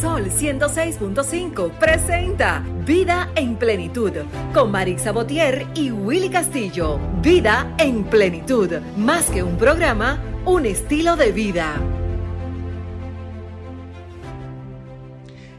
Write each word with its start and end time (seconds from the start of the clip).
Sol 0.00 0.30
106.5 0.30 1.78
presenta 1.78 2.64
Vida 2.86 3.32
en 3.34 3.56
Plenitud 3.56 4.12
con 4.54 4.70
Marix 4.70 5.02
Sabotier 5.02 5.66
y 5.74 5.90
Willy 5.90 6.28
Castillo. 6.28 7.00
Vida 7.20 7.74
en 7.78 8.04
Plenitud, 8.04 8.70
más 8.96 9.26
que 9.26 9.42
un 9.42 9.58
programa, 9.58 10.22
un 10.44 10.66
estilo 10.66 11.16
de 11.16 11.32
vida. 11.32 11.80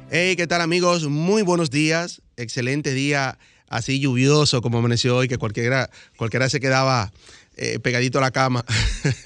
Hey, 0.09 0.35
¿qué 0.35 0.47
tal 0.47 0.61
amigos? 0.61 1.07
Muy 1.07 1.41
buenos 1.41 1.69
días. 1.69 2.21
Excelente 2.37 2.93
día, 2.93 3.39
así 3.67 3.99
lluvioso 3.99 4.61
como 4.61 4.77
amaneció 4.77 5.17
hoy, 5.17 5.27
que 5.27 5.37
cualquiera, 5.37 5.89
cualquiera 6.17 6.49
se 6.49 6.59
quedaba 6.59 7.11
eh, 7.57 7.79
pegadito 7.79 8.19
a 8.19 8.21
la 8.21 8.31
cama. 8.31 8.63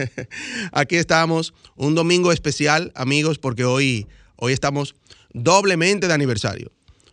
Aquí 0.72 0.96
estamos, 0.96 1.54
un 1.76 1.94
domingo 1.94 2.32
especial, 2.32 2.92
amigos, 2.96 3.38
porque 3.38 3.64
hoy, 3.64 4.08
hoy 4.38 4.54
estamos 4.54 4.96
doblemente 5.34 6.08
de 6.08 6.14
aniversario. 6.14 6.72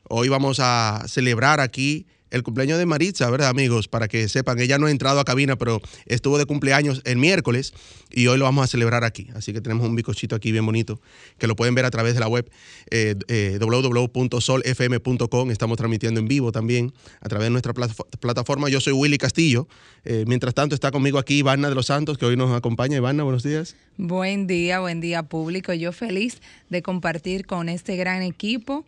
Hoy 0.09 0.29
vamos 0.29 0.61
a 0.61 1.05
celebrar 1.09 1.61
aquí 1.61 2.07
el 2.35 2.43
cumpleaños 2.43 2.79
de 2.79 2.87
Maritza, 2.87 3.31
¿verdad, 3.31 3.49
amigos? 3.49 3.87
Para 3.87 4.09
que 4.09 4.29
sepan, 4.29 4.59
ella 4.59 4.77
no 4.77 4.87
ha 4.87 4.91
entrado 4.91 5.21
a 5.21 5.25
cabina, 5.25 5.55
pero 5.55 5.81
estuvo 6.07 6.37
de 6.37 6.47
cumpleaños 6.47 7.01
el 7.05 7.17
miércoles 7.17 7.73
y 8.11 8.27
hoy 8.27 8.39
lo 8.39 8.45
vamos 8.45 8.65
a 8.65 8.67
celebrar 8.67 9.05
aquí. 9.05 9.29
Así 9.37 9.53
que 9.53 9.61
tenemos 9.61 9.87
un 9.87 9.95
bicochito 9.95 10.35
aquí 10.35 10.51
bien 10.51 10.67
bonito 10.67 11.01
que 11.39 11.47
lo 11.47 11.55
pueden 11.55 11.77
ver 11.77 11.85
a 11.85 11.93
través 11.93 12.15
de 12.15 12.21
la 12.21 12.27
web 12.27 12.51
eh, 12.91 13.15
eh, 13.29 13.59
www.solfm.com. 13.61 15.51
Estamos 15.53 15.77
transmitiendo 15.77 16.19
en 16.19 16.27
vivo 16.27 16.51
también 16.51 16.93
a 17.21 17.29
través 17.29 17.47
de 17.47 17.51
nuestra 17.51 17.73
plataforma. 17.73 18.69
Yo 18.69 18.81
soy 18.81 18.95
Willy 18.95 19.17
Castillo. 19.19 19.69
Eh, 20.05 20.25
mientras 20.27 20.55
tanto, 20.55 20.75
está 20.75 20.91
conmigo 20.91 21.19
aquí 21.19 21.39
Ivana 21.39 21.69
de 21.69 21.77
los 21.77 21.87
Santos, 21.87 22.19
que 22.19 22.27
hoy 22.27 22.37
nos 22.37 22.53
acompaña. 22.53 22.97
Ivana, 22.97 23.23
buenos 23.23 23.45
días. 23.45 23.77
Buen 23.97 24.49
día, 24.49 24.81
buen 24.81 25.01
día 25.01 25.23
público. 25.23 25.73
Yo 25.73 25.93
feliz 25.93 26.41
de 26.69 26.83
compartir 26.83 27.47
con 27.47 27.69
este 27.69 27.95
gran 27.97 28.23
equipo 28.23 28.85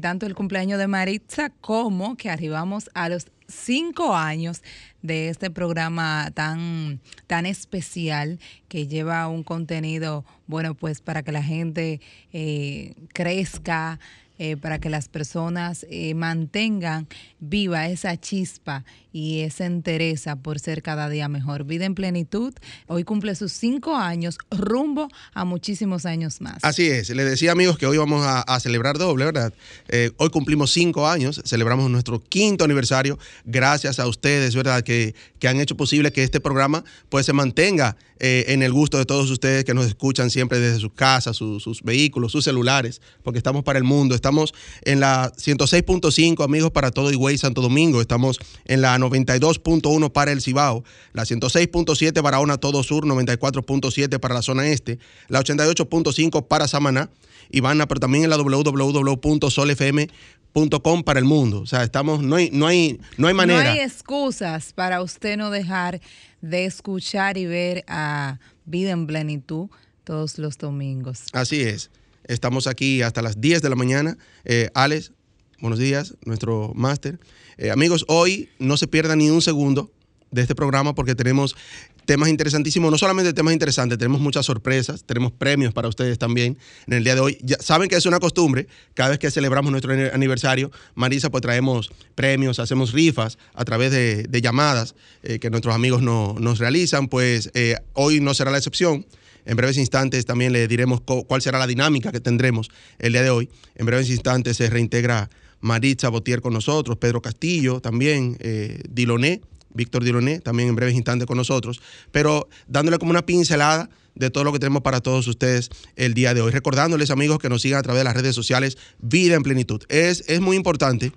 tanto 0.00 0.24
el 0.24 0.34
cumpleaños 0.34 0.78
de 0.78 0.86
Maritza 0.86 1.50
como 1.60 2.16
que 2.16 2.30
arribamos 2.30 2.75
a 2.94 3.08
los 3.08 3.26
cinco 3.48 4.14
años 4.14 4.62
de 5.02 5.28
este 5.28 5.50
programa 5.50 6.30
tan, 6.34 7.00
tan 7.26 7.46
especial 7.46 8.38
que 8.68 8.86
lleva 8.86 9.28
un 9.28 9.42
contenido, 9.42 10.24
bueno, 10.46 10.74
pues 10.74 11.00
para 11.00 11.22
que 11.22 11.32
la 11.32 11.42
gente 11.42 12.00
eh, 12.32 12.94
crezca, 13.12 13.98
eh, 14.38 14.56
para 14.56 14.78
que 14.78 14.90
las 14.90 15.08
personas 15.08 15.86
eh, 15.88 16.12
mantengan 16.14 17.06
viva 17.40 17.88
esa 17.88 18.18
chispa 18.18 18.84
y 19.16 19.40
esa 19.40 19.64
entereza 19.64 20.36
por 20.36 20.58
ser 20.58 20.82
cada 20.82 21.08
día 21.08 21.26
mejor. 21.26 21.64
Vida 21.64 21.86
en 21.86 21.94
plenitud, 21.94 22.52
hoy 22.86 23.02
cumple 23.02 23.34
sus 23.34 23.50
cinco 23.50 23.96
años, 23.96 24.36
rumbo 24.50 25.08
a 25.32 25.46
muchísimos 25.46 26.04
años 26.04 26.42
más. 26.42 26.58
Así 26.60 26.86
es, 26.86 27.08
le 27.08 27.24
decía 27.24 27.52
amigos 27.52 27.78
que 27.78 27.86
hoy 27.86 27.96
vamos 27.96 28.22
a, 28.26 28.60
celebrar 28.60 28.98
doble, 28.98 29.24
¿verdad? 29.24 29.54
Eh, 29.88 30.10
hoy 30.18 30.28
cumplimos 30.28 30.70
cinco 30.70 31.08
años, 31.08 31.40
celebramos 31.46 31.90
nuestro 31.90 32.22
quinto 32.22 32.64
aniversario, 32.64 33.18
gracias 33.46 33.98
a 34.00 34.06
ustedes, 34.06 34.54
¿verdad? 34.54 34.82
Que, 34.82 35.14
que 35.38 35.48
han 35.48 35.60
hecho 35.60 35.78
posible 35.78 36.12
que 36.12 36.22
este 36.22 36.38
programa 36.38 36.84
pues 37.08 37.24
se 37.24 37.32
mantenga 37.32 37.96
en 38.18 38.62
el 38.62 38.72
gusto 38.72 38.98
de 38.98 39.04
todos 39.04 39.30
ustedes 39.30 39.64
que 39.64 39.74
nos 39.74 39.86
escuchan 39.86 40.30
siempre 40.30 40.58
desde 40.58 40.80
sus 40.80 40.92
casas, 40.92 41.36
sus 41.36 41.82
vehículos, 41.82 42.32
sus 42.32 42.44
celulares, 42.44 43.00
porque 43.22 43.38
estamos 43.38 43.62
para 43.62 43.78
el 43.78 43.84
mundo. 43.84 44.14
Estamos 44.14 44.54
en 44.82 45.00
la 45.00 45.32
106.5, 45.34 46.42
amigos, 46.44 46.70
para 46.70 46.90
todo 46.90 47.12
Higüey 47.12 47.36
Santo 47.38 47.60
Domingo. 47.60 48.00
Estamos 48.00 48.38
en 48.64 48.80
la 48.80 48.94
92.1 49.10 50.12
para 50.12 50.32
el 50.32 50.42
Cibao, 50.42 50.84
la 51.12 51.24
106.7 51.24 52.22
para 52.22 52.40
Ona 52.40 52.58
Todo 52.58 52.82
Sur, 52.82 53.04
94.7 53.04 54.18
para 54.18 54.34
la 54.34 54.42
zona 54.42 54.66
este, 54.68 54.98
la 55.28 55.40
88.5 55.40 56.46
para 56.46 56.68
Samaná, 56.68 57.10
Ivana, 57.50 57.86
pero 57.86 58.00
también 58.00 58.24
en 58.24 58.30
la 58.30 58.36
www.solfm.com 58.36 61.04
para 61.04 61.18
el 61.18 61.24
mundo. 61.24 61.60
O 61.60 61.66
sea, 61.66 61.82
estamos, 61.82 62.22
no 62.22 62.36
hay, 62.36 62.50
no 62.52 62.66
hay, 62.66 63.00
no 63.16 63.28
hay 63.28 63.34
manera. 63.34 63.62
No 63.62 63.70
hay 63.70 63.80
excusas 63.80 64.72
para 64.72 65.02
usted 65.02 65.36
no 65.36 65.50
dejar 65.50 66.00
de 66.40 66.64
escuchar 66.64 67.38
y 67.38 67.46
ver 67.46 67.84
a 67.88 68.38
Vida 68.64 68.90
en 68.90 69.06
Plenitud 69.06 69.68
todos 70.04 70.38
los 70.38 70.58
domingos. 70.58 71.24
Así 71.32 71.62
es. 71.62 71.90
Estamos 72.24 72.66
aquí 72.66 73.02
hasta 73.02 73.22
las 73.22 73.40
10 73.40 73.62
de 73.62 73.70
la 73.70 73.76
mañana. 73.76 74.18
Eh, 74.44 74.70
Alex, 74.74 75.12
buenos 75.60 75.78
días, 75.78 76.16
nuestro 76.24 76.72
máster. 76.74 77.20
Eh, 77.58 77.70
amigos, 77.70 78.04
hoy 78.08 78.50
no 78.58 78.76
se 78.76 78.86
pierdan 78.86 79.18
ni 79.18 79.30
un 79.30 79.40
segundo 79.40 79.90
de 80.30 80.42
este 80.42 80.54
programa 80.54 80.94
porque 80.94 81.14
tenemos 81.14 81.56
temas 82.04 82.28
interesantísimos, 82.28 82.90
no 82.90 82.98
solamente 82.98 83.32
temas 83.32 83.54
interesantes, 83.54 83.98
tenemos 83.98 84.20
muchas 84.20 84.44
sorpresas, 84.44 85.04
tenemos 85.04 85.32
premios 85.32 85.72
para 85.72 85.88
ustedes 85.88 86.18
también 86.18 86.58
en 86.86 86.92
el 86.92 87.02
día 87.02 87.14
de 87.14 87.20
hoy. 87.20 87.38
Ya 87.42 87.56
saben 87.58 87.88
que 87.88 87.96
es 87.96 88.04
una 88.04 88.20
costumbre, 88.20 88.68
cada 88.94 89.10
vez 89.10 89.18
que 89.18 89.30
celebramos 89.30 89.72
nuestro 89.72 89.92
aniversario, 90.12 90.70
Marisa, 90.94 91.30
pues 91.30 91.40
traemos 91.40 91.90
premios, 92.14 92.58
hacemos 92.58 92.92
rifas 92.92 93.38
a 93.54 93.64
través 93.64 93.90
de, 93.90 94.40
llamadas 94.42 94.94
eh, 95.22 95.38
que 95.38 95.48
nuestros 95.48 95.74
amigos 95.74 96.02
nos 96.02 96.58
realizan, 96.58 97.08
pues 97.08 97.50
hoy 97.94 98.20
no 98.20 98.34
será 98.34 98.50
la 98.50 98.58
excepción. 98.58 99.06
En 99.46 99.56
breves 99.56 99.78
instantes 99.78 100.26
también 100.26 100.52
le 100.52 100.66
diremos 100.68 101.00
cuál 101.00 101.40
será 101.40 101.58
la 101.58 101.68
dinámica 101.68 102.10
que 102.12 102.20
tendremos 102.20 102.68
el 102.98 103.12
día 103.12 103.22
de 103.22 103.30
hoy. 103.30 103.48
En 103.76 103.86
breves 103.86 104.10
instantes 104.10 104.56
se 104.56 104.68
reintegra 104.68 105.30
Maritza 105.66 106.08
Botier 106.08 106.40
con 106.40 106.52
nosotros, 106.52 106.96
Pedro 106.96 107.20
Castillo 107.20 107.80
también, 107.80 108.36
eh, 108.40 108.80
Diloné, 108.88 109.42
Víctor 109.74 110.04
Diloné 110.04 110.40
también 110.40 110.68
en 110.68 110.76
breves 110.76 110.94
instantes 110.94 111.26
con 111.26 111.36
nosotros, 111.36 111.82
pero 112.12 112.48
dándole 112.68 112.98
como 112.98 113.10
una 113.10 113.26
pincelada 113.26 113.90
de 114.14 114.30
todo 114.30 114.44
lo 114.44 114.52
que 114.52 114.58
tenemos 114.58 114.82
para 114.82 115.00
todos 115.00 115.26
ustedes 115.26 115.68
el 115.96 116.14
día 116.14 116.32
de 116.32 116.40
hoy. 116.40 116.50
Recordándoles, 116.50 117.10
amigos, 117.10 117.38
que 117.38 117.50
nos 117.50 117.62
sigan 117.62 117.80
a 117.80 117.82
través 117.82 118.00
de 118.00 118.04
las 118.04 118.14
redes 118.14 118.34
sociales 118.34 118.78
Vida 118.98 119.34
en 119.34 119.42
Plenitud. 119.42 119.82
Es, 119.88 120.24
es 120.28 120.40
muy 120.40 120.56
importante 120.56 121.12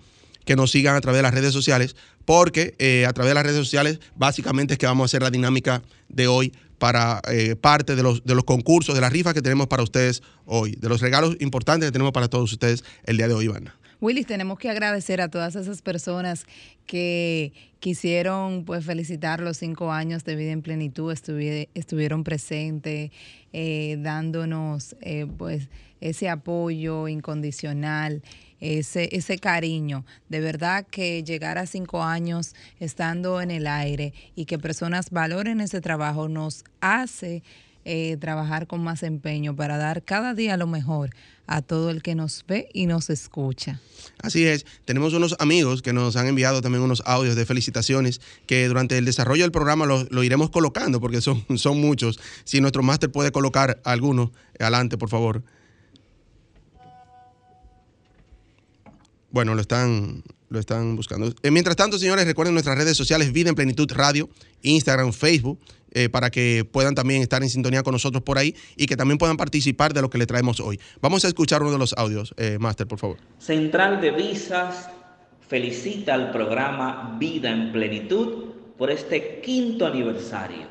que 0.45 0.55
nos 0.55 0.71
sigan 0.71 0.95
a 0.95 1.01
través 1.01 1.19
de 1.19 1.23
las 1.23 1.33
redes 1.33 1.53
sociales, 1.53 1.95
porque 2.25 2.73
eh, 2.79 3.05
a 3.07 3.13
través 3.13 3.29
de 3.29 3.35
las 3.35 3.43
redes 3.43 3.59
sociales 3.59 3.99
básicamente 4.15 4.73
es 4.73 4.77
que 4.79 4.87
vamos 4.87 5.03
a 5.03 5.05
hacer 5.05 5.21
la 5.21 5.29
dinámica 5.29 5.83
de 6.09 6.27
hoy 6.27 6.53
para 6.79 7.21
eh, 7.29 7.55
parte 7.55 7.95
de 7.95 8.01
los, 8.03 8.23
de 8.23 8.35
los 8.35 8.45
concursos, 8.45 8.95
de 8.95 9.01
las 9.01 9.13
rifas 9.13 9.33
que 9.33 9.41
tenemos 9.41 9.67
para 9.67 9.83
ustedes 9.83 10.23
hoy, 10.45 10.75
de 10.79 10.89
los 10.89 11.01
regalos 11.01 11.37
importantes 11.39 11.87
que 11.87 11.91
tenemos 11.91 12.13
para 12.13 12.29
todos 12.29 12.51
ustedes 12.51 12.83
el 13.03 13.17
día 13.17 13.27
de 13.27 13.35
hoy, 13.35 13.45
Ivana. 13.45 13.78
Willis, 14.01 14.27
tenemos 14.27 14.57
que 14.57 14.69
agradecer 14.69 15.19
a 15.19 15.27
todas 15.27 15.55
esas 15.55 15.81
personas 15.81 16.45
que 16.85 17.51
quisieron 17.79 18.63
pues 18.63 18.85
felicitar 18.85 19.41
los 19.41 19.57
cinco 19.57 19.91
años 19.91 20.23
de 20.23 20.35
vida 20.37 20.51
en 20.51 20.61
plenitud, 20.61 21.11
estuvieron 21.11 22.23
presentes, 22.23 23.11
eh, 23.51 23.97
dándonos 23.99 24.95
eh, 25.01 25.27
pues 25.37 25.67
ese 25.99 26.29
apoyo 26.29 27.09
incondicional 27.09 28.21
ese, 28.59 29.09
ese 29.11 29.37
cariño. 29.37 30.05
De 30.29 30.39
verdad 30.39 30.85
que 30.89 31.23
llegar 31.23 31.57
a 31.57 31.65
cinco 31.65 32.03
años 32.03 32.55
estando 32.79 33.41
en 33.41 33.51
el 33.51 33.67
aire 33.67 34.13
y 34.35 34.45
que 34.45 34.59
personas 34.59 35.09
valoren 35.09 35.61
ese 35.61 35.81
trabajo 35.81 36.27
nos 36.27 36.63
hace 36.81 37.43
eh, 37.85 38.17
trabajar 38.17 38.67
con 38.67 38.81
más 38.81 39.03
empeño 39.03 39.55
para 39.55 39.77
dar 39.77 40.03
cada 40.03 40.33
día 40.33 40.57
lo 40.57 40.67
mejor 40.67 41.11
a 41.49 41.63
todo 41.63 41.89
el 41.89 42.03
que 42.03 42.13
nos 42.13 42.45
ve 42.47 42.69
y 42.73 42.85
nos 42.85 43.09
escucha. 43.09 43.81
Así 44.21 44.45
es, 44.45 44.67
tenemos 44.85 45.13
unos 45.13 45.35
amigos 45.39 45.81
que 45.81 45.93
nos 45.93 46.15
han 46.15 46.27
enviado 46.27 46.61
también 46.61 46.83
unos 46.83 47.01
audios 47.07 47.35
de 47.35 47.43
felicitaciones 47.43 48.21
que 48.45 48.67
durante 48.67 48.99
el 48.99 49.05
desarrollo 49.05 49.43
del 49.43 49.51
programa 49.51 49.87
lo, 49.87 50.23
iremos 50.23 50.51
colocando 50.51 51.01
porque 51.01 51.21
son, 51.21 51.43
son 51.57 51.81
muchos. 51.81 52.19
Si 52.43 52.61
nuestro 52.61 52.83
máster 52.83 53.11
puede 53.11 53.31
colocar 53.31 53.81
alguno, 53.83 54.31
adelante, 54.59 54.95
por 54.97 55.09
favor. 55.09 55.43
Bueno, 59.31 59.55
lo 59.55 59.61
están, 59.61 60.23
lo 60.49 60.59
están 60.59 60.95
buscando. 60.95 61.33
Eh, 61.41 61.49
mientras 61.49 61.75
tanto, 61.75 61.97
señores, 61.97 62.25
recuerden 62.25 62.53
nuestras 62.53 62.77
redes 62.77 62.95
sociales, 62.95 63.31
Vida 63.33 63.49
en 63.49 63.55
Plenitud 63.55 63.91
Radio, 63.91 64.29
Instagram, 64.61 65.13
Facebook, 65.13 65.59
eh, 65.93 66.09
para 66.09 66.29
que 66.29 66.65
puedan 66.69 66.95
también 66.95 67.21
estar 67.21 67.43
en 67.43 67.49
sintonía 67.49 67.83
con 67.83 67.93
nosotros 67.93 68.23
por 68.23 68.37
ahí 68.37 68.55
y 68.75 68.85
que 68.85 68.95
también 68.95 69.17
puedan 69.17 69.37
participar 69.37 69.93
de 69.93 70.01
lo 70.01 70.09
que 70.09 70.17
le 70.17 70.25
traemos 70.25 70.59
hoy. 70.59 70.79
Vamos 71.01 71.25
a 71.25 71.27
escuchar 71.27 71.61
uno 71.61 71.71
de 71.71 71.77
los 71.77 71.93
audios, 71.93 72.33
eh, 72.37 72.57
Master, 72.59 72.87
por 72.87 72.99
favor. 72.99 73.17
Central 73.37 74.01
de 74.01 74.11
Visas 74.11 74.89
felicita 75.47 76.13
al 76.13 76.31
programa 76.31 77.17
Vida 77.19 77.49
en 77.49 77.71
Plenitud 77.71 78.49
por 78.77 78.91
este 78.91 79.41
quinto 79.41 79.85
aniversario. 79.85 80.67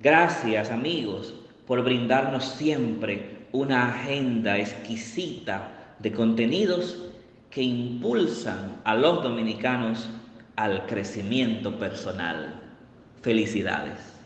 Gracias, 0.00 0.70
amigos, 0.70 1.34
por 1.66 1.82
brindarnos 1.82 2.54
siempre 2.56 3.46
una 3.52 3.88
agenda 3.88 4.58
exquisita 4.58 5.94
de 5.98 6.12
contenidos 6.12 6.98
que 7.50 7.62
impulsan 7.62 8.80
a 8.84 8.94
los 8.94 9.22
dominicanos 9.22 10.08
al 10.56 10.86
crecimiento 10.86 11.78
personal. 11.78 12.60
Felicidades. 13.22 14.17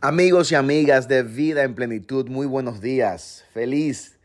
Amigos 0.00 0.52
y 0.52 0.54
amigas 0.54 1.08
de 1.08 1.24
Vida 1.24 1.64
en 1.64 1.74
Plenitud, 1.74 2.28
muy 2.28 2.46
buenos 2.46 2.80
días. 2.80 3.44
Feliz 3.52 4.16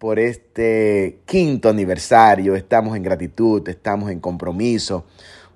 por 0.00 0.18
este 0.18 1.20
quinto 1.24 1.68
aniversario. 1.68 2.56
Estamos 2.56 2.96
en 2.96 3.04
gratitud, 3.04 3.68
estamos 3.68 4.10
en 4.10 4.18
compromiso. 4.18 5.04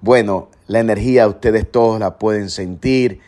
Bueno, 0.01 0.49
la 0.69 0.79
energía 0.79 1.27
ustedes 1.27 1.69
todos 1.69 1.99
la 1.99 2.21
pueden 2.21 2.51
sentir. 2.51 3.19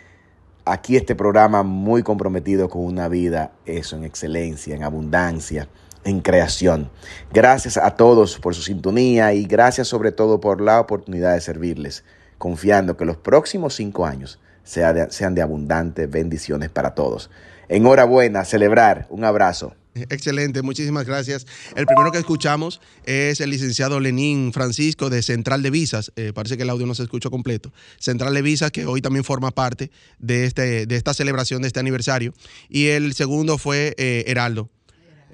Aquí 0.64 0.94
este 0.94 1.16
programa 1.16 1.64
muy 1.64 2.04
comprometido 2.04 2.68
con 2.68 2.84
una 2.84 3.08
vida, 3.08 3.50
eso, 3.64 3.96
en 3.96 4.04
excelencia, 4.04 4.76
en 4.76 4.84
abundancia 4.84 5.68
en 6.04 6.20
creación. 6.20 6.92
Gracias 7.32 7.76
a 7.76 7.96
todos 7.96 8.38
por 8.38 8.54
su 8.54 8.62
sintonía 8.62 9.32
y 9.34 9.46
gracias 9.46 9.88
sobre 9.88 10.12
todo 10.12 10.38
por 10.38 10.60
la 10.60 10.78
oportunidad 10.78 11.34
de 11.34 11.40
servirles, 11.40 12.04
confiando 12.38 12.96
que 12.96 13.04
los 13.04 13.16
próximos 13.16 13.74
cinco 13.74 14.06
años 14.06 14.38
sean 14.66 15.34
de 15.34 15.42
abundantes 15.42 16.10
bendiciones 16.10 16.70
para 16.70 16.94
todos. 16.94 17.30
Enhorabuena, 17.68 18.44
celebrar. 18.44 19.06
Un 19.08 19.24
abrazo. 19.24 19.74
Excelente, 20.10 20.60
muchísimas 20.62 21.06
gracias. 21.06 21.46
El 21.74 21.86
primero 21.86 22.12
que 22.12 22.18
escuchamos 22.18 22.80
es 23.04 23.40
el 23.40 23.50
licenciado 23.50 23.98
Lenín 23.98 24.52
Francisco 24.52 25.08
de 25.08 25.22
Central 25.22 25.62
de 25.62 25.70
Visas. 25.70 26.12
Eh, 26.16 26.32
parece 26.34 26.56
que 26.56 26.64
el 26.64 26.70
audio 26.70 26.86
no 26.86 26.94
se 26.94 27.02
escuchó 27.02 27.30
completo. 27.30 27.72
Central 27.98 28.34
de 28.34 28.42
Visas, 28.42 28.70
que 28.70 28.84
hoy 28.84 29.00
también 29.00 29.24
forma 29.24 29.50
parte 29.52 29.90
de, 30.18 30.44
este, 30.44 30.86
de 30.86 30.96
esta 30.96 31.14
celebración 31.14 31.62
de 31.62 31.68
este 31.68 31.80
aniversario. 31.80 32.34
Y 32.68 32.88
el 32.88 33.14
segundo 33.14 33.56
fue 33.56 33.94
eh, 33.96 34.24
Heraldo, 34.26 34.68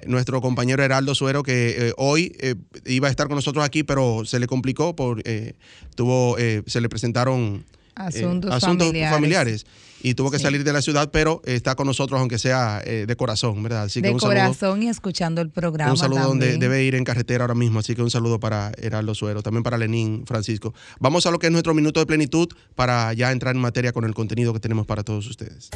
nuestro 0.07 0.39
compañero 0.41 0.81
Heraldo 0.81 1.13
Suero, 1.13 1.43
que 1.43 1.89
eh, 1.89 1.93
hoy 1.97 2.35
iba 2.85 3.09
a 3.09 3.11
estar 3.11 3.27
con 3.27 3.35
nosotros 3.35 3.65
aquí, 3.65 3.83
pero 3.83 4.23
se 4.23 4.39
le 4.39 4.47
complicó, 4.47 4.95
por, 4.95 5.21
tuvo, 5.95 6.37
se 6.37 6.81
le 6.81 6.89
presentaron 6.89 7.65
asuntos, 7.95 8.61
familiares 8.61 9.65
y 10.03 10.15
tuvo 10.15 10.29
que 10.29 10.37
salir 10.37 10.63
de 10.63 10.73
la 10.73 10.81
ciudad, 10.81 11.09
pero 11.11 11.41
está 11.45 11.75
con 11.75 11.87
nosotros, 11.87 12.19
aunque 12.19 12.37
sea 12.37 12.81
eh, 12.85 13.05
de 13.07 13.15
corazón, 13.15 13.63
¿verdad? 13.63 13.83
Así 13.83 14.01
que 14.01 14.09
de 14.09 14.17
corazón 14.17 14.83
y 14.83 14.89
escuchando 14.89 15.41
el 15.41 15.49
programa. 15.49 15.91
Un 15.91 15.97
saludo 15.97 16.27
donde 16.27 16.57
debe 16.57 16.83
ir 16.83 16.95
en 16.95 17.05
carretera 17.05 17.45
ahora 17.45 17.55
mismo, 17.55 17.79
así 17.79 17.95
que 17.95 18.01
un 18.01 18.11
saludo 18.11 18.39
para 18.39 18.73
Heraldo 18.77 19.15
Suero, 19.15 19.41
también 19.41 19.63
para 19.63 19.77
Lenín 19.77 20.25
Francisco. 20.27 20.73
Vamos 20.99 21.25
a 21.25 21.31
lo 21.31 21.39
que 21.39 21.47
es 21.47 21.53
nuestro 21.53 21.73
minuto 21.73 22.01
de 22.01 22.05
plenitud 22.05 22.49
para 22.75 23.13
ya 23.13 23.31
entrar 23.31 23.55
en 23.55 23.61
materia 23.61 23.93
con 23.93 24.03
el 24.03 24.13
contenido 24.13 24.51
que 24.51 24.59
tenemos 24.59 24.85
para 24.85 25.03
todos 25.03 25.25
ustedes. 25.27 25.69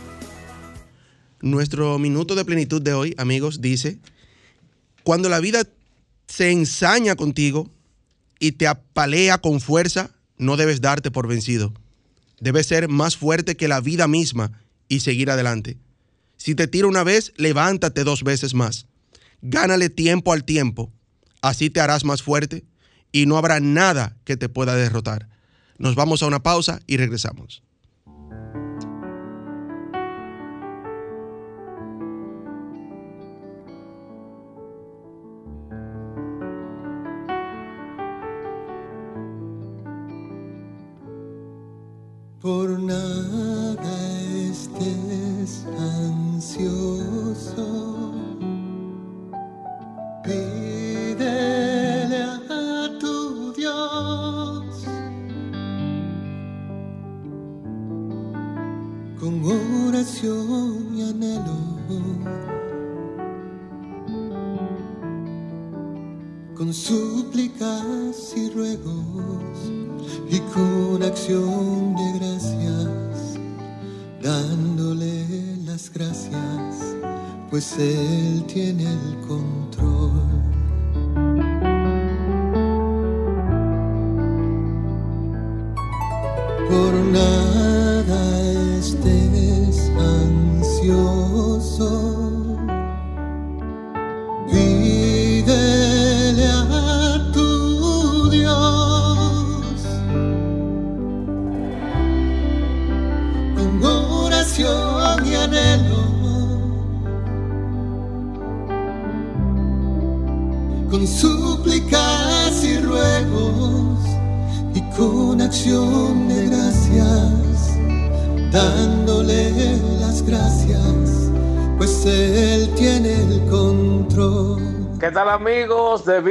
Nuestro 1.42 2.00
minuto 2.00 2.34
de 2.36 2.46
plenitud 2.46 2.82
de 2.82 2.94
hoy, 2.94 3.14
amigos, 3.18 3.62
dice, 3.62 4.00
cuando 5.04 5.30
la 5.30 5.40
vida 5.40 5.64
se 6.28 6.52
ensaña 6.52 7.16
contigo 7.16 7.70
y 8.40 8.54
te 8.54 8.68
apalea 8.68 9.40
con 9.40 9.60
fuerza, 9.60 10.12
no 10.38 10.58
debes 10.58 10.82
darte 10.82 11.12
por 11.12 11.28
vencido. 11.28 11.74
Debes 12.40 12.68
ser 12.68 12.90
más 12.90 13.18
fuerte 13.18 13.56
que 13.56 13.68
la 13.68 13.82
vida 13.82 14.08
misma 14.08 14.60
y 14.88 15.02
seguir 15.02 15.30
adelante. 15.30 15.78
Si 16.38 16.56
te 16.56 16.68
tira 16.68 16.88
una 16.88 17.04
vez, 17.04 17.34
levántate 17.38 18.04
dos 18.04 18.24
veces 18.24 18.54
más. 18.54 18.88
Gánale 19.42 19.90
tiempo 19.90 20.34
al 20.34 20.44
tiempo. 20.44 20.92
Así 21.42 21.70
te 21.70 21.82
harás 21.82 22.06
más 22.06 22.22
fuerte 22.22 22.66
y 23.12 23.26
no 23.26 23.38
habrá 23.38 23.60
nada 23.60 24.18
que 24.24 24.38
te 24.38 24.50
pueda 24.50 24.76
derrotar. 24.76 25.30
Nos 25.78 25.96
vamos 25.96 26.24
a 26.24 26.28
una 26.28 26.44
pausa 26.44 26.80
y 26.88 26.98
regresamos. 26.98 27.64
Pídele 50.24 52.22
a 52.24 52.98
tu 52.98 53.52
Dios 53.52 54.86
con 59.20 59.34
oración 59.44 60.96
y 60.96 61.02
anhelo. 61.10 61.58
Con 66.56 66.74
súplicas 66.74 68.34
y 68.38 68.50
ruegos 68.52 69.72
y 70.30 70.40
con 70.54 71.04
acción 71.04 71.96
de 71.98 72.20
gracias, 72.20 73.40
dándole 74.22 75.26
las 75.66 75.92
gracias, 75.92 76.96
pues 77.50 77.78
Él 77.78 78.13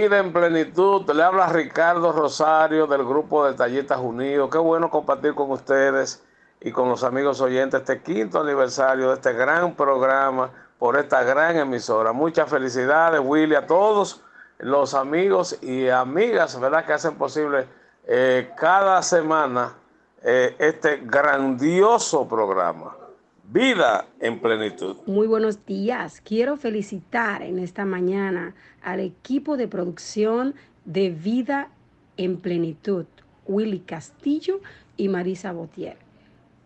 En 0.04 0.32
Plenitud? 0.32 1.08
Le 1.12 1.22
habla 1.22 1.46
Ricardo 1.46 2.10
Rosario 2.10 2.88
del 2.88 3.04
grupo 3.04 3.46
de 3.46 3.54
Tallistas 3.54 4.00
Unidos. 4.00 4.50
Qué 4.50 4.58
bueno 4.58 4.90
compartir 4.90 5.32
con 5.32 5.52
ustedes 5.52 6.24
y 6.60 6.72
con 6.72 6.88
los 6.88 7.04
amigos 7.04 7.40
oyentes 7.40 7.82
este 7.82 8.02
quinto 8.02 8.40
aniversario 8.40 9.10
de 9.10 9.14
este 9.14 9.32
gran 9.32 9.76
programa 9.76 10.50
por 10.76 10.96
esta 10.98 11.22
gran 11.22 11.56
emisora. 11.56 12.12
Muchas 12.12 12.50
felicidades, 12.50 13.20
Willy, 13.22 13.54
a 13.54 13.64
todos 13.68 14.20
los 14.58 14.94
amigos 14.94 15.62
y 15.62 15.88
amigas, 15.88 16.58
¿verdad? 16.58 16.84
Que 16.84 16.94
hacen 16.94 17.14
posible 17.14 17.68
eh, 18.04 18.50
cada 18.56 19.02
semana 19.02 19.72
eh, 20.20 20.56
este 20.58 21.00
grandioso 21.04 22.26
programa. 22.26 22.96
Vida 23.44 24.06
en 24.20 24.40
plenitud. 24.40 24.96
Muy 25.06 25.26
buenos 25.26 25.66
días. 25.66 26.20
Quiero 26.24 26.56
felicitar 26.56 27.42
en 27.42 27.58
esta 27.58 27.84
mañana 27.84 28.54
al 28.82 29.00
equipo 29.00 29.56
de 29.56 29.68
producción 29.68 30.54
de 30.84 31.10
Vida 31.10 31.68
en 32.16 32.38
plenitud, 32.38 33.04
Willy 33.46 33.80
Castillo 33.80 34.60
y 34.96 35.08
Marisa 35.08 35.52
Botier, 35.52 35.96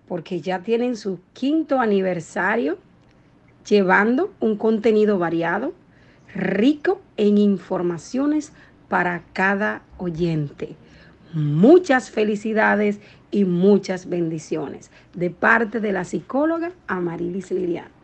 porque 0.07 0.41
ya 0.41 0.61
tienen 0.61 0.97
su 0.97 1.19
quinto 1.33 1.81
aniversario 1.81 2.79
llevando 3.67 4.33
un 4.39 4.57
contenido 4.57 5.19
variado, 5.19 5.73
rico 6.35 7.01
en 7.17 7.39
informaciones 7.39 8.53
para 8.89 9.25
cada 9.33 9.83
oyente. 9.99 10.77
Muchas 11.33 12.11
felicidades 12.11 13.01
y 13.31 13.45
muchas 13.45 14.09
bendiciones 14.09 14.91
de 15.15 15.31
parte 15.31 15.81
de 15.81 15.93
la 15.93 16.05
psicóloga 16.05 16.73
Amarilis 16.87 17.51
Liriano. 17.51 17.97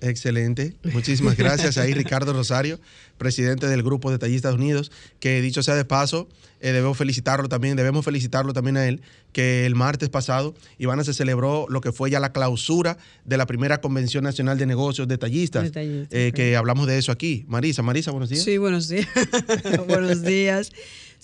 Excelente. 0.00 0.74
Muchísimas 0.92 1.36
gracias 1.36 1.78
ahí 1.78 1.94
Ricardo 1.94 2.32
Rosario, 2.34 2.78
presidente 3.16 3.68
del 3.68 3.82
Grupo 3.82 4.10
de 4.10 4.18
Tallistas 4.18 4.54
Unidos, 4.54 4.92
que 5.18 5.40
dicho 5.40 5.62
sea 5.62 5.76
de 5.76 5.86
paso, 5.86 6.28
eh, 6.60 6.72
debemos 6.72 6.98
felicitarlo 6.98 7.48
también, 7.48 7.76
debemos 7.76 8.04
felicitarlo 8.04 8.52
también 8.52 8.76
a 8.76 8.86
él, 8.86 9.00
que 9.32 9.64
el 9.64 9.74
martes 9.74 10.10
pasado, 10.10 10.54
Ivana, 10.78 11.04
se 11.04 11.14
celebró 11.14 11.66
lo 11.70 11.80
que 11.80 11.92
fue 11.92 12.10
ya 12.10 12.20
la 12.20 12.32
clausura 12.32 12.98
de 13.24 13.36
la 13.38 13.46
primera 13.46 13.80
Convención 13.80 14.24
Nacional 14.24 14.58
de 14.58 14.66
Negocios 14.66 15.08
de 15.08 15.16
Tallistas, 15.16 15.70
eh, 15.74 16.32
que 16.34 16.56
hablamos 16.56 16.86
de 16.86 16.98
eso 16.98 17.10
aquí. 17.10 17.44
Marisa, 17.48 17.82
Marisa, 17.82 18.10
buenos 18.10 18.28
días. 18.28 18.44
Sí, 18.44 18.58
buenos 18.58 18.88
días. 18.88 19.08
buenos 19.88 20.22
días. 20.22 20.70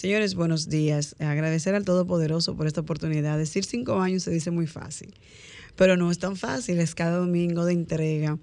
Señores, 0.00 0.34
buenos 0.34 0.70
días. 0.70 1.14
Agradecer 1.18 1.74
al 1.74 1.84
Todopoderoso 1.84 2.56
por 2.56 2.66
esta 2.66 2.80
oportunidad. 2.80 3.36
Decir 3.36 3.66
cinco 3.66 4.00
años 4.00 4.22
se 4.22 4.30
dice 4.30 4.50
muy 4.50 4.66
fácil 4.66 5.12
pero 5.76 5.96
no 5.96 6.10
es 6.10 6.18
tan 6.18 6.36
fácil, 6.36 6.78
es 6.80 6.94
cada 6.94 7.18
domingo 7.18 7.64
de 7.64 7.72
entrega, 7.72 8.38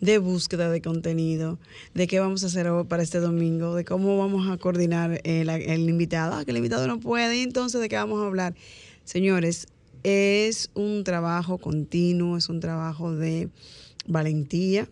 de 0.00 0.18
búsqueda 0.18 0.70
de 0.70 0.80
contenido, 0.80 1.58
de 1.94 2.06
qué 2.06 2.18
vamos 2.18 2.44
a 2.44 2.46
hacer 2.46 2.68
para 2.88 3.02
este 3.02 3.18
domingo, 3.20 3.74
de 3.74 3.84
cómo 3.84 4.16
vamos 4.16 4.48
a 4.48 4.56
coordinar 4.58 5.20
el, 5.24 5.48
el 5.48 5.88
invitado, 5.88 6.34
ah, 6.34 6.44
que 6.44 6.50
el 6.52 6.56
invitado 6.56 6.86
no 6.86 6.98
puede, 6.98 7.42
entonces 7.42 7.80
de 7.80 7.88
qué 7.88 7.96
vamos 7.96 8.22
a 8.22 8.26
hablar. 8.26 8.54
Señores, 9.04 9.66
es 10.02 10.70
un 10.74 11.04
trabajo 11.04 11.58
continuo, 11.58 12.36
es 12.36 12.48
un 12.48 12.60
trabajo 12.60 13.14
de 13.14 13.48
valentía, 14.06 14.88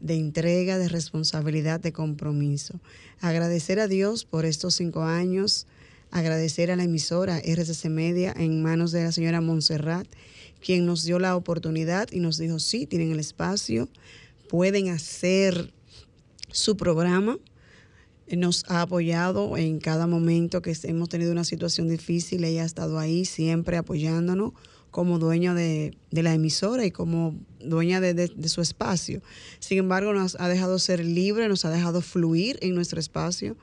de 0.00 0.14
entrega, 0.14 0.78
de 0.78 0.88
responsabilidad, 0.88 1.80
de 1.80 1.92
compromiso. 1.92 2.80
Agradecer 3.20 3.80
a 3.80 3.88
Dios 3.88 4.24
por 4.24 4.44
estos 4.44 4.74
cinco 4.74 5.02
años, 5.02 5.66
agradecer 6.10 6.70
a 6.70 6.76
la 6.76 6.84
emisora 6.84 7.38
RCC 7.38 7.86
Media 7.86 8.34
en 8.36 8.62
manos 8.62 8.92
de 8.92 9.04
la 9.04 9.12
señora 9.12 9.40
Montserrat, 9.40 10.06
quien 10.60 10.86
nos 10.86 11.04
dio 11.04 11.18
la 11.18 11.36
oportunidad 11.36 12.08
y 12.12 12.20
nos 12.20 12.38
dijo, 12.38 12.58
sí, 12.58 12.86
tienen 12.86 13.12
el 13.12 13.20
espacio, 13.20 13.88
pueden 14.48 14.88
hacer 14.88 15.72
su 16.50 16.76
programa. 16.76 17.38
Nos 18.28 18.64
ha 18.68 18.82
apoyado 18.82 19.56
en 19.56 19.78
cada 19.78 20.08
momento 20.08 20.60
que 20.60 20.76
hemos 20.82 21.08
tenido 21.08 21.30
una 21.30 21.44
situación 21.44 21.88
difícil. 21.88 22.42
Ella 22.42 22.62
ha 22.62 22.66
estado 22.66 22.98
ahí 22.98 23.24
siempre 23.24 23.76
apoyándonos 23.76 24.52
como 24.96 25.18
dueña 25.18 25.52
de, 25.52 25.94
de 26.10 26.22
la 26.22 26.32
emisora 26.32 26.86
y 26.86 26.90
como 26.90 27.34
dueña 27.60 28.00
de, 28.00 28.14
de- 28.14 28.32
de 28.34 28.48
su 28.48 28.62
espacio. 28.62 29.20
Sin 29.58 29.76
embargo, 29.76 30.14
nos 30.14 30.36
ha 30.40 30.48
dejado 30.48 30.78
ser 30.78 31.04
libre, 31.04 31.48
nos 31.48 31.66
ha 31.66 31.70
dejado 31.70 32.00
fluir 32.00 32.58
en 32.62 32.74
nuestro 32.74 32.98
espacio. 32.98 33.58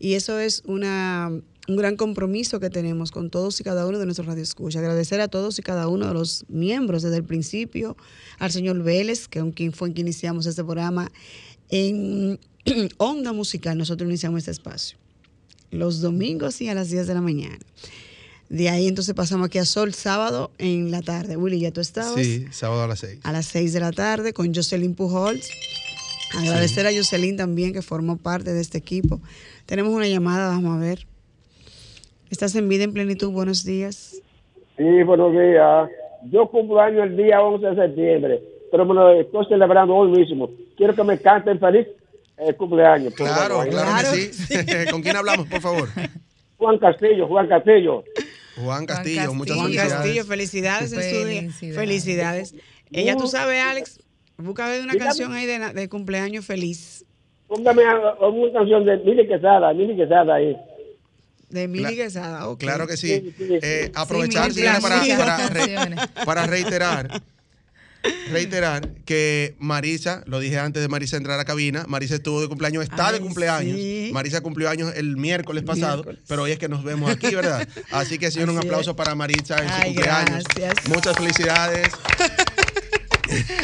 Y 0.00 0.14
eso 0.14 0.40
es 0.40 0.64
una, 0.66 1.30
un 1.68 1.76
gran 1.76 1.94
compromiso 1.94 2.58
que 2.58 2.68
tenemos 2.68 3.12
con 3.12 3.30
todos 3.30 3.60
y 3.60 3.62
cada 3.62 3.86
uno 3.86 4.00
de 4.00 4.06
nuestros 4.06 4.26
radioescuchas. 4.26 4.80
Agradecer 4.80 5.20
a 5.20 5.28
todos 5.28 5.56
y 5.60 5.62
cada 5.62 5.86
uno 5.86 6.08
de 6.08 6.14
los 6.14 6.46
miembros 6.48 7.04
desde 7.04 7.18
el 7.18 7.24
principio, 7.24 7.96
al 8.40 8.50
señor 8.50 8.82
Vélez, 8.82 9.28
que 9.28 9.40
quien 9.54 9.72
fue 9.72 9.86
en 9.86 9.94
que 9.94 10.00
iniciamos 10.00 10.46
este 10.46 10.64
programa 10.64 11.12
en 11.68 12.40
Onda 12.98 13.32
Musical. 13.32 13.78
Nosotros 13.78 14.08
iniciamos 14.10 14.38
este 14.40 14.50
espacio 14.50 14.98
los 15.70 16.00
domingos 16.00 16.60
y 16.60 16.68
a 16.68 16.74
las 16.74 16.90
10 16.90 17.06
de 17.06 17.14
la 17.14 17.20
mañana. 17.22 17.58
De 18.52 18.68
ahí 18.68 18.86
entonces 18.86 19.14
pasamos 19.14 19.46
aquí 19.46 19.56
a 19.56 19.64
Sol 19.64 19.94
sábado 19.94 20.50
en 20.58 20.90
la 20.90 21.00
tarde. 21.00 21.38
Willy, 21.38 21.60
ya 21.60 21.70
tú 21.70 21.80
estabas. 21.80 22.16
Sí, 22.16 22.44
sábado 22.50 22.82
a 22.82 22.86
las 22.86 22.98
6. 22.98 23.20
A 23.24 23.32
las 23.32 23.46
6 23.46 23.72
de 23.72 23.80
la 23.80 23.92
tarde 23.92 24.34
con 24.34 24.54
Jocelyn 24.54 24.94
Pujols. 24.94 25.48
Agradecer 26.38 26.86
a 26.86 26.90
Jocelyn 26.92 27.38
también 27.38 27.72
que 27.72 27.80
formó 27.80 28.18
parte 28.18 28.52
de 28.52 28.60
este 28.60 28.76
equipo. 28.76 29.20
Tenemos 29.64 29.94
una 29.94 30.06
llamada, 30.06 30.48
vamos 30.48 30.76
a 30.76 30.80
ver. 30.80 31.06
Estás 32.28 32.54
en 32.54 32.68
vida 32.68 32.84
en 32.84 32.92
plenitud, 32.92 33.30
buenos 33.30 33.64
días. 33.64 34.20
Sí, 34.76 35.02
buenos 35.02 35.32
días. 35.32 35.88
Yo 36.30 36.46
cumplo 36.50 36.78
año 36.78 37.04
el 37.04 37.16
día 37.16 37.40
11 37.40 37.66
de 37.68 37.74
septiembre, 37.74 38.42
pero 38.70 38.84
me 38.84 38.92
lo 38.92 39.18
estoy 39.18 39.46
celebrando 39.46 39.94
hoy 39.94 40.10
mismo. 40.10 40.50
Quiero 40.76 40.94
que 40.94 41.04
me 41.04 41.16
canten 41.18 41.58
feliz 41.58 41.86
eh, 42.36 42.52
cumpleaños. 42.52 43.14
Claro, 43.14 43.62
claro, 43.70 44.10
que 44.12 44.30
sí. 44.30 44.54
¿Con 44.90 45.00
quién 45.00 45.16
hablamos, 45.16 45.46
por 45.46 45.62
favor? 45.62 45.88
Juan 46.58 46.78
Castillo, 46.78 47.26
Juan 47.26 47.48
Castillo. 47.48 48.04
Juan 48.56 48.86
Castillo, 48.86 49.34
muchas 49.34 49.56
Juan 49.56 49.66
felicidades. 49.68 49.92
Castillo, 49.94 50.24
felicidades 50.24 50.92
en 50.92 51.02
su 51.02 51.26
día. 51.26 51.40
Felicidades. 51.42 51.76
Felicidades. 51.76 52.54
Ella, 52.90 53.16
tú 53.16 53.26
sabes, 53.26 53.62
Alex, 53.62 54.00
busca 54.36 54.68
ver 54.68 54.82
una 54.82 54.92
Dígame. 54.92 55.08
canción 55.08 55.32
ahí 55.32 55.46
de, 55.46 55.88
cumpleaños 55.88 56.44
feliz. 56.44 57.04
Póngame 57.46 57.82
una 57.84 58.52
canción 58.52 58.84
de 58.84 58.98
Mili 58.98 59.26
Quesada, 59.26 59.72
Mili 59.72 59.96
Quesada 59.96 60.34
ahí. 60.34 60.56
De 61.48 61.68
Mili 61.68 61.96
Quesada, 61.96 62.48
ok. 62.48 62.60
Claro 62.60 62.86
que 62.86 62.96
sí. 62.96 63.08
Sí, 63.08 63.34
sí, 63.36 63.46
sí. 63.48 63.58
Eh, 63.62 63.92
aprovechar, 63.94 64.50
para, 64.80 66.08
para 66.24 66.46
reiterar, 66.46 67.22
reiterar 68.30 68.88
que 69.04 69.56
Marisa, 69.58 70.22
lo 70.26 70.40
dije 70.40 70.58
antes 70.58 70.82
de 70.82 70.88
Marisa 70.88 71.16
entrar 71.16 71.34
a 71.34 71.38
la 71.38 71.44
cabina, 71.44 71.84
Marisa 71.88 72.14
estuvo 72.16 72.40
de 72.40 72.48
cumpleaños, 72.48 72.82
está 72.82 73.12
de 73.12 73.20
cumpleaños. 73.20 73.76
sí. 73.76 74.10
Marisa 74.12 74.40
cumplió 74.40 74.68
años 74.70 74.92
el 74.96 75.16
miércoles 75.16 75.62
pasado, 75.64 75.96
Miércoles. 76.04 76.20
pero 76.28 76.42
hoy 76.42 76.52
es 76.52 76.58
que 76.58 76.68
nos 76.68 76.84
vemos 76.84 77.10
aquí, 77.10 77.34
¿verdad? 77.34 77.66
Así 77.90 78.18
que, 78.18 78.30
señor, 78.30 78.50
un 78.50 78.58
aplauso 78.58 78.90
es. 78.90 78.96
para 78.96 79.14
Marisa 79.14 79.58
en 79.58 79.68
su 79.68 79.82
cumpleaños. 79.86 80.44
gracias. 80.56 80.88
Muchas 80.88 81.16
felicidades. 81.16 81.88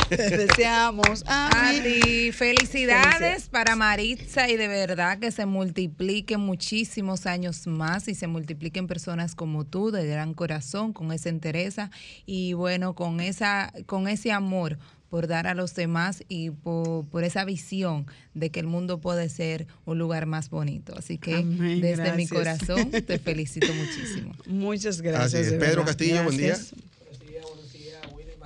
Te 0.08 0.36
deseamos 0.36 1.24
a. 1.26 1.68
Adi, 1.68 2.32
felicidades 2.32 3.48
para 3.48 3.76
Maritza 3.76 4.48
y 4.48 4.56
de 4.56 4.68
verdad 4.68 5.18
que 5.18 5.30
se 5.30 5.46
multipliquen 5.46 6.40
muchísimos 6.40 7.26
años 7.26 7.66
más 7.66 8.08
y 8.08 8.14
se 8.14 8.26
multipliquen 8.26 8.86
personas 8.86 9.34
como 9.34 9.64
tú 9.64 9.90
de 9.90 10.06
gran 10.06 10.34
corazón, 10.34 10.92
con 10.92 11.12
esa 11.12 11.28
entereza 11.28 11.90
y 12.26 12.52
bueno, 12.52 12.94
con 12.94 13.20
esa 13.20 13.72
con 13.86 14.08
ese 14.08 14.32
amor 14.32 14.78
por 15.10 15.26
dar 15.26 15.46
a 15.46 15.54
los 15.54 15.74
demás 15.74 16.22
y 16.28 16.50
por, 16.50 17.06
por 17.06 17.24
esa 17.24 17.44
visión 17.44 18.06
de 18.34 18.50
que 18.50 18.60
el 18.60 18.66
mundo 18.66 19.00
puede 19.00 19.28
ser 19.28 19.66
un 19.86 19.98
lugar 19.98 20.26
más 20.26 20.50
bonito. 20.50 20.94
Así 20.96 21.18
que 21.18 21.36
Amén, 21.36 21.80
desde 21.80 22.12
mi 22.12 22.26
corazón 22.26 22.90
te 22.90 23.18
felicito 23.18 23.72
muchísimo. 23.72 24.34
Muchas 24.46 25.00
gracias. 25.00 25.46
Pedro 25.46 25.58
verdad. 25.60 25.86
Castillo, 25.86 26.24
buen 26.24 26.36
día. 26.36 26.58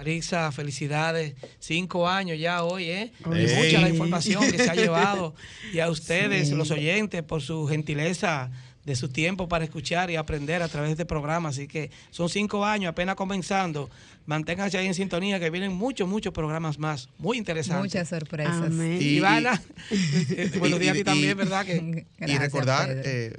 Marisa, 0.07 0.51
felicidades. 0.51 1.35
Cinco 1.61 2.09
años 2.09 2.37
ya 2.37 2.65
hoy, 2.65 2.87
¿eh? 2.91 3.13
Es. 3.37 3.55
Mucha 3.57 3.81
la 3.81 3.89
información 3.89 4.51
que 4.51 4.59
se 4.59 4.69
ha 4.69 4.75
llevado. 4.75 5.33
Y 5.73 5.79
a 5.79 5.89
ustedes, 5.97 6.49
Sí. 6.49 6.55
los 6.57 6.73
oyentes, 6.73 7.23
por 7.23 7.41
su 7.41 7.69
gentileza 7.69 8.51
de 8.85 8.97
su 8.97 9.09
tiempo 9.09 9.49
para 9.49 9.63
escuchar 9.63 10.11
y 10.11 10.17
aprender 10.17 10.61
a 10.61 10.67
través 10.67 10.89
de 10.89 10.93
este 10.95 11.07
programa. 11.07 11.51
Así 11.51 11.69
que 11.69 11.93
son 12.11 12.29
cinco 12.29 12.65
años, 12.67 12.91
apenas 12.91 13.15
comenzando. 13.15 13.89
Manténganse 14.27 14.77
ahí 14.77 14.87
en 14.89 14.95
sintonía, 14.95 15.39
que 15.39 15.51
vienen 15.51 15.73
muchos, 15.73 16.09
muchos 16.09 16.33
programas 16.33 16.81
más. 16.81 17.09
Muy 17.19 17.39
interesantes. 17.39 17.85
Muchas 17.85 18.09
sorpresas. 18.09 18.57
Amén. 18.57 18.99
Y- 19.01 19.19
Ivana, 19.19 19.63
eh, 19.93 20.51
buenos 20.59 20.81
días 20.81 20.95
a 20.95 20.97
y- 20.97 20.99
ti 20.99 21.05
también, 21.05 21.31
y- 21.31 21.35
¿verdad? 21.35 21.65
Que 21.65 22.07
y 22.27 22.39
recordar, 22.39 22.89
eh, 23.05 23.35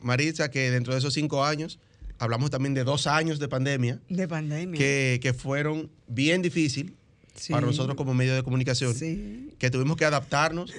Maritza, 0.00 0.50
que 0.50 0.72
dentro 0.72 0.92
de 0.92 0.98
esos 0.98 1.14
cinco 1.14 1.44
años, 1.44 1.78
hablamos 2.20 2.50
también 2.50 2.74
de 2.74 2.84
dos 2.84 3.06
años 3.08 3.38
de 3.40 3.48
pandemia. 3.48 3.98
De 4.08 4.28
pandemia. 4.28 4.78
que, 4.78 5.18
que 5.20 5.34
fueron 5.34 5.90
bien 6.06 6.42
difíciles 6.42 6.92
Sí. 7.34 7.52
para 7.52 7.66
nosotros 7.66 7.96
como 7.96 8.12
medio 8.12 8.34
de 8.34 8.42
comunicación, 8.42 8.94
Sí. 8.94 9.50
que 9.58 9.70
tuvimos 9.70 9.96
que 9.96 10.04
adaptarnos 10.04 10.72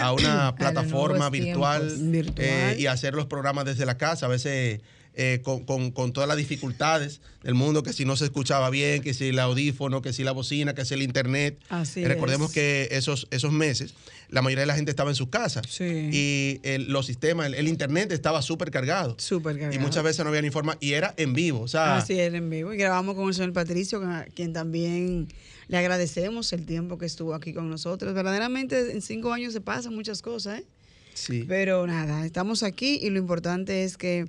a 0.00 0.12
una 0.12 0.54
plataforma 0.58 1.30
virtual, 1.30 1.96
eh, 2.36 2.76
y 2.78 2.86
hacer 2.86 3.14
los 3.14 3.26
programas 3.26 3.64
desde 3.66 3.86
la 3.86 3.96
casa, 3.96 4.26
a 4.26 4.28
veces 4.28 4.80
eh, 5.14 5.40
con, 5.42 5.64
con- 5.64 5.90
con 5.90 6.12
todas 6.12 6.28
las 6.28 6.36
dificultades 6.36 7.20
del 7.42 7.54
mundo, 7.54 7.82
que 7.82 7.92
si 7.92 8.04
no 8.04 8.16
se 8.16 8.24
escuchaba 8.24 8.70
bien, 8.70 9.02
que 9.02 9.14
si 9.14 9.28
el 9.28 9.38
audífono, 9.38 10.00
que 10.02 10.12
si 10.12 10.22
la 10.24 10.30
bocina, 10.32 10.74
que 10.74 10.84
si 10.84 10.94
el 10.94 11.02
internet. 11.02 11.58
Así 11.68 12.04
Recordemos 12.04 12.48
es. 12.50 12.54
que 12.54 12.88
esos, 12.92 13.26
esos 13.30 13.52
meses 13.52 13.94
la 14.30 14.42
mayoría 14.42 14.62
de 14.62 14.66
la 14.66 14.74
gente 14.74 14.90
estaba 14.90 15.10
en 15.10 15.16
sus 15.16 15.28
casas 15.28 15.66
Sí. 15.68 15.84
y 16.12 16.60
el- 16.62 16.92
los 16.92 17.06
sistemas, 17.06 17.46
el, 17.46 17.54
el 17.54 17.68
internet 17.68 18.12
estaba 18.12 18.42
súper 18.42 18.70
cargado. 18.70 19.16
Súper 19.18 19.56
Y 19.56 19.60
cargado. 19.60 19.80
muchas 19.80 20.02
veces 20.04 20.22
no 20.24 20.28
había 20.28 20.42
ni 20.42 20.50
forma, 20.50 20.76
y 20.80 20.92
era 20.92 21.14
en 21.16 21.32
vivo. 21.32 21.60
O 21.60 21.68
sea, 21.68 21.96
Así 21.96 22.18
era 22.18 22.36
en 22.36 22.50
vivo. 22.50 22.72
Y 22.72 22.76
grabamos 22.76 23.14
con 23.14 23.28
el 23.28 23.34
señor 23.34 23.52
Patricio, 23.52 24.02
a 24.04 24.24
quien 24.34 24.52
también 24.52 25.28
le 25.68 25.76
agradecemos 25.78 26.52
el 26.52 26.66
tiempo 26.66 26.98
que 26.98 27.06
estuvo 27.06 27.34
aquí 27.34 27.52
con 27.52 27.68
nosotros. 27.70 28.14
Verdaderamente 28.14 28.92
en 28.92 29.02
cinco 29.02 29.32
años 29.32 29.52
se 29.52 29.60
pasan 29.60 29.94
muchas 29.94 30.22
cosas, 30.22 30.60
¿eh? 30.60 30.64
sí. 31.14 31.44
Pero 31.48 31.86
nada, 31.86 32.24
estamos 32.26 32.62
aquí 32.62 32.98
y 33.02 33.10
lo 33.10 33.18
importante 33.18 33.84
es 33.84 33.96
que 33.96 34.26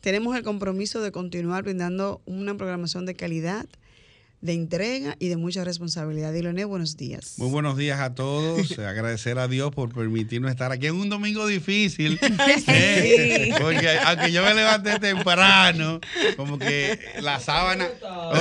tenemos 0.00 0.36
el 0.36 0.42
compromiso 0.44 1.00
de 1.00 1.10
continuar 1.10 1.62
brindando 1.64 2.20
una 2.26 2.56
programación 2.56 3.06
de 3.06 3.14
calidad, 3.14 3.66
de 4.40 4.52
entrega 4.52 5.16
y 5.18 5.28
de 5.28 5.36
mucha 5.36 5.64
responsabilidad. 5.64 6.32
Diloné, 6.32 6.64
buenos 6.64 6.96
días. 6.96 7.34
Muy 7.38 7.50
buenos 7.50 7.76
días 7.76 7.98
a 7.98 8.14
todos. 8.14 8.78
Agradecer 8.78 9.36
a 9.38 9.48
Dios 9.48 9.72
por 9.74 9.92
permitirnos 9.92 10.50
estar 10.50 10.70
aquí 10.70 10.86
en 10.86 10.94
un 10.94 11.08
domingo 11.08 11.46
difícil. 11.46 12.18
Eh, 12.70 13.52
Porque 13.60 13.98
aunque 14.04 14.30
yo 14.32 14.42
me 14.44 14.54
levanté 14.54 14.98
temprano, 14.98 16.00
como 16.36 16.58
que 16.58 16.98
la 17.20 17.40
sábana, 17.40 17.86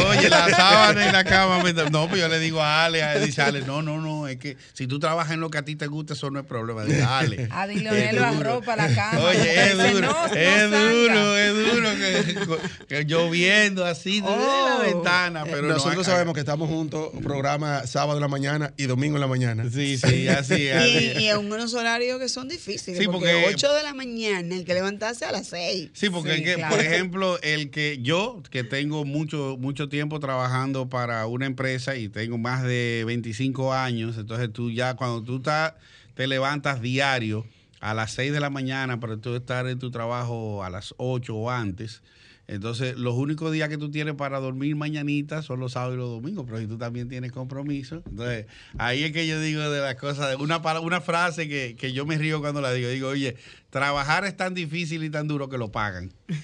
oye, 0.10 0.30
la 0.30 0.50
sábana 0.50 1.08
y 1.08 1.12
la 1.12 1.24
cama, 1.24 1.64
me- 1.64 1.74
no, 1.74 2.08
pues 2.08 2.22
yo 2.22 2.28
le 2.28 2.40
digo 2.40 2.62
a 2.62 2.86
Ale, 2.86 3.04
a- 3.04 3.20
dice 3.20 3.42
Ale, 3.42 3.62
no, 3.62 3.82
no, 3.82 4.00
no, 4.02 4.28
es 4.28 4.38
que 4.38 4.58
si 4.74 4.88
tú 4.88 5.00
trabajas 5.00 5.34
en 5.34 5.40
lo 5.40 5.50
que 5.50 5.58
a 5.58 5.66
ti 5.66 5.76
te 5.76 5.88
gusta, 5.88 6.14
eso 6.14 6.30
no 6.30 6.40
es 6.40 6.46
problema. 6.46 6.84
Dice, 6.84 7.04
Ale. 7.04 7.48
A 7.52 7.66
Leonel 7.68 8.16
lo 8.16 8.26
arropa 8.26 8.76
la 8.76 8.94
cama. 8.94 9.20
Oye, 9.22 9.72
es 9.72 9.78
duro, 9.94 10.08
"No, 10.12 10.28
no 10.28 10.34
es 10.34 10.60
salga". 10.60 10.90
duro, 10.92 11.38
es 11.38 11.74
duro 11.74 11.90
que, 11.98 12.86
que 12.88 13.06
lloviendo 13.06 13.86
así 13.86 14.22
desde 14.22 14.36
la 14.36 14.78
Oh. 14.78 14.82
ventana, 14.84 15.44
pero 15.46 15.68
no 15.68 15.80
Nosotros 15.88 16.06
sabemos 16.08 16.34
que 16.34 16.40
estamos 16.42 16.70
juntos, 16.70 17.10
programa 17.24 17.86
sábado 17.88 18.18
en 18.18 18.22
la 18.22 18.28
mañana 18.28 18.74
y 18.78 18.84
domingo 18.86 19.16
en 19.18 19.22
la 19.22 19.28
mañana. 19.28 19.70
Sí, 19.70 19.98
sí, 19.98 20.28
así, 20.28 20.70
así. 20.70 20.90
Y, 21.18 21.24
y 21.24 21.28
en 21.30 21.38
unos 21.38 21.74
horarios 21.74 22.20
que 22.20 22.30
son 22.30 22.48
difíciles. 22.48 23.00
Sí, 23.00 23.06
porque, 23.06 23.32
porque- 23.42 23.56
8 23.56 23.74
de 23.74 23.84
la 23.84 23.94
mañana 23.94 24.56
hay 24.56 24.64
que 24.64 24.74
levantarse 24.74 25.26
a 25.26 25.32
las 25.32 25.48
6. 25.48 25.90
Sí, 25.94 26.10
porque 26.10 26.34
Sí, 26.36 26.42
es 26.42 26.46
que, 26.46 26.54
claro. 26.56 26.76
por 26.76 26.84
ejemplo, 26.86 27.40
el 27.42 27.70
que 27.72 28.00
yo, 28.02 28.42
que 28.50 28.64
tengo 28.64 29.06
mucho, 29.06 29.58
mucho 29.60 29.90
tiempo 29.90 30.20
trabajando 30.20 30.90
para 30.90 31.26
una 31.28 31.46
empresa 31.46 31.96
y 31.96 32.10
tengo 32.10 32.38
más 32.38 32.64
de 32.64 33.04
25 33.06 33.74
años, 33.74 34.18
entonces 34.18 34.52
tú 34.54 34.72
ya 34.72 34.96
cuando 34.96 35.22
tú 35.24 35.38
estás, 35.38 35.74
te 36.16 36.28
levantas 36.28 36.82
diario 36.82 37.46
a 37.80 37.94
las 37.94 38.12
6 38.14 38.32
de 38.34 38.40
la 38.40 38.50
mañana 38.50 39.00
para 39.00 39.18
tú 39.18 39.36
estar 39.36 39.68
en 39.68 39.78
tu 39.78 39.92
trabajo 39.92 40.64
a 40.64 40.70
las 40.70 40.96
8 40.98 41.36
o 41.36 41.52
antes, 41.52 42.02
Entonces, 42.50 42.96
los 42.98 43.14
únicos 43.16 43.52
días 43.52 43.68
que 43.68 43.78
tú 43.78 43.92
tienes 43.92 44.16
para 44.16 44.40
dormir 44.40 44.76
mañanita 44.78 45.42
son 45.42 45.60
los 45.60 45.74
sábados 45.74 45.96
y 45.96 45.98
los 45.98 46.10
domingos, 46.10 46.46
pero 46.46 46.60
si 46.60 46.66
tú 46.68 46.78
también 46.78 47.10
tienes 47.10 47.32
compromiso. 47.34 48.02
Entonces, 48.10 48.46
ahí 48.78 49.04
es 49.04 49.12
que 49.12 49.28
yo 49.28 49.40
digo 49.42 49.70
de 49.70 49.82
las 49.82 49.96
cosas, 49.96 50.30
de 50.30 50.36
una, 50.38 50.58
una 50.80 51.02
frase 51.02 51.50
que, 51.50 51.76
que 51.78 51.92
yo 51.92 52.06
me 52.06 52.18
río 52.18 52.40
cuando 52.40 52.62
la 52.62 52.72
digo. 52.72 52.88
Digo, 52.90 53.10
oye, 53.10 53.36
trabajar 53.70 54.24
es 54.24 54.38
tan 54.38 54.54
difícil 54.54 55.04
y 55.04 55.10
tan 55.10 55.28
duro 55.28 55.50
que 55.50 55.58
lo 55.58 55.74
pagan. 55.74 56.14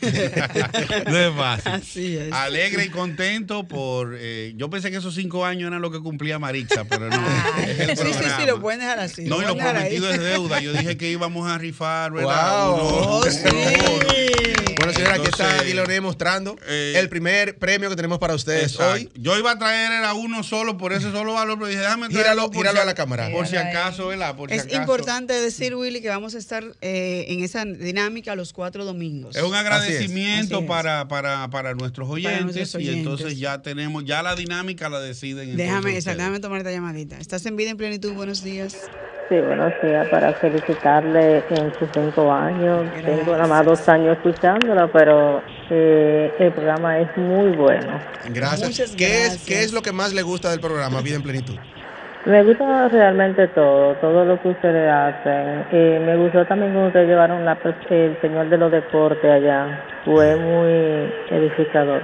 no 1.09 1.17
es 1.17 1.33
fácil. 1.35 1.71
Así 1.71 2.17
es. 2.17 2.33
Alegre 2.33 2.83
y 2.85 2.89
contento 2.89 3.65
por... 3.67 4.15
eh, 4.19 4.53
yo 4.57 4.69
pensé 4.69 4.91
que 4.91 4.97
esos 4.97 5.15
cinco 5.15 5.45
años 5.45 5.67
eran 5.67 5.81
lo 5.81 5.89
que 5.89 5.99
cumplía 6.01 6.37
Marixa, 6.37 6.83
pero 6.83 7.09
no. 7.09 7.15
Sí, 7.95 7.95
sí, 8.13 8.23
sí, 8.39 8.45
lo 8.45 8.59
pueden 8.59 8.81
dejar 8.81 8.99
así. 8.99 9.23
No, 9.23 9.37
y 9.41 9.45
lo 9.45 9.53
ahí. 9.53 9.57
prometido 9.59 10.09
es 10.09 10.19
deuda. 10.19 10.59
Yo 10.59 10.73
dije 10.73 10.97
que 10.97 11.09
íbamos 11.11 11.49
a 11.49 11.57
rifar, 11.57 12.11
¿verdad? 12.11 12.67
Wow. 12.71 12.75
Uno- 12.75 13.03
Oh, 13.13 13.23
sí. 13.29 14.52
Bueno, 14.83 14.93
señora, 14.97 15.15
aquí 15.15 15.27
está 15.27 15.63
Diloné 15.63 16.01
mostrando 16.01 16.57
eh, 16.67 16.95
el 16.97 17.07
primer 17.07 17.57
premio 17.57 17.89
que 17.89 17.95
tenemos 17.95 18.19
para 18.19 18.35
ustedes 18.35 18.73
Exacto. 18.73 18.93
hoy. 18.95 19.09
Yo 19.15 19.37
iba 19.39 19.51
a 19.51 19.57
traer 19.57 19.93
era 19.93 20.13
uno 20.13 20.43
solo 20.43 20.77
por 20.77 20.91
ese 20.91 21.09
solo 21.11 21.33
valor, 21.33 21.57
pero 21.57 21.67
dije, 21.67 21.79
déjame 21.79 22.09
traerlo 22.09 22.47
por 22.51 22.57
gíralo 22.57 22.77
si- 22.79 22.81
a 22.81 22.85
la 22.85 22.93
cámara. 22.93 23.29
Por 23.31 23.47
si 23.47 23.55
acaso, 23.55 24.07
¿verdad? 24.07 24.35
Por 24.35 24.49
si 24.49 24.55
Es 24.55 24.63
acaso. 24.63 24.81
importante 24.81 25.31
decir, 25.33 25.73
Willy, 25.75 26.01
que 26.01 26.09
vamos 26.09 26.35
a 26.35 26.37
estar 26.37 26.65
eh, 26.81 27.25
en 27.29 27.43
esa 27.45 27.63
dinámica 27.63 28.35
los 28.35 28.51
cuatro 28.51 28.83
domingos. 28.83 29.37
Es 29.37 29.43
un 29.43 29.55
agradecimiento 29.55 30.55
Así 30.57 30.63
es. 30.65 30.69
para, 30.69 31.07
para, 31.07 31.49
para 31.49 31.73
nuestros 31.75 32.09
oyentes, 32.09 32.43
nuestros 32.55 32.83
y 32.83 32.89
entonces 32.89 33.25
oyentes. 33.27 33.39
ya 33.39 33.61
tenemos, 33.61 34.03
ya 34.03 34.21
la 34.21 34.35
dinámica 34.35 34.89
la 34.89 34.99
deciden. 34.99 35.55
Déjame, 35.55 35.95
exacto, 35.95 36.17
déjame 36.19 36.39
tomar 36.41 36.57
esta 36.57 36.71
llamadita. 36.71 37.17
¿Estás 37.19 37.45
en 37.45 37.55
vida 37.55 37.69
en 37.69 37.77
plenitud? 37.77 38.11
Buenos 38.13 38.43
días. 38.43 38.75
Sí, 39.29 39.39
buenos 39.39 39.71
días, 39.81 40.07
para 40.09 40.33
felicitarle 40.33 41.43
en 41.49 41.73
sus 41.79 41.87
cinco 41.93 42.31
años. 42.31 42.85
Tengo 43.05 43.31
nada 43.31 43.47
más 43.47 43.65
dos 43.65 43.87
años 43.87 44.17
escuchándola, 44.17 44.89
pero 44.91 45.41
eh, 45.69 46.29
el 46.39 46.51
programa 46.51 46.99
es 46.99 47.17
muy 47.17 47.55
bueno. 47.55 47.99
Gracias. 48.29 48.69
Muchas 48.69 48.95
¿Qué, 48.95 49.25
Es. 49.25 49.45
¿Qué 49.45 49.61
es 49.63 49.71
lo 49.71 49.81
que 49.81 49.93
más 49.93 50.13
le 50.13 50.23
gusta 50.23 50.51
del 50.51 50.59
programa 50.59 51.01
Vida 51.01 51.15
en 51.15 51.23
Plenitud? 51.23 51.55
Me 52.25 52.43
gusta 52.43 52.89
realmente 52.89 53.47
todo, 53.49 53.95
todo 53.95 54.25
lo 54.25 54.41
que 54.41 54.49
ustedes 54.49 54.91
hacen. 54.91 55.65
Y 55.71 55.99
me 55.99 56.17
gustó 56.17 56.45
también 56.45 56.71
cuando 56.71 56.87
ustedes 56.87 57.07
llevaron 57.07 57.45
la, 57.45 57.57
el 57.89 58.17
señor 58.21 58.49
de 58.49 58.57
los 58.57 58.71
deportes 58.71 59.29
allá. 59.29 59.83
Fue 60.03 60.35
muy 60.35 61.13
edificador. 61.29 62.01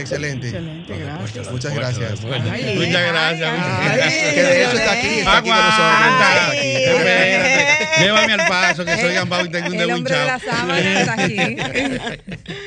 Excelente. 0.00 0.48
Excelente, 0.48 0.98
gracias. 0.98 1.50
Muchas 1.50 1.74
gracias. 1.74 2.20
Ay, 2.24 2.76
Muchas 2.76 3.08
gracias. 3.08 3.50
ay, 3.52 3.90
muchas 3.92 4.34
Que 4.34 4.42
de 4.42 4.62
hecho 4.64 4.76
está 4.78 4.92
aquí, 4.92 5.08
está 5.18 5.38
aquí 5.38 5.48
con 5.48 5.58
nosotros. 5.58 5.86
Aguanta. 5.88 6.28
Está 6.28 6.50
aquí. 6.50 6.68
Espérate. 6.68 8.04
Llévame 8.04 8.32
al 8.34 8.48
paso, 8.48 8.84
que 8.84 9.00
soy 9.00 9.14
gambao 9.14 9.44
y 9.44 9.50
tengo 9.50 9.68
un 9.68 9.74
El 9.74 9.90
hombre 9.90 10.16
de 10.16 10.24
la 10.24 10.34
hinchado. 10.36 10.56
sábana 10.56 11.00
está 11.00 11.12
aquí. 11.24 12.22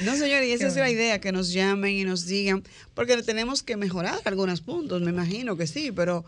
No, 0.00 0.16
señor, 0.16 0.42
y 0.42 0.50
esa 0.50 0.66
es 0.66 0.74
la 0.74 0.90
idea, 0.90 1.20
que 1.20 1.30
nos 1.30 1.52
llamen 1.52 1.92
y 1.92 2.04
nos 2.04 2.26
digan, 2.26 2.64
porque 2.94 3.22
tenemos 3.22 3.62
que 3.62 3.76
mejorar 3.76 4.18
algunos 4.24 4.60
puntos, 4.60 5.00
me 5.00 5.10
imagino 5.10 5.56
que 5.56 5.68
sí, 5.68 5.92
pero 5.92 6.24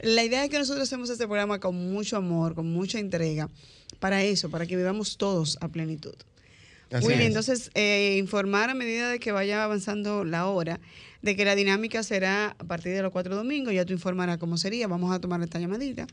la 0.00 0.24
idea 0.24 0.44
es 0.44 0.50
que 0.50 0.58
nosotros 0.58 0.88
hacemos 0.88 1.10
este 1.10 1.26
programa 1.26 1.58
con 1.60 1.74
mucho 1.92 2.16
amor, 2.16 2.54
con 2.54 2.72
mucha 2.72 2.98
entrega, 2.98 3.50
para 4.00 4.22
eso, 4.22 4.48
para 4.48 4.64
que 4.64 4.76
vivamos 4.76 5.18
todos 5.18 5.58
a 5.60 5.68
plenitud. 5.68 6.14
Así 6.90 7.06
Willy, 7.06 7.22
es. 7.22 7.26
entonces, 7.26 7.70
eh, 7.74 8.16
informar 8.18 8.70
a 8.70 8.74
medida 8.74 9.10
de 9.10 9.18
que 9.18 9.32
vaya 9.32 9.64
avanzando 9.64 10.24
la 10.24 10.46
hora, 10.46 10.80
de 11.22 11.36
que 11.36 11.44
la 11.44 11.54
dinámica 11.54 12.02
será 12.02 12.56
a 12.58 12.64
partir 12.64 12.94
de 12.94 13.02
los 13.02 13.12
cuatro 13.12 13.36
domingos, 13.36 13.74
ya 13.74 13.84
tú 13.84 13.92
informarás 13.92 14.38
cómo 14.38 14.56
sería, 14.56 14.88
vamos 14.88 15.14
a 15.14 15.20
tomar 15.20 15.42
esta 15.42 15.58
llamadita. 15.58 16.06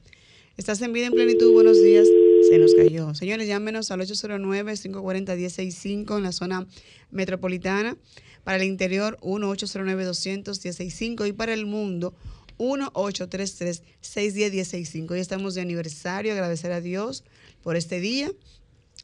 Estás 0.57 0.81
en 0.81 0.91
vida 0.93 1.07
en 1.07 1.13
plenitud, 1.13 1.51
buenos 1.51 1.83
días. 1.83 2.07
Se 2.49 2.57
nos 2.57 2.73
cayó. 2.75 3.13
Señores, 3.13 3.45
llámenos 3.45 3.91
al 3.91 3.99
809-540-165 4.01 6.15
en 6.17 6.23
la 6.23 6.31
zona 6.31 6.65
metropolitana. 7.11 7.97
Para 8.45 8.55
el 8.57 8.63
interior, 8.63 9.17
1-809-200-165 9.21 11.27
y 11.27 11.33
para 11.33 11.53
el 11.53 11.65
mundo, 11.65 12.13
1-833-610-165. 12.57 15.11
Hoy 15.11 15.19
estamos 15.19 15.55
de 15.55 15.61
aniversario, 15.61 16.31
agradecer 16.31 16.71
a 16.71 16.79
Dios 16.79 17.25
por 17.61 17.75
este 17.75 17.99
día 17.99 18.31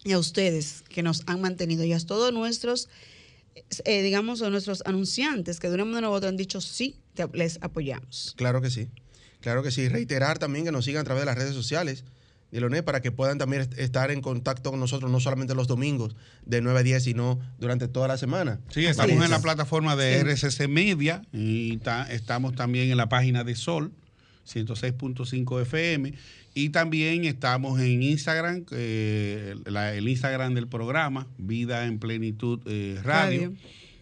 y 0.04 0.14
a 0.14 0.20
ustedes 0.20 0.84
que 0.90 1.04
nos 1.04 1.24
han 1.28 1.42
mantenido 1.42 1.84
y 1.84 1.94
a 1.94 2.00
todos 2.00 2.34
nuestros, 2.34 2.90
eh, 3.86 4.02
digamos, 4.02 4.42
a 4.42 4.50
nuestros 4.50 4.82
anunciantes 4.86 5.60
que 5.60 5.68
de 5.70 5.76
una 5.76 5.86
manera 5.86 6.10
u 6.10 6.14
otra 6.14 6.30
han 6.30 6.38
dicho 6.38 6.62
sí, 6.62 6.96
te- 7.14 7.28
les 7.34 7.60
apoyamos. 7.62 8.34
Claro 8.38 8.62
que 8.62 8.70
sí. 8.70 8.88
Claro 9.42 9.64
que 9.64 9.72
sí. 9.72 9.88
Reiterar 9.90 10.40
también 10.40 10.66
que 10.66 10.72
nos 10.72 10.86
sigan 10.86 11.02
a 11.02 11.04
través 11.04 11.22
de 11.22 11.26
las 11.26 11.38
redes 11.38 11.54
sociales. 11.54 12.04
Diloné, 12.52 12.84
para 12.84 13.02
que 13.02 13.12
puedan 13.12 13.38
también 13.38 13.62
est- 13.62 13.78
estar 13.80 14.12
en 14.12 14.20
contacto 14.22 14.72
con 14.72 14.80
nosotros, 14.80 15.10
no 15.10 15.20
solamente 15.22 15.56
los 15.56 15.68
domingos 15.68 16.16
de 16.46 16.62
9 16.62 16.80
a 16.80 16.84
10, 16.84 17.04
sino 17.04 17.40
durante 17.60 17.88
toda 17.88 18.08
la 18.10 18.18
semana. 18.18 18.60
Sí, 18.70 18.86
estamos 18.86 19.24
en 19.24 19.32
la 19.32 19.42
plataforma 19.42 19.96
de 19.96 20.16
Sí. 20.16 20.20
RCC 20.48 20.68
Media 20.68 21.22
y 21.32 21.78
ta- 21.78 22.12
estamos 22.12 22.54
también 22.54 22.92
en 22.92 22.98
la 22.98 23.08
página 23.08 23.44
de 23.46 23.56
Sol, 23.56 23.94
106.5 24.46 25.62
FM. 25.62 26.14
Y 26.54 26.70
también 26.70 27.24
estamos 27.26 27.80
en 27.80 28.04
Instagram, 28.04 28.66
eh, 28.72 29.56
la- 29.66 29.94
el 29.96 30.08
Instagram 30.08 30.54
del 30.54 30.68
programa, 30.68 31.28
Vida 31.38 31.86
en 31.86 32.00
Plenitud 32.00 32.60
eh, 32.66 33.00
Radio. 33.04 33.42
Radio. 33.50 33.54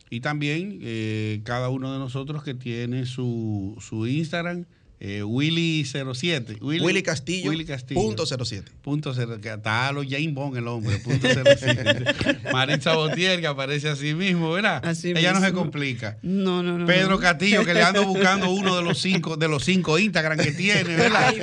Y 0.09 0.21
también 0.21 0.79
eh, 0.81 1.41
cada 1.43 1.69
uno 1.69 1.93
de 1.93 1.99
nosotros 1.99 2.43
que 2.43 2.55
tiene 2.55 3.05
su, 3.05 3.77
su 3.79 4.07
Instagram, 4.07 4.65
eh, 5.01 5.23
Willy07. 5.23 6.57
Willy 6.61 7.01
Castillo, 7.03 7.49
Willy 7.51 7.65
Castillo. 7.65 8.01
punto 8.01 8.25
07. 8.25 8.71
Punto 8.81 9.13
cero, 9.13 9.39
que 9.41 9.49
está 9.53 9.87
a 9.87 9.91
los 9.93 10.05
James 10.09 10.33
Bond 10.33 10.57
el 10.57 10.67
hombre, 10.67 10.97
punto 10.97 11.27
07. 11.27 12.03
Maritza 12.51 12.95
Botier, 12.95 13.39
que 13.39 13.47
aparece 13.47 13.89
así 13.89 14.13
mismo, 14.13 14.51
¿verdad? 14.51 14.85
Así 14.85 15.11
Ella 15.11 15.31
no 15.33 15.39
se 15.41 15.53
complica. 15.53 16.17
No, 16.21 16.61
no, 16.63 16.77
no. 16.77 16.85
Pedro 16.85 17.11
no. 17.11 17.19
Castillo, 17.19 17.63
que 17.63 17.73
le 17.73 17.81
ando 17.83 18.05
buscando 18.05 18.49
uno 18.51 18.75
de 18.75 18.83
los 18.83 18.99
cinco, 18.99 19.37
de 19.37 19.47
los 19.47 19.63
cinco 19.63 19.97
Instagram 19.99 20.37
que 20.37 20.51
tiene, 20.51 20.95
¿verdad? 20.95 21.33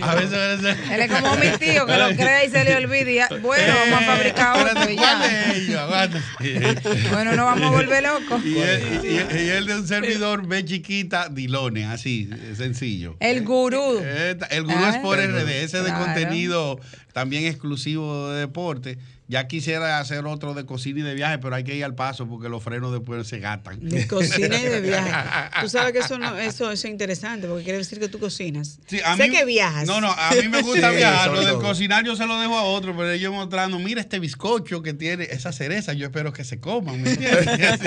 A 0.00 0.14
veces, 0.16 0.32
a 0.34 0.46
veces- 0.56 0.76
Él 0.90 1.00
es 1.00 1.10
como 1.12 1.36
mi 1.36 1.48
tío 1.58 1.86
que 1.86 1.96
lo 1.96 2.08
cree 2.16 2.46
y 2.46 2.50
se 2.50 2.64
le 2.64 2.76
olvida. 2.76 3.28
ya, 3.30 3.36
Bueno, 3.38 3.72
vamos 3.90 4.02
a 4.02 4.06
fabricar 4.06 4.56
otro. 4.66 6.20
Bueno, 7.12 7.36
no 7.36 7.44
vamos 7.44 7.66
a 7.66 7.70
volver 7.70 8.02
locos. 8.02 8.44
Y 8.44 8.58
él, 8.58 8.82
y- 9.04 9.36
y 9.36 9.48
él 9.50 9.66
de 9.66 9.74
un 9.76 9.86
servidor 9.86 10.46
B 10.46 10.64
chiquita, 10.64 11.28
Dilone, 11.28 11.84
así, 11.86 12.28
sencillo. 12.56 12.79
El 13.20 13.44
gurú. 13.44 14.00
Eh, 14.02 14.36
El 14.50 14.62
gurú 14.64 14.76
Ah, 14.78 14.90
es 14.90 14.96
por 14.98 15.18
el 15.18 15.32
RD, 15.32 15.62
ese 15.62 15.82
de 15.82 15.92
contenido 15.92 16.80
también 17.12 17.44
exclusivo 17.44 18.30
de 18.30 18.40
deporte. 18.40 18.98
Ya 19.30 19.46
quisiera 19.46 20.00
hacer 20.00 20.26
otro 20.26 20.54
de 20.54 20.66
cocina 20.66 20.98
y 20.98 21.02
de 21.04 21.14
viaje, 21.14 21.38
pero 21.38 21.54
hay 21.54 21.62
que 21.62 21.76
ir 21.76 21.84
al 21.84 21.94
paso 21.94 22.26
porque 22.26 22.48
los 22.48 22.64
frenos 22.64 22.90
después 22.90 23.28
se 23.28 23.38
gastan. 23.38 23.78
De 23.88 24.08
cocina 24.08 24.58
y 24.60 24.64
de 24.64 24.80
viaje. 24.80 25.12
Tú 25.60 25.68
sabes 25.68 25.92
que 25.92 26.00
eso, 26.00 26.18
no, 26.18 26.36
eso, 26.36 26.68
eso 26.72 26.72
es 26.72 26.84
interesante 26.86 27.46
porque 27.46 27.62
quiere 27.62 27.78
decir 27.78 28.00
que 28.00 28.08
tú 28.08 28.18
cocinas. 28.18 28.80
Sí, 28.88 28.98
a 29.04 29.16
sé 29.16 29.28
mí- 29.28 29.30
que 29.36 29.44
viajas. 29.44 29.86
No, 29.86 30.00
no, 30.00 30.10
a 30.10 30.32
mí 30.32 30.48
me 30.48 30.62
gusta 30.62 30.90
Sí, 30.90 30.96
viajar. 30.96 31.30
Lo 31.30 31.44
del 31.44 31.58
cocinar 31.58 32.04
yo 32.04 32.16
se 32.16 32.26
lo 32.26 32.40
dejo 32.40 32.58
a 32.58 32.64
otro, 32.64 32.92
pero 32.96 33.08
ellos 33.12 33.32
mostrando, 33.32 33.78
mira 33.78 34.00
este 34.00 34.18
bizcocho 34.18 34.82
que 34.82 34.94
tiene 34.94 35.28
esa 35.30 35.52
cereza, 35.52 35.92
yo 35.92 36.06
espero 36.06 36.32
que 36.32 36.42
se 36.42 36.58
coman, 36.58 37.00
¿me 37.00 37.12
entiendes? 37.12 37.46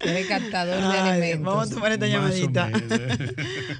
Eres 0.00 0.26
captador 0.26 0.80
de 0.92 0.98
alimentos. 0.98 1.44
vamos 1.44 1.70
a 1.70 1.74
tomar 1.74 1.92
esta 1.92 2.08
llamadita. 2.08 2.70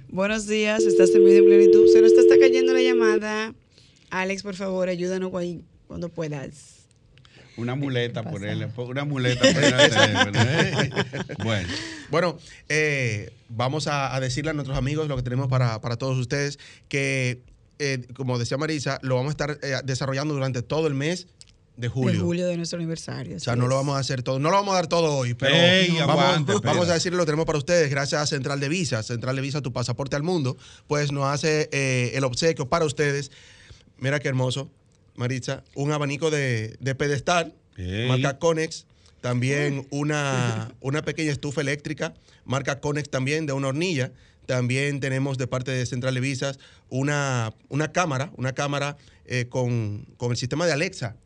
Buenos 0.09 0.47
días, 0.47 0.85
estás 0.85 1.11
en 1.17 1.25
vida 1.25 1.39
en 1.39 1.47
plenitud. 1.47 1.89
Se 1.93 2.01
nos 2.01 2.13
está, 2.13 2.21
está 2.23 2.37
cayendo 2.39 2.73
la 2.73 2.83
llamada. 2.83 3.55
Alex, 4.11 4.45
por 4.45 4.55
favor, 4.55 4.89
ayúdanos 4.89 5.35
ahí 5.35 5.65
cuando 5.87 6.09
puedas. 6.09 6.77
Una 7.57 7.75
muleta 7.75 8.23
por 8.23 8.45
él, 8.45 8.69
una 8.77 9.05
muleta. 9.05 9.49
¿eh? 9.49 10.91
Bueno, 11.43 11.69
Bueno, 12.11 12.39
eh, 12.69 13.33
vamos 13.49 13.87
a, 13.87 14.15
a 14.15 14.21
decirle 14.21 14.51
a 14.51 14.55
nuestros 14.55 14.77
amigos 14.77 15.09
lo 15.09 15.17
que 15.17 15.23
tenemos 15.23 15.49
para, 15.49 15.81
para 15.81 15.97
todos 15.97 16.19
ustedes, 16.19 16.59
que 16.89 17.41
eh, 17.79 18.07
como 18.15 18.39
decía 18.39 18.57
Marisa, 18.57 18.99
lo 19.03 19.17
vamos 19.17 19.31
a 19.31 19.33
estar 19.33 19.59
eh, 19.63 19.81
desarrollando 19.85 20.35
durante 20.35 20.63
todo 20.63 20.87
el 20.87 20.95
mes 20.95 21.29
de 21.77 21.89
julio. 21.89 22.13
De 22.13 22.19
julio 22.19 22.47
de 22.47 22.57
nuestro 22.57 22.79
aniversario. 22.79 23.37
O 23.37 23.41
sea, 23.41 23.55
no 23.55 23.67
lo 23.69 23.77
vamos 23.77 23.97
a 23.97 23.99
hacer 23.99 24.23
todo, 24.23 24.39
no 24.39 24.51
lo 24.51 24.57
vamos 24.57 24.73
a 24.73 24.77
dar 24.77 24.87
todo 24.87 25.15
hoy, 25.15 25.35
pero 25.35 25.55
Ey, 25.55 25.97
vamos, 25.99 26.25
aguante, 26.25 26.55
vamos 26.63 26.89
a 26.89 26.95
decirle 26.95 27.19
lo 27.19 27.25
que 27.25 27.27
tenemos 27.27 27.45
para 27.47 27.59
ustedes. 27.59 27.91
Gracias 27.91 28.21
a 28.21 28.27
Central 28.27 28.61
de 28.61 28.69
Visas, 28.69 29.07
Central 29.07 29.37
de 29.37 29.43
Visas, 29.43 29.63
tu 29.63 29.73
pasaporte 29.73 30.17
al 30.17 30.23
mundo, 30.23 30.57
pues 30.87 31.13
nos 31.13 31.25
hace 31.25 31.69
eh, 31.73 32.13
el 32.15 32.25
obsequio 32.25 32.69
para 32.69 32.87
ustedes. 32.87 33.31
Mira 33.99 34.21
qué 34.21 34.29
hermoso, 34.29 34.71
Maritza, 35.17 35.65
un 35.75 35.93
abanico 35.93 36.31
de, 36.31 36.77
de 36.81 36.95
pedestal, 36.95 37.55
marca 38.09 38.39
Conex, 38.39 38.87
también 39.21 39.87
una, 39.91 40.73
una 40.81 41.03
pequeña 41.03 41.33
estufa 41.33 41.61
eléctrica, 41.61 42.15
marca 42.45 42.81
Conex 42.81 43.11
también, 43.11 43.47
de 43.47 43.53
una 43.53 43.69
hornilla. 43.69 44.13
También 44.47 45.01
tenemos 45.01 45.39
de 45.39 45.49
parte 45.49 45.73
de 45.73 45.85
Central 45.87 46.15
de 46.15 46.21
Visas 46.21 46.61
una, 46.89 47.53
una 47.69 47.91
cámara, 47.91 48.31
una 48.37 48.53
cámara 48.53 48.97
eh, 49.25 49.47
con, 49.49 50.07
con 50.17 50.31
el 50.31 50.37
sistema 50.37 50.67
de 50.67 50.73
Alexa. 50.73 51.17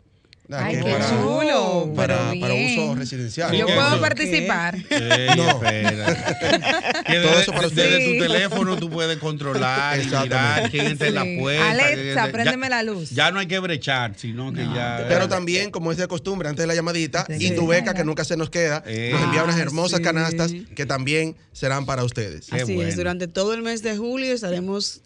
Ah, 0.53 0.65
Ay, 0.67 0.77
qué 0.77 0.83
para- 0.91 1.09
chulo, 1.11 1.93
Para, 1.95 2.33
uso 2.33 2.95
residencial. 2.97 3.53
Yo 3.57 3.67
puedo 3.67 4.01
participar. 4.01 4.77
Ey, 4.91 5.29
No. 5.37 5.61
Todo 5.61 5.71
desde, 5.71 7.41
eso 7.43 7.53
para 7.53 7.69
desde 7.69 7.87
usted. 7.99 8.13
tu 8.19 8.19
teléfono 8.33 8.77
tú 8.77 8.91
puedes 8.91 9.19
controlar 9.19 9.99
mirar 9.99 10.71
quién 10.71 10.87
está 10.87 11.07
en 11.07 11.15
la 11.15 11.23
Sí. 11.23 11.37
puerta. 11.39 11.71
Alexa, 11.71 12.33
préndeme 12.33 12.69
la 12.69 12.83
luz. 12.83 13.11
Ya 13.11 13.31
no 13.31 13.39
hay 13.41 13.47
que 13.47 13.59
brechar, 13.59 14.15
sino 14.17 14.53
que 14.53 14.63
ya. 14.65 15.05
Pero 15.09 15.29
también, 15.29 15.71
como 15.71 15.93
es 15.93 15.99
de 15.99 16.09
costumbre, 16.09 16.49
antes 16.49 16.63
de 16.63 16.67
la 16.67 16.75
llamadita, 16.75 17.27
y 17.39 17.51
tu 17.53 17.67
beca 17.67 17.95
que 17.95 18.05
nunca 18.05 18.25
se 18.25 18.37
nos 18.37 18.51
queda, 18.51 18.81
nos 18.87 19.23
envía 19.23 19.45
unas 19.45 19.57
Ah, 19.57 19.61
hermosas 19.63 19.99
sí. 19.99 20.05
canastas 20.05 20.53
que 20.75 20.87
también 20.87 21.37
serán 21.53 21.87
para 21.87 22.05
ustedes. 22.05 22.53
Así 22.53 22.81
es, 22.81 22.97
durante 22.97 23.29
todo 23.29 23.55
el 23.55 23.63
mes 23.63 23.83
de 23.83 23.97
julio 23.97 24.33
estaremos 24.35 25.01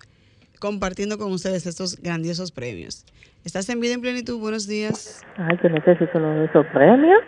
compartiendo 0.65 1.19
con 1.19 1.31
ustedes 1.31 1.67
estos 1.67 2.01
grandiosos 2.01 2.51
premios. 2.51 3.05
¿Estás 3.45 3.69
en 3.69 3.81
vida 3.81 3.93
en 3.93 4.01
plenitud? 4.01 4.39
Buenos 4.39 4.67
días. 4.67 5.21
Ay, 5.37 5.59
yo 5.63 5.69
necesito 5.69 6.13
uno 6.15 6.37
de 6.37 6.47
esos 6.47 6.65
premios. 6.73 7.21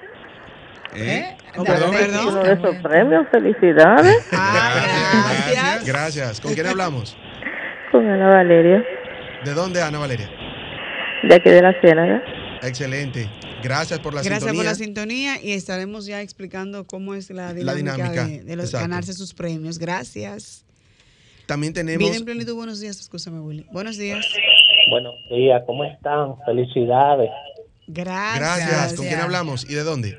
¿Eh? 0.95 1.37
Oh, 1.55 1.63
perdón, 1.63 1.91
perdón. 1.91 2.29
Uno 2.29 2.43
de 2.43 2.55
esos 2.55 2.77
premios, 2.77 3.27
felicidades. 3.31 4.27
Gracias. 4.33 5.85
Gracias. 5.85 6.41
¿Con 6.41 6.55
quién 6.55 6.67
hablamos? 6.67 7.15
Con 7.93 8.09
Ana 8.09 8.27
Valeria, 8.27 8.83
¿De 9.45 9.53
dónde, 9.53 9.83
Ana 9.83 9.99
Valeria? 9.99 10.31
de 11.29 11.35
aquí 11.35 11.51
de 11.51 11.61
la 11.61 11.79
Ciénaga. 11.83 12.23
Excelente. 12.63 13.29
Gracias 13.63 14.01
por 14.01 14.15
la 14.15 14.23
Gracias 14.23 14.45
sintonía. 14.45 14.63
por 14.63 14.65
la 14.65 14.75
sintonía 14.75 15.43
y 15.43 15.53
estaremos 15.53 16.07
ya 16.07 16.23
explicando 16.23 16.87
cómo 16.87 17.15
es 17.15 17.29
la 17.29 17.53
dinámica, 17.53 17.97
dinámica, 17.97 18.27
de, 18.27 18.45
de 18.45 18.57
los, 18.57 18.67
exacto. 18.67 18.89
ganarse 18.89 19.13
sus 19.13 19.35
premios. 19.35 19.79
Gracias. 19.79 20.66
También 21.47 21.73
tenemos. 21.73 22.09
Vida 22.09 22.19
en 22.19 22.25
plenitud, 22.25 22.55
buenos 22.55 22.81
días. 22.81 23.01
Escúchame, 23.01 23.41
Willy. 23.41 23.67
Buenos 23.73 23.97
días. 23.97 24.27
Buenos 24.91 25.15
días, 25.31 25.63
¿cómo 25.67 25.85
están? 25.85 26.37
Felicidades 26.45 27.31
Gracias. 27.89 28.69
Gracias. 28.69 28.95
¿Con 28.95 29.07
quién 29.07 29.21
hablamos 29.21 29.69
y 29.69 29.75
de 29.75 29.83
dónde? 29.83 30.19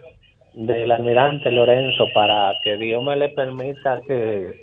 del 0.58 0.92
almirante 0.92 1.52
Lorenzo 1.52 2.08
para 2.16 2.52
que 2.64 2.78
Dios 2.78 3.04
me 3.04 3.16
le 3.16 3.30
permita 3.30 4.02
que 4.08 4.60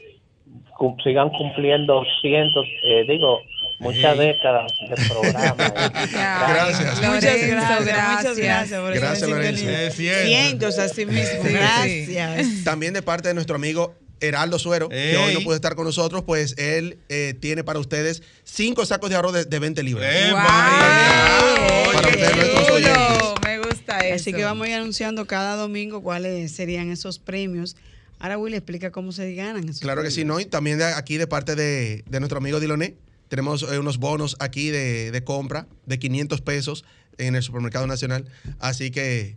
sigan 1.04 1.30
cumpliendo 1.30 2.02
cientos, 2.20 2.66
eh, 2.82 3.04
digo, 3.08 3.38
muchas 3.78 4.18
Ey. 4.18 4.26
décadas 4.26 4.72
de 4.88 4.96
programa. 5.08 5.54
Gracias. 6.10 6.96
Muchas 6.96 7.22
Lorenzo, 7.22 7.46
gracias, 7.46 7.86
muchas 7.86 7.86
gracias. 7.86 8.38
gracias 8.38 8.80
por 8.80 8.94
Gracias, 8.94 9.30
Lorenzo. 9.30 9.92
Cientos 9.92 10.78
así 10.80 11.06
mismo. 11.06 11.44
Sí, 11.44 11.52
Gracias. 11.52 12.64
También 12.64 12.92
de 12.92 13.02
parte 13.02 13.28
de 13.28 13.34
nuestro 13.34 13.54
amigo 13.54 13.94
Heraldo 14.28 14.58
Suero, 14.58 14.88
que 14.88 15.16
hoy 15.16 15.32
no 15.32 15.38
Ey. 15.40 15.44
puede 15.44 15.56
estar 15.56 15.74
con 15.74 15.84
nosotros, 15.84 16.24
pues 16.24 16.54
él 16.58 16.98
eh, 17.08 17.34
tiene 17.40 17.64
para 17.64 17.78
ustedes 17.78 18.22
cinco 18.44 18.84
sacos 18.86 19.10
de 19.10 19.16
arroz 19.16 19.32
de, 19.32 19.44
de 19.44 19.58
20 19.58 19.82
libras. 19.82 20.32
Para 20.32 22.08
ustedes, 22.08 22.36
nuestros 22.36 22.70
oyentes. 22.70 23.18
Me 23.44 23.58
gusta 23.58 23.98
eso. 24.00 24.14
Así 24.16 24.32
que 24.32 24.44
vamos 24.44 24.66
a 24.66 24.70
ir 24.70 24.76
anunciando 24.76 25.26
cada 25.26 25.56
domingo 25.56 26.02
cuáles 26.02 26.52
serían 26.52 26.90
esos 26.90 27.18
premios. 27.18 27.76
Ahora 28.18 28.38
Willy 28.38 28.56
explica 28.56 28.90
cómo 28.90 29.12
se 29.12 29.34
ganan 29.34 29.64
esos 29.68 29.80
Claro 29.80 30.02
que 30.02 30.10
sí, 30.10 30.24
¿no? 30.24 30.40
Y 30.40 30.46
también 30.46 30.78
de 30.78 30.84
aquí 30.84 31.16
de 31.18 31.26
parte 31.26 31.56
de, 31.56 32.04
de 32.08 32.20
nuestro 32.20 32.38
amigo 32.38 32.60
Diloné, 32.60 32.94
tenemos 33.28 33.62
eh, 33.62 33.78
unos 33.78 33.98
bonos 33.98 34.36
aquí 34.38 34.70
de, 34.70 35.10
de 35.10 35.24
compra 35.24 35.66
de 35.86 35.98
500 35.98 36.40
pesos 36.40 36.84
en 37.18 37.34
el 37.36 37.42
supermercado 37.42 37.86
nacional. 37.86 38.24
Así 38.60 38.90
que 38.90 39.36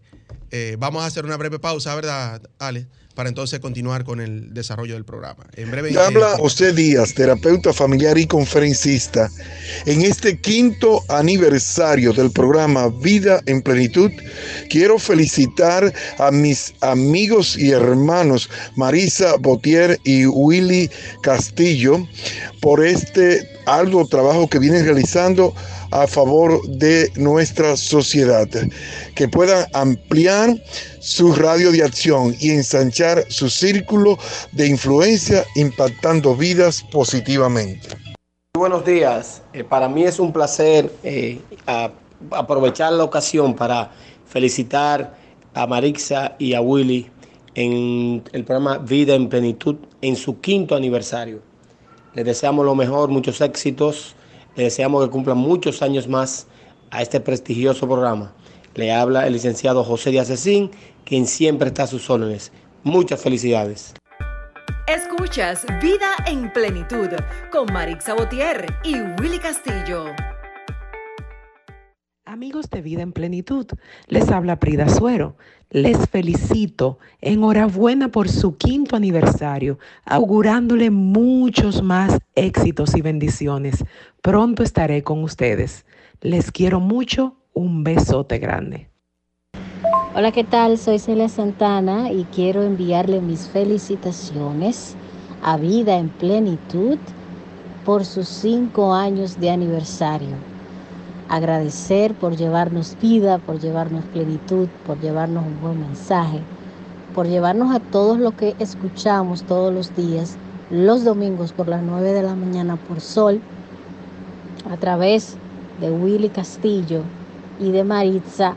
eh, 0.51 0.75
vamos 0.79 1.03
a 1.03 1.07
hacer 1.07 1.25
una 1.25 1.37
breve 1.37 1.59
pausa, 1.59 1.93
¿verdad, 1.95 2.41
Ale? 2.59 2.87
Para 3.15 3.29
entonces 3.29 3.59
continuar 3.59 4.03
con 4.03 4.21
el 4.21 4.53
desarrollo 4.53 4.93
del 4.93 5.03
programa. 5.03 5.47
En 5.55 5.71
breve. 5.71 5.89
Le 5.89 5.99
habla 5.99 6.37
José 6.37 6.71
Díaz, 6.71 7.15
terapeuta 7.15 7.73
familiar 7.73 8.15
y 8.15 8.27
conferencista. 8.27 9.31
En 9.87 10.03
este 10.03 10.39
quinto 10.39 11.03
aniversario 11.09 12.13
del 12.13 12.29
programa 12.29 12.89
Vida 12.89 13.41
en 13.47 13.63
Plenitud, 13.63 14.11
quiero 14.69 14.99
felicitar 14.99 15.91
a 16.19 16.29
mis 16.29 16.75
amigos 16.81 17.57
y 17.57 17.71
hermanos 17.71 18.51
Marisa 18.75 19.35
Botier 19.37 19.99
y 20.03 20.27
Willy 20.27 20.91
Castillo 21.23 22.07
por 22.61 22.85
este 22.85 23.49
arduo 23.65 24.07
trabajo 24.07 24.47
que 24.47 24.59
vienen 24.59 24.85
realizando 24.85 25.55
a 25.91 26.07
favor 26.07 26.61
de 26.67 27.11
nuestra 27.15 27.75
sociedad, 27.75 28.47
que 29.15 29.27
puedan 29.27 29.65
ampliar 29.73 30.55
su 30.99 31.33
radio 31.33 31.71
de 31.71 31.83
acción 31.83 32.35
y 32.39 32.51
ensanchar 32.51 33.23
su 33.29 33.49
círculo 33.49 34.17
de 34.51 34.67
influencia 34.67 35.45
impactando 35.55 36.35
vidas 36.35 36.83
positivamente. 36.91 37.87
Buenos 38.55 38.83
días. 38.85 39.41
Eh, 39.53 39.63
para 39.63 39.87
mí 39.87 40.03
es 40.03 40.19
un 40.19 40.33
placer 40.33 40.91
eh, 41.03 41.39
aprovechar 42.31 42.91
la 42.93 43.03
ocasión 43.03 43.55
para 43.55 43.91
felicitar 44.25 45.15
a 45.53 45.67
Marixa 45.67 46.35
y 46.39 46.53
a 46.53 46.61
Willy 46.61 47.09
en 47.55 48.23
el 48.33 48.43
programa 48.43 48.77
Vida 48.77 49.15
en 49.15 49.29
Plenitud 49.29 49.77
en 50.01 50.15
su 50.15 50.39
quinto 50.39 50.75
aniversario. 50.75 51.41
Les 52.13 52.25
deseamos 52.25 52.65
lo 52.65 52.75
mejor, 52.75 53.09
muchos 53.09 53.41
éxitos. 53.41 54.15
Les 54.57 54.65
deseamos 54.65 55.05
que 55.05 55.11
cumplan 55.11 55.37
muchos 55.37 55.83
años 55.83 56.07
más 56.07 56.47
a 56.89 57.03
este 57.03 57.19
prestigioso 57.19 57.87
programa. 57.87 58.33
Le 58.73 58.91
habla 58.91 59.27
el 59.27 59.33
licenciado 59.33 59.83
José 59.83 60.09
Díaz 60.09 60.29
Cecín, 60.29 60.71
quien 61.05 61.27
siempre 61.27 61.67
está 61.67 61.83
a 61.83 61.87
sus 61.87 62.09
órdenes. 62.09 62.51
Muchas 62.83 63.21
felicidades. 63.21 63.93
Escuchas 64.87 65.63
Vida 65.79 66.09
en 66.25 66.51
Plenitud 66.53 67.09
con 67.51 67.71
Marix 67.71 68.05
Sabotier 68.05 68.65
y 68.83 68.95
Willy 69.21 69.37
Castillo. 69.37 70.05
Amigos 72.29 72.69
de 72.69 72.81
Vida 72.81 73.03
en 73.03 73.13
Plenitud, 73.13 73.67
les 74.09 74.29
habla 74.31 74.59
Prida 74.59 74.89
Suero. 74.89 75.37
Les 75.69 76.09
felicito, 76.09 76.99
enhorabuena 77.21 78.09
por 78.09 78.27
su 78.27 78.57
quinto 78.57 78.97
aniversario, 78.97 79.79
augurándole 80.03 80.89
muchos 80.89 81.81
más 81.81 82.19
éxitos 82.35 82.97
y 82.97 83.01
bendiciones. 83.01 83.85
Pronto 84.21 84.61
estaré 84.61 85.03
con 85.03 85.23
ustedes. 85.23 85.85
Les 86.19 86.51
quiero 86.51 86.81
mucho, 86.81 87.37
un 87.53 87.85
besote 87.85 88.39
grande. 88.39 88.89
Hola, 90.13 90.33
¿qué 90.33 90.43
tal? 90.43 90.77
Soy 90.77 90.99
Celia 90.99 91.29
Santana 91.29 92.11
y 92.11 92.25
quiero 92.25 92.61
enviarle 92.61 93.21
mis 93.21 93.47
felicitaciones 93.47 94.97
a 95.43 95.55
Vida 95.55 95.97
en 95.97 96.09
Plenitud 96.09 96.97
por 97.85 98.03
sus 98.03 98.27
cinco 98.27 98.93
años 98.93 99.39
de 99.39 99.49
aniversario. 99.49 100.56
Agradecer 101.29 102.13
por 102.13 102.35
llevarnos 102.35 102.95
vida, 103.01 103.37
por 103.37 103.59
llevarnos 103.59 104.05
plenitud, 104.05 104.67
por 104.85 104.99
llevarnos 104.99 105.45
un 105.45 105.59
buen 105.61 105.79
mensaje, 105.79 106.41
por 107.13 107.27
llevarnos 107.27 107.75
a 107.75 107.79
todos 107.79 108.17
lo 108.17 108.35
que 108.35 108.55
escuchamos 108.59 109.43
todos 109.43 109.73
los 109.73 109.95
días, 109.95 110.37
los 110.69 111.03
domingos 111.03 111.51
por 111.53 111.67
las 111.67 111.81
9 111.81 112.13
de 112.13 112.23
la 112.23 112.35
mañana 112.35 112.75
por 112.75 113.01
Sol, 113.01 113.41
a 114.71 114.77
través 114.77 115.37
de 115.79 115.91
Willy 115.91 116.29
Castillo 116.29 117.01
y 117.59 117.71
de 117.71 117.83
Maritza 117.83 118.55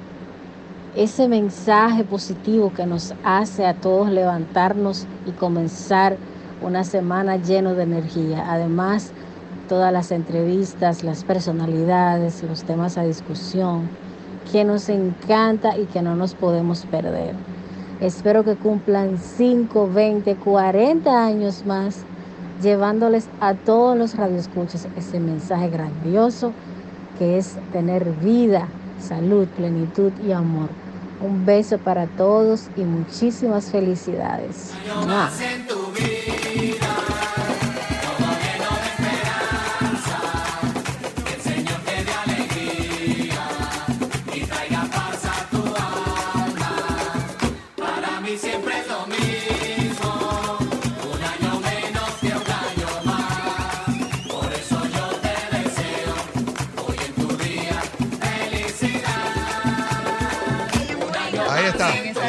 ese 0.96 1.28
mensaje 1.28 2.02
positivo 2.04 2.72
que 2.74 2.86
nos 2.86 3.14
hace 3.22 3.66
a 3.66 3.74
todos 3.74 4.10
levantarnos 4.10 5.06
y 5.26 5.30
comenzar 5.32 6.16
una 6.62 6.84
semana 6.84 7.36
lleno 7.36 7.74
de 7.74 7.84
energía. 7.84 8.52
Además, 8.52 9.12
todas 9.70 9.92
las 9.92 10.10
entrevistas, 10.10 11.04
las 11.04 11.22
personalidades, 11.22 12.42
los 12.42 12.64
temas 12.64 12.98
a 12.98 13.04
discusión, 13.04 13.88
que 14.50 14.64
nos 14.64 14.88
encanta 14.88 15.78
y 15.78 15.84
que 15.84 16.02
no 16.02 16.16
nos 16.16 16.34
podemos 16.34 16.84
perder. 16.86 17.36
Espero 18.00 18.42
que 18.42 18.56
cumplan 18.56 19.16
5, 19.16 19.88
20, 19.94 20.34
40 20.34 21.24
años 21.24 21.64
más, 21.64 21.98
llevándoles 22.60 23.28
a 23.40 23.54
todos 23.54 23.96
los 23.96 24.16
radioescuchas 24.16 24.88
ese 24.96 25.20
mensaje 25.20 25.68
grandioso 25.68 26.52
que 27.20 27.38
es 27.38 27.56
tener 27.72 28.10
vida, 28.14 28.66
salud, 28.98 29.46
plenitud 29.56 30.10
y 30.26 30.32
amor. 30.32 30.68
Un 31.22 31.46
beso 31.46 31.78
para 31.78 32.08
todos 32.08 32.70
y 32.76 32.80
muchísimas 32.80 33.70
felicidades. 33.70 34.72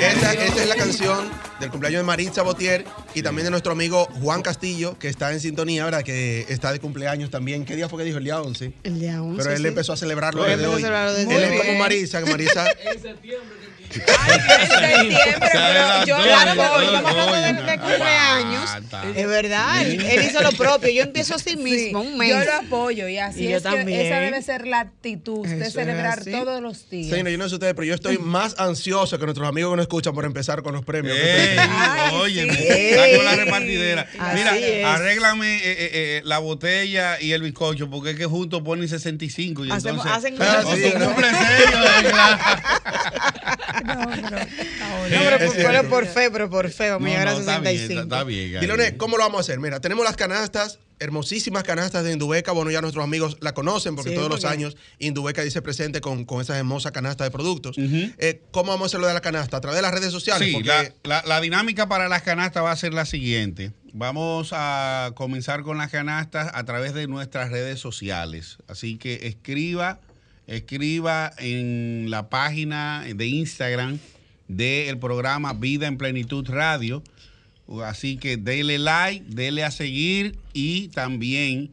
Esa 0.02 0.34
es 0.34 0.68
la 0.68 0.76
canción 0.76 1.30
del 1.60 1.70
cumpleaños 1.70 2.00
de 2.00 2.04
Maritza 2.04 2.42
Botier 2.42 2.86
Y 3.14 3.22
también 3.22 3.46
de 3.46 3.52
nuestro 3.52 3.74
amigo 3.74 4.08
Juan 4.20 4.42
Castillo, 4.42 4.98
que 4.98 5.08
está 5.08 5.32
en 5.32 5.40
sintonía, 5.40 5.86
¿verdad? 5.86 6.02
Que 6.02 6.46
está 6.50 6.72
de 6.72 6.80
cumpleaños 6.80 7.30
también. 7.30 7.66
¿Qué 7.66 7.76
día 7.76 7.88
fue 7.88 8.00
que 8.00 8.06
dijo? 8.06 8.18
El 8.18 8.24
día 8.24 8.42
11. 8.42 8.74
El 8.84 9.00
día 9.00 9.22
11. 9.22 9.38
Pero 9.38 9.56
él 9.56 9.62
sí. 9.62 9.68
empezó 9.68 9.94
a 9.94 9.98
celebrarlo 9.98 10.44
Él 10.46 10.58
desde 10.58 10.64
empezó 10.64 10.72
a 10.72 10.76
hoy. 10.76 10.82
celebrarlo 10.82 11.14
desde 11.14 11.36
Él 11.36 11.54
es 11.54 11.62
como 11.62 11.80
Marisa, 11.80 12.24
que 12.24 12.32
Marisa 12.32 12.66
pero 13.92 15.04
yo 15.06 15.48
Se 15.48 15.56
lo 15.56 15.62
adelantó, 16.36 16.64
apoyo. 16.64 16.90
se 16.90 16.96
Estamos 16.98 17.28
hablando 17.28 17.64
de, 17.64 17.80
cumpleaños. 17.80 18.70
Es 19.16 19.28
verdad, 19.28 19.82
él, 19.82 20.02
él 20.02 20.24
hizo 20.26 20.42
lo 20.42 20.52
propio. 20.52 20.90
Yo 20.92 21.04
empiezo 21.04 21.36
así 21.36 21.56
mismo, 21.58 22.02
un 22.02 22.18
mes. 22.18 22.30
Yo 22.30 22.40
lo 22.44 22.54
apoyo 22.54 23.08
y 23.08 23.18
así 23.18 23.46
Y 23.46 23.50
yo 23.52 23.58
es 23.58 23.64
también. 23.64 23.88
que 23.88 24.08
esa 24.08 24.20
debe 24.20 24.42
ser 24.42 24.68
la 24.68 24.80
actitud 24.82 25.48
de 25.48 25.62
Eso 25.66 25.72
celebrar 25.80 26.24
todos 26.24 26.62
los 26.62 26.90
días. 26.90 27.10
Señor, 27.10 27.30
yo 27.30 27.38
no 27.38 27.50
sé 27.50 27.56
ustedes, 27.56 27.74
pero 27.74 27.86
yo 27.86 27.96
estoy 27.96 28.18
más 28.18 28.56
ansioso 28.60 29.18
que 29.20 29.26
nuestros 29.26 29.48
amigos 29.48 29.72
que 29.72 29.78
nos 29.78 29.84
escuchan 29.84 30.14
por 30.14 30.26
empezar 30.26 30.62
con 30.64 30.74
los 30.74 30.84
premios. 30.86 31.18
Ey, 31.20 31.58
oye, 32.14 32.48
con 33.16 33.26
la 33.26 33.36
repartidera. 33.36 34.08
Así 34.20 34.38
Mira, 34.38 34.58
es. 34.58 34.86
arréglame 34.86 35.58
eh, 35.58 35.62
eh, 35.66 35.90
eh, 35.94 36.22
la 36.26 36.40
botella 36.40 37.20
y 37.20 37.32
el 37.34 37.42
bizcocho, 37.42 37.90
porque 37.90 38.12
es 38.12 38.16
que 38.18 38.26
juntos 38.26 38.62
ponen 38.64 38.88
65 38.88 39.66
y 39.66 39.72
Hacemos- 39.72 40.06
entonces... 40.06 40.12
hacen 40.12 40.36
Ah, 40.42 40.64
cumple 41.06 41.28
No, 43.86 45.18
pero 45.24 45.38
por, 45.40 45.56
cierto. 45.56 45.70
pero 45.72 45.90
por 45.90 46.06
fe, 46.06 46.32
pero 46.32 46.50
por 46.50 46.70
fe, 46.70 46.90
vamos 46.90 47.08
a 47.08 47.12
llegar 47.12 47.28
a 47.28 47.36
65. 47.36 48.02
Diloné, 48.62 48.98
¿cómo 48.98 49.18
lo 49.18 49.24
vamos 49.24 49.40
a 49.40 49.42
hacer? 49.42 49.60
Mira, 49.60 49.80
tenemos 49.80 50.06
las 50.06 50.16
canastas, 50.16 50.80
hermosísimas 51.00 51.64
canastas 51.64 52.04
de 52.04 52.14
Indubeca. 52.14 52.52
Bueno, 52.52 52.72
ya 52.72 52.82
nuestros 52.82 53.04
amigos 53.04 53.38
la 53.42 53.54
conocen 53.54 53.96
porque 53.96 54.12
Sí, 54.12 54.16
todos 54.16 54.30
los 54.30 54.46
años 54.46 54.78
Indubeca 55.00 55.42
dice 55.42 55.62
presente 55.62 56.02
con, 56.02 56.26
con 56.26 56.42
esas 56.42 56.58
hermosas 56.58 56.92
canastas 56.92 57.28
de 57.28 57.32
productos. 57.32 57.76
Eh, 57.78 58.42
¿Cómo 58.52 58.72
vamos 58.72 58.86
a 58.86 58.88
hacerlo 58.88 59.08
de 59.08 59.14
la 59.14 59.22
canasta? 59.22 59.58
A 59.58 59.62
través 59.62 59.78
de 59.78 59.82
las 59.82 59.92
redes 59.94 60.12
sociales. 60.12 60.48
Sí, 60.48 60.54
porque 60.54 60.68
la, 60.70 60.92
la- 61.04 61.24
la 61.28 61.42
dinámica 61.42 61.88
para 61.88 62.08
las 62.08 62.22
canastas 62.22 62.64
va 62.64 62.72
a 62.72 62.76
ser 62.76 62.94
la 62.94 63.06
siguiente. 63.06 63.72
Vamos 63.94 64.50
a 64.54 65.12
comenzar 65.16 65.64
con 65.64 65.78
las 65.78 65.92
canastas 65.92 66.50
a 66.54 66.64
través 66.64 66.94
de 66.94 67.08
nuestras 67.08 67.50
redes 67.52 67.80
sociales. 67.80 68.58
Así 68.68 68.98
que 68.98 69.28
escriba, 69.28 70.00
escriba 70.48 71.32
en 71.38 72.08
la 72.10 72.30
página 72.30 73.04
de 73.16 73.28
Instagram 73.28 74.00
del 74.48 74.98
programa 74.98 75.54
Vida 75.54 75.88
en 75.88 75.98
Plenitud 75.98 76.48
Radio. 76.50 77.04
Así 77.86 78.18
que 78.18 78.36
dele 78.38 78.78
like, 78.80 79.24
dele 79.30 79.64
a 79.64 79.72
seguir 79.72 80.38
y 80.54 80.90
también 80.90 81.72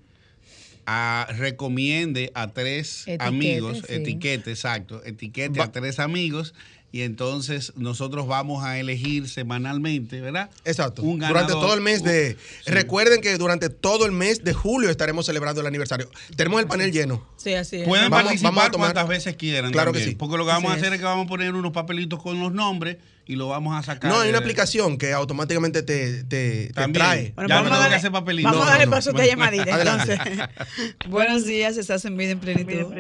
a- 0.87 1.26
recomiende 1.37 2.31
a 2.35 2.48
tres 2.48 3.02
Etiquete, 3.09 3.24
amigos, 3.24 3.78
sí. 3.78 3.94
etiquete, 3.94 4.50
exacto, 4.50 5.02
etiquete 5.04 5.61
a 5.61 5.72
tres 5.72 5.98
amigos 5.98 6.54
y 6.90 7.03
entonces 7.03 7.72
nosotros 7.77 8.27
vamos 8.27 8.64
a 8.64 8.79
elegir 8.79 9.29
semanalmente, 9.29 10.20
¿verdad? 10.22 10.48
Exacto. 10.64 11.03
Un 11.03 11.18
durante 11.18 11.53
todo 11.53 11.74
el 11.74 11.81
mes 11.83 12.03
de. 12.03 12.37
Recuerden 12.66 13.20
que 13.20 13.37
durante 13.37 13.68
todo 13.68 14.07
el 14.07 14.12
mes 14.12 14.42
de 14.42 14.55
julio 14.55 14.88
estaremos 14.88 15.27
celebrando 15.27 15.61
el 15.61 15.66
aniversario. 15.66 16.09
Tenemos 16.37 16.61
el 16.62 16.66
panel 16.66 16.90
lleno. 16.90 17.27
Sí, 17.37 17.53
así 17.55 17.83
es. 17.83 17.87
Pueden 17.88 18.09
Vamos- 18.11 18.24
participar 18.24 18.53
vamos 18.55 18.68
a 18.68 18.70
tomar- 18.70 18.87
cuantas 18.94 19.09
veces 19.09 19.37
quieran. 19.37 19.70
Claro 19.70 19.92
que 19.92 20.01
sí. 20.03 20.14
Porque 20.14 20.38
lo 20.38 20.44
que 20.46 20.53
vamos 20.53 20.70
a 20.70 20.74
hacer 20.77 20.87
es. 20.87 20.92
es 20.94 20.98
que 20.98 21.05
vamos 21.05 21.27
a 21.27 21.29
poner 21.29 21.55
unos 21.55 21.72
papelitos 21.72 22.22
con 22.22 22.40
los 22.40 22.53
nombres 22.53 22.96
y 23.27 23.37
lo 23.37 23.48
vamos 23.48 23.79
a 23.79 23.83
sacar. 23.83 24.11
No, 24.11 24.20
hay 24.20 24.31
una 24.31 24.38
de- 24.38 24.44
aplicación 24.44 24.96
que 24.96 25.12
automáticamente 25.12 25.83
te, 25.83 26.24
te, 26.24 26.68
te 26.72 26.88
trae. 26.88 27.33
Bueno, 27.35 27.48
Ya 27.51 27.57
vamos 27.57 27.70
no 27.70 27.77
a 27.77 27.81
darle- 27.81 27.90
que 27.90 27.94
hacer 27.96 28.12
papelito. 28.12 28.48
Vamos 28.48 28.64
No, 28.64 28.66
a 28.66 28.70
darle 28.70 28.87
no, 28.87 28.90
no. 28.92 28.96
paso 28.96 29.11
a 29.14 29.27
llamadita, 29.27 29.79
entonces. 29.79 30.18
Buenos 31.09 31.44
días, 31.44 31.77
estás 31.77 32.07
en 32.07 32.16
vida 32.16 32.31
en 32.31 32.38
plenitud. 32.40 32.94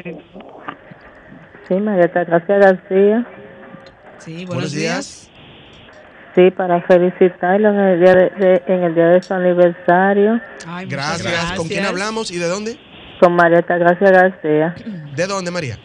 Sí, 1.68 1.74
Marieta 1.74 2.24
Gracia 2.24 2.56
García. 2.58 3.26
Sí, 4.24 4.44
buenos 4.46 4.72
días. 4.72 5.28
Sí, 6.34 6.50
para 6.50 6.82
felicitarlo 6.82 7.70
en 7.70 7.78
el 7.78 8.00
día 8.00 8.14
de, 8.14 8.30
de- 8.30 8.62
en 8.66 8.82
el 8.84 8.94
día 8.94 9.06
de 9.06 9.22
su 9.22 9.34
aniversario. 9.34 10.40
Gracias. 10.86 11.52
¿Con 11.56 11.68
quién 11.68 11.84
hablamos 11.84 12.30
y 12.30 12.38
de 12.38 12.46
dónde? 12.46 12.78
Con 13.20 13.34
Marieta 13.34 13.76
Gracia 13.78 14.10
García, 14.10 14.74
¿De 15.16 15.26
dónde, 15.26 15.50
María? 15.50 15.78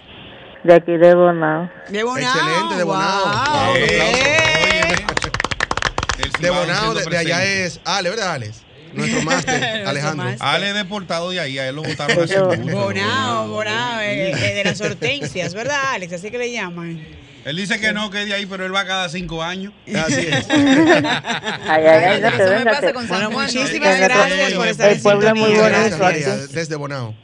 de 0.63 0.73
aquí 0.75 0.95
de 0.95 1.13
Bonao. 1.15 1.69
De 1.89 2.03
Bonao. 2.03 2.19
Excelente, 2.35 2.75
de 2.77 2.83
Bonao. 2.83 3.23
Wow, 3.25 3.31
un 3.31 3.39
aplauso. 3.39 5.31
De 6.39 6.49
Bonao, 6.51 6.93
de, 6.93 7.05
de 7.05 7.17
allá 7.17 7.43
es 7.43 7.79
Ale, 7.83 8.09
¿verdad, 8.11 8.33
Alex? 8.33 8.63
Nuestro 8.93 9.23
máster, 9.23 9.63
Alejandro. 9.87 10.27
Ale 10.39 10.69
es 10.69 10.75
deportado 10.75 11.31
de 11.31 11.39
ahí, 11.39 11.57
a 11.57 11.67
él 11.67 11.75
lo 11.75 11.81
votaron 11.83 12.23
hace 12.23 12.39
mucho. 12.57 12.77
Bonao, 12.77 13.47
Bonao, 13.47 13.99
eh, 14.01 14.31
eh, 14.31 14.53
de 14.53 14.63
las 14.63 14.79
hortensias, 14.81 15.55
¿verdad, 15.55 15.79
Alex? 15.95 16.13
Así 16.13 16.29
que 16.29 16.37
le 16.37 16.51
llaman. 16.51 17.03
Él 17.45 17.57
dice 17.57 17.79
que 17.79 17.91
no, 17.93 18.09
que 18.09 18.21
es 18.21 18.27
de 18.27 18.33
ahí, 18.33 18.45
pero 18.45 18.65
él 18.65 18.73
va 18.73 18.85
cada 18.85 19.09
cinco 19.09 19.43
años. 19.43 19.73
Así 19.95 20.27
es. 20.27 20.49
Ay, 20.49 21.83
ay, 21.85 21.85
ay, 21.85 22.23
Eso 22.23 22.51
me 22.57 22.65
pasa 22.65 22.93
con 22.93 23.07
San 23.07 23.31
Juan. 23.31 23.45
muchísimas 23.47 23.99
gracias 23.99 24.53
por 24.53 24.67
estar 24.67 24.91
El 24.91 25.01
pueblo 25.01 25.27
es 25.27 25.35
muy 25.35 25.53
bonito 25.53 26.47
desde 26.51 26.75
Bonao. 26.75 27.15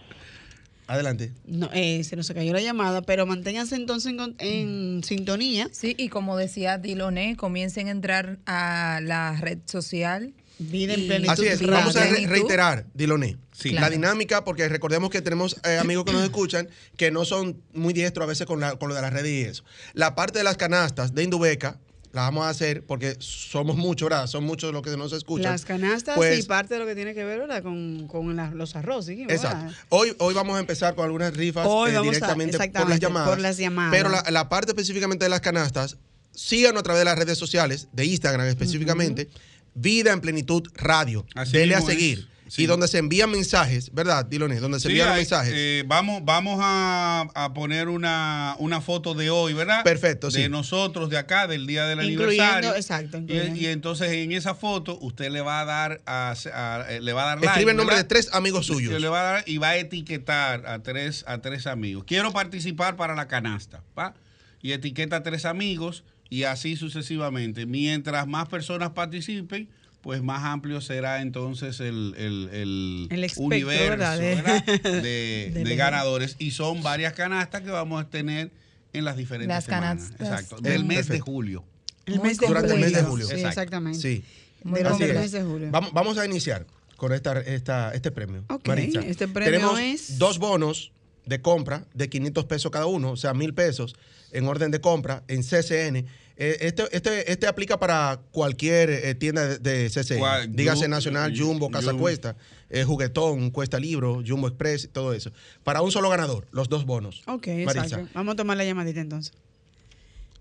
Adelante. 0.87 1.31
No, 1.45 1.69
eh, 1.71 2.03
se 2.03 2.15
nos 2.15 2.31
cayó 2.31 2.51
la 2.51 2.61
llamada, 2.61 3.03
pero 3.03 3.27
manténganse 3.27 3.75
entonces 3.75 4.11
en, 4.11 4.35
en 4.39 5.03
sintonía. 5.03 5.69
Sí, 5.71 5.93
y 5.95 6.09
como 6.09 6.35
decía 6.35 6.79
Diloné, 6.79 7.35
comiencen 7.35 7.89
a 7.89 7.91
entrar 7.91 8.39
a 8.47 8.99
la 9.03 9.37
red 9.39 9.59
social. 9.65 10.33
Vida 10.59 10.93
en 10.93 11.07
plenitud. 11.07 11.31
Así 11.31 11.47
es, 11.47 11.65
vamos 11.65 11.95
a 11.95 12.03
re- 12.05 12.27
reiterar, 12.27 12.85
Diloné. 12.93 13.37
Sí. 13.53 13.71
La 13.71 13.81
Claro. 13.81 13.93
dinámica, 13.93 14.43
porque 14.43 14.67
recordemos 14.69 15.09
que 15.09 15.21
tenemos 15.21 15.55
eh, 15.65 15.77
amigos 15.77 16.05
que 16.05 16.11
nos 16.13 16.23
escuchan 16.23 16.69
que 16.97 17.11
no 17.11 17.25
son 17.25 17.61
muy 17.73 17.93
diestros 17.93 18.23
a 18.23 18.27
veces 18.27 18.45
con, 18.45 18.59
la- 18.59 18.75
con 18.75 18.89
lo 18.89 18.95
de 18.95 19.01
las 19.01 19.11
redes 19.13 19.31
y 19.31 19.41
eso. 19.41 19.63
La 19.93 20.15
parte 20.15 20.37
de 20.39 20.43
las 20.43 20.57
canastas 20.57 21.13
de 21.15 21.23
Indubeca 21.23 21.79
la 22.11 22.21
vamos 22.23 22.45
a 22.45 22.49
hacer 22.49 22.83
porque 22.85 23.15
somos 23.19 23.75
muchos, 23.77 24.09
¿verdad? 24.09 24.27
Son 24.27 24.43
muchos 24.43 24.73
los 24.73 24.81
que 24.81 24.95
nos 24.97 25.13
escuchan. 25.13 25.51
Las 25.51 25.63
canastas 25.63 26.15
Pues- 26.17 26.39
y 26.39 26.43
parte 26.43 26.73
de 26.73 26.79
lo 26.81 26.85
que 26.85 26.95
tiene 26.95 27.13
que 27.13 27.23
ver 27.23 27.39
¿verdad? 27.39 27.61
con, 27.63 28.07
con 28.07 28.35
la- 28.35 28.51
los 28.51 28.75
arroz. 28.75 29.05
¿sí? 29.05 29.23
Exacto. 29.29 29.73
Hoy, 29.89 30.13
hoy 30.19 30.33
vamos 30.33 30.57
a 30.57 30.59
empezar 30.59 30.93
con 30.95 31.05
algunas 31.05 31.33
rifas 31.37 31.65
Hoy 31.69 31.91
eh, 31.91 31.93
vamos 31.93 32.07
a- 32.07 32.11
directamente 32.11 32.57
por 32.71 32.89
las, 32.89 32.99
llamadas, 32.99 33.29
por 33.29 33.39
las 33.39 33.57
llamadas. 33.57 33.91
Pero 33.93 34.09
la, 34.09 34.23
la 34.29 34.49
parte 34.49 34.71
específicamente 34.71 35.23
de 35.25 35.29
las 35.29 35.41
canastas, 35.41 35.97
síganos 36.33 36.79
a 36.81 36.83
través 36.83 37.01
de 37.01 37.05
las 37.05 37.17
redes 37.19 37.37
sociales, 37.37 37.87
de 37.93 38.05
Instagram 38.05 38.47
específicamente, 38.47 39.29
Vida 39.73 40.11
en 40.13 40.21
Plenitud 40.21 40.67
Radio. 40.75 41.25
Así 41.35 41.53
Dele 41.53 41.75
a 41.75 41.81
seguir. 41.81 42.27
Sí. 42.47 42.63
Y 42.63 42.65
donde 42.65 42.87
se 42.87 42.97
envían 42.97 43.29
mensajes, 43.29 43.93
¿verdad, 43.93 44.25
Diloné? 44.25 44.59
Donde 44.59 44.79
se 44.79 44.87
Sí, 44.87 44.93
envían 44.93 45.09
hay- 45.09 45.17
mensajes. 45.17 45.53
eh, 45.55 45.83
vamos 45.85 46.21
vamos 46.25 46.57
a, 46.63 47.27
a 47.35 47.53
poner 47.53 47.89
una, 47.89 48.55
una 48.57 48.81
foto 48.81 49.13
de 49.13 49.29
hoy, 49.29 49.53
¿verdad? 49.53 49.83
Perfecto, 49.83 50.31
De 50.31 50.41
sí. 50.45 50.49
nosotros, 50.49 51.11
de 51.11 51.19
acá, 51.19 51.45
del 51.45 51.67
día 51.67 51.85
del 51.85 51.99
Incluyendo, 52.09 52.43
aniversario. 52.71 52.75
exacto, 52.75 53.17
Y, 53.19 53.21
incluyendo. 53.21 53.55
y 53.61 53.65
entonces 53.67 54.11
en 54.13 54.31
esa 54.31 54.55
foto 54.55 54.97
usted 54.99 55.29
le 55.29 55.41
va 55.41 55.61
a 55.61 55.65
dar 55.65 56.01
a, 56.07 56.33
a- 56.51 56.85
eh, 56.89 56.99
le 57.01 57.13
va 57.13 57.21
a 57.21 57.25
dar 57.27 57.37
Escribe 57.37 57.55
like, 57.55 57.69
el 57.69 57.77
nombre 57.77 57.95
¿verdad? 57.97 58.09
de 58.09 58.15
tres 58.15 58.29
amigos 58.33 58.65
suyos. 58.65 58.95
Y 58.97 58.99
le 58.99 59.09
va 59.09 59.19
a 59.19 59.31
dar 59.33 59.43
y 59.45 59.59
va 59.59 59.67
a 59.69 59.77
etiquetar 59.77 60.65
a 60.65 60.81
tres 60.81 61.23
a 61.27 61.37
tres 61.41 61.67
amigos. 61.67 62.03
Quiero 62.07 62.31
participar 62.33 62.95
para 62.95 63.13
la 63.13 63.27
canasta, 63.27 63.83
¿va? 63.95 64.15
Y 64.59 64.71
etiqueta 64.71 65.17
a 65.17 65.23
tres 65.23 65.45
amigos 65.45 66.03
y 66.29 66.43
así 66.43 66.75
sucesivamente. 66.75 67.65
Mientras 67.65 68.27
más 68.27 68.47
personas 68.47 68.91
participen, 68.91 69.69
pues 70.01 70.21
más 70.23 70.43
amplio 70.43 70.79
será 70.81 71.21
entonces 71.21 71.79
el, 71.79 72.13
el, 72.17 72.49
el 72.53 73.07
El 73.11 73.23
espectro, 73.23 73.43
universo 73.45 73.89
¿verdad? 73.89 74.17
De- 74.19 75.75
ganadores. 75.77 76.35
Y 76.39 76.51
son 76.51 76.81
varias 76.83 77.13
canastas 77.13 77.61
que 77.61 77.69
vamos 77.71 78.01
a 78.03 78.09
tener 78.09 78.51
en 78.93 79.05
las 79.05 79.17
diferentes 79.17 79.49
Las 79.49 79.65
semanas. 79.65 80.11
canastas. 80.17 80.27
Exacto. 80.41 80.61
Del 80.61 80.85
mes 80.85 81.07
de 81.07 81.19
julio. 81.19 81.63
El 82.05 82.21
mes 82.21 82.37
de 82.39 82.47
Durante 82.47 82.73
el 82.73 82.79
mes 82.79 82.93
de 82.93 83.03
julio. 83.03 83.27
Sí, 83.27 83.35
exactamente. 83.41 83.99
Sí. 83.99 84.23
Mes 84.63 85.31
de 85.31 85.41
julio. 85.43 85.69
Vamos, 85.71 85.93
vamos 85.93 86.17
a 86.17 86.25
iniciar 86.25 86.65
con 86.95 87.13
esta, 87.13 87.39
esta, 87.41 87.93
este 87.93 88.11
premio. 88.11 88.43
Ok, 88.49 88.67
Maritza. 88.67 88.99
este 89.01 89.27
premio 89.27 89.51
Tenemos 89.51 89.79
es- 89.79 90.17
dos 90.17 90.37
bonos 90.39 90.91
de 91.29 91.41
compra 91.41 91.85
de 91.93 92.09
500 92.09 92.45
pesos 92.45 92.71
cada 92.71 92.87
uno, 92.87 93.11
o 93.11 93.15
sea, 93.17 93.33
mil 93.33 93.53
pesos 93.53 93.95
en 94.31 94.47
orden 94.47 94.71
de 94.71 94.81
compra 94.81 95.23
en 95.27 95.41
CCN. 95.43 96.05
Eh, 96.41 96.57
Este, 96.61 96.83
este, 96.91 97.31
este 97.31 97.47
aplica 97.47 97.77
para 97.79 98.19
cualquier 98.31 98.89
eh, 98.89 99.13
tienda 99.15 99.45
de, 99.45 99.59
de 99.59 99.89
CCN. 99.89 100.19
Cual- 100.19 100.55
Dígase 100.55 100.87
Nacional, 100.87 101.31
Ju- 101.33 101.39
Jumbo, 101.45 101.69
Casa 101.69 101.91
Jumbo. 101.91 102.01
Cuesta, 102.03 102.35
eh, 102.69 102.83
Juguetón, 102.83 103.51
Cuesta 103.51 103.79
Libro, 103.79 104.21
Jumbo 104.25 104.47
Express, 104.47 104.89
todo 104.91 105.13
eso. 105.13 105.31
Para 105.63 105.81
un 105.81 105.91
solo 105.91 106.09
ganador, 106.09 106.47
los 106.51 106.67
dos 106.69 106.85
bonos. 106.85 107.21
Ok, 107.27 107.47
exacto. 107.47 108.07
Vamos 108.13 108.33
a 108.33 108.35
tomar 108.37 108.57
la 108.57 108.65
llamadita 108.65 108.99
entonces. 109.01 109.33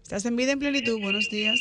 Estás 0.03 0.25
en 0.25 0.37
vida 0.37 0.53
en 0.53 0.59
plenitud. 0.59 1.01
Buenos 1.03 1.29
días. 1.31 1.59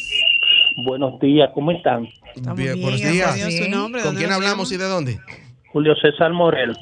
Buenos 0.85 1.19
días, 1.19 1.49
¿cómo 1.53 1.71
están? 1.71 2.07
Estamos 2.35 2.57
Bien, 2.57 2.73
bien, 2.75 2.81
buenos 2.81 3.01
días. 3.01 3.35
Dios. 3.35 3.53
¿Su 3.55 3.69
nombre? 3.69 4.01
¿Con 4.03 4.09
¿Dónde 4.13 4.21
quién 4.21 4.31
hablamos 4.31 4.69
llama? 4.69 4.75
y 4.75 4.85
de 4.85 4.89
dónde? 4.93 5.19
Julio 5.73 5.95
César 6.01 6.31
Morel. 6.31 6.77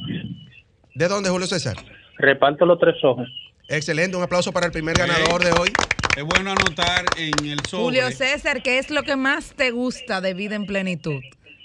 ¿De 0.93 1.07
dónde, 1.07 1.29
Julio 1.29 1.47
César? 1.47 1.77
Reparto 2.17 2.65
los 2.65 2.79
tres 2.79 2.95
ojos. 3.03 3.27
Excelente, 3.67 4.15
un 4.15 4.23
aplauso 4.23 4.51
para 4.51 4.67
el 4.67 4.71
primer 4.71 4.97
ganador 4.97 5.43
de 5.43 5.51
hoy. 5.51 5.71
Es 6.15 6.23
bueno 6.23 6.51
anotar 6.51 7.05
en 7.17 7.45
el 7.45 7.59
sobre. 7.65 7.83
Julio 7.83 8.11
César, 8.11 8.61
¿qué 8.61 8.77
es 8.77 8.89
lo 8.89 9.03
que 9.03 9.15
más 9.15 9.53
te 9.55 9.71
gusta 9.71 10.21
de 10.21 10.33
vida 10.33 10.55
en 10.55 10.65
plenitud? 10.65 11.21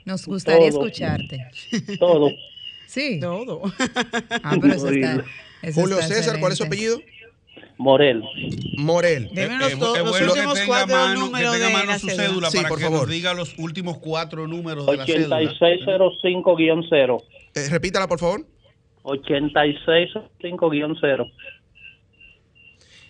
Nos 0.06 0.26
gustaría 0.26 0.70
Todo. 0.70 0.86
escucharte. 0.86 1.46
Todo. 1.98 2.30
Sí. 2.86 3.20
Todo. 3.20 3.62
Ah, 4.42 4.56
pero 4.60 4.74
eso 4.74 4.88
está. 4.88 5.24
eso 5.62 5.80
Julio 5.80 6.00
está 6.00 6.12
César, 6.12 6.40
¿cuál 6.40 6.50
es 6.50 6.58
su 6.58 6.64
excelente. 6.64 6.96
apellido? 6.96 7.20
Morel. 7.78 8.24
Morel. 8.78 9.26
Eh, 9.36 9.48
es 9.70 9.78
los 9.78 10.16
que 10.16 10.24
últimos 10.24 10.58
cuatro 10.66 10.96
mano, 10.96 11.14
que 11.14 11.20
números 11.20 11.52
tenga 11.52 11.66
de 11.68 11.72
mano 11.72 11.86
la 11.92 11.98
su 12.00 12.08
cédula. 12.08 12.26
cédula 12.26 12.50
Sí, 12.50 12.56
para 12.56 12.68
por 12.68 12.78
que 12.78 12.84
favor. 12.84 13.00
nos 13.02 13.08
diga 13.08 13.32
los 13.34 13.54
últimos 13.58 13.98
cuatro 13.98 14.48
números 14.48 14.86
de 14.86 14.96
la 14.96 15.06
cédula. 15.06 15.40
8605-0. 15.40 17.22
Eh, 17.54 17.68
repítala, 17.70 18.08
por 18.08 18.18
favor. 18.18 18.44
8605-0. 19.02 21.32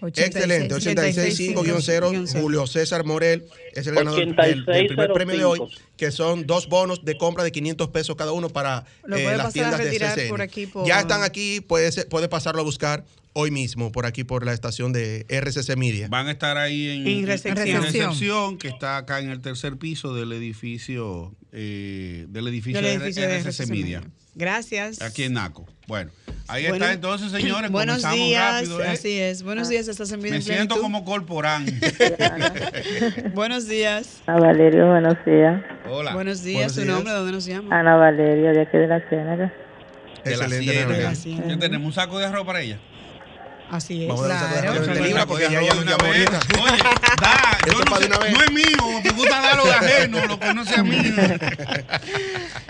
Excelente, 0.03 0.74
865-0, 0.74 2.40
Julio 2.40 2.66
César 2.66 3.05
Morel 3.05 3.44
es 3.74 3.87
el 3.87 3.94
ganador 3.94 4.18
del, 4.35 4.64
del 4.64 4.87
primer 4.87 5.12
premio 5.12 5.37
de 5.37 5.44
hoy, 5.44 5.59
8605. 5.61 5.96
que 5.98 6.11
son 6.11 6.46
dos 6.46 6.70
bonos 6.70 7.05
de 7.05 7.18
compra 7.18 7.44
de 7.44 7.53
500 7.53 7.88
pesos 7.88 8.16
cada 8.16 8.33
uno 8.33 8.48
para 8.48 8.87
eh, 9.14 9.37
las 9.37 9.53
tiendas 9.53 9.79
de 9.79 9.90
CCN. 10.16 10.29
por 10.31 10.40
aquí, 10.40 10.66
por- 10.66 10.87
Ya 10.87 11.00
están 11.00 11.22
aquí, 11.22 11.61
puede, 11.61 11.92
ser- 11.92 12.09
puede 12.09 12.31
pasarlo 12.31 12.62
a 12.62 12.64
buscar 12.64 13.05
hoy 13.32 13.50
mismo, 13.50 13.92
por 13.92 14.06
aquí, 14.06 14.24
por 14.24 14.44
la 14.44 14.52
estación 14.52 14.92
de 14.92 15.24
RCC 15.28 15.76
Media. 15.76 16.08
Van 16.08 16.26
a 16.28 16.32
estar 16.32 16.56
ahí 16.58 16.88
en, 16.88 17.06
En 17.06 17.26
recepción. 17.26 17.68
en 17.76 17.82
recepción, 17.82 18.58
que 18.58 18.68
está 18.68 18.96
acá 18.96 19.20
en 19.20 19.30
el 19.30 19.40
tercer 19.40 19.76
piso 19.76 20.14
del 20.14 20.32
edificio 20.32 21.34
eh, 21.52 22.26
del 22.28 22.46
edificio, 22.48 22.80
Del 22.80 22.98
de 22.98 23.04
edificio 23.04 23.22
de 23.28 23.36
RCC 23.38 23.60
RCC 23.60 23.70
Media, 23.70 24.02
Gracias. 24.36 25.02
aquí 25.02 25.24
en 25.24 25.32
Naco. 25.34 25.66
Bueno, 25.88 26.10
ahí 26.46 26.68
Bueno, 26.68 26.84
está 26.84 26.92
entonces, 26.94 27.32
señores. 27.32 27.70
Buenos 27.72 28.02
comenzamos 28.02 28.26
días, 28.28 28.54
rápido, 28.54 28.82
¿eh? 28.84 28.88
así 28.88 29.18
es. 29.18 29.42
Buenos 29.42 29.68
días, 29.68 29.88
estás 29.88 30.12
en 30.12 30.20
Me 30.20 30.28
en 30.28 30.42
siento 30.42 30.76
plenitud. 30.76 30.80
como 30.80 31.04
corporán. 31.04 31.66
Buenos 33.34 33.66
días. 33.68 34.22
Ana 34.26 34.40
Valerio, 34.40 34.86
buenos 34.88 35.16
días. 35.26 35.62
Hola. 35.88 36.14
Buenos 36.14 36.42
días, 36.42 36.74
días. 36.76 36.86
nombre, 36.86 37.12
¿dónde 37.12 37.32
nos 37.32 37.44
llama? 37.46 37.78
Ana 37.80 37.96
Valerio, 37.96 38.52
de 38.52 38.60
aquí 38.62 38.76
de 38.78 38.86
la 38.86 39.00
Ciénaga. 39.08 39.52
De 40.24 40.36
la 40.36 40.44
Excelente, 40.44 40.72
Ciénaga. 40.72 41.06
Ana 41.08 41.14
Ciénaga. 41.16 41.48
¿Qué 41.48 41.56
tenemos? 41.56 41.86
¿Un 41.86 41.92
saco 41.92 42.18
de 42.18 42.26
arroz 42.26 42.46
para 42.46 42.60
ella? 42.62 42.78
Así 43.70 44.02
es. 44.02 44.09
Vamos 44.09 44.24
a 44.24 44.48
claro. 44.50 44.72
arroz 44.72 44.87
de 44.87 45.00
libra 45.00 45.26
porque 45.26 45.48
ya. 45.50 45.61
Oye, 45.61 45.68
da, 47.20 47.59
yo 47.66 47.85
no, 47.85 47.96
sé, 47.96 48.04
es 48.06 48.52
mío, 48.52 49.00
me 49.04 49.11
gusta 49.11 49.40
dar 49.40 49.56
lo 49.56 49.64
de 49.64 49.72
ajeno, 49.72 50.26
lo 50.26 50.40
que 50.40 50.54
no 50.54 50.64
sea 50.64 50.83
mío. 50.83 51.02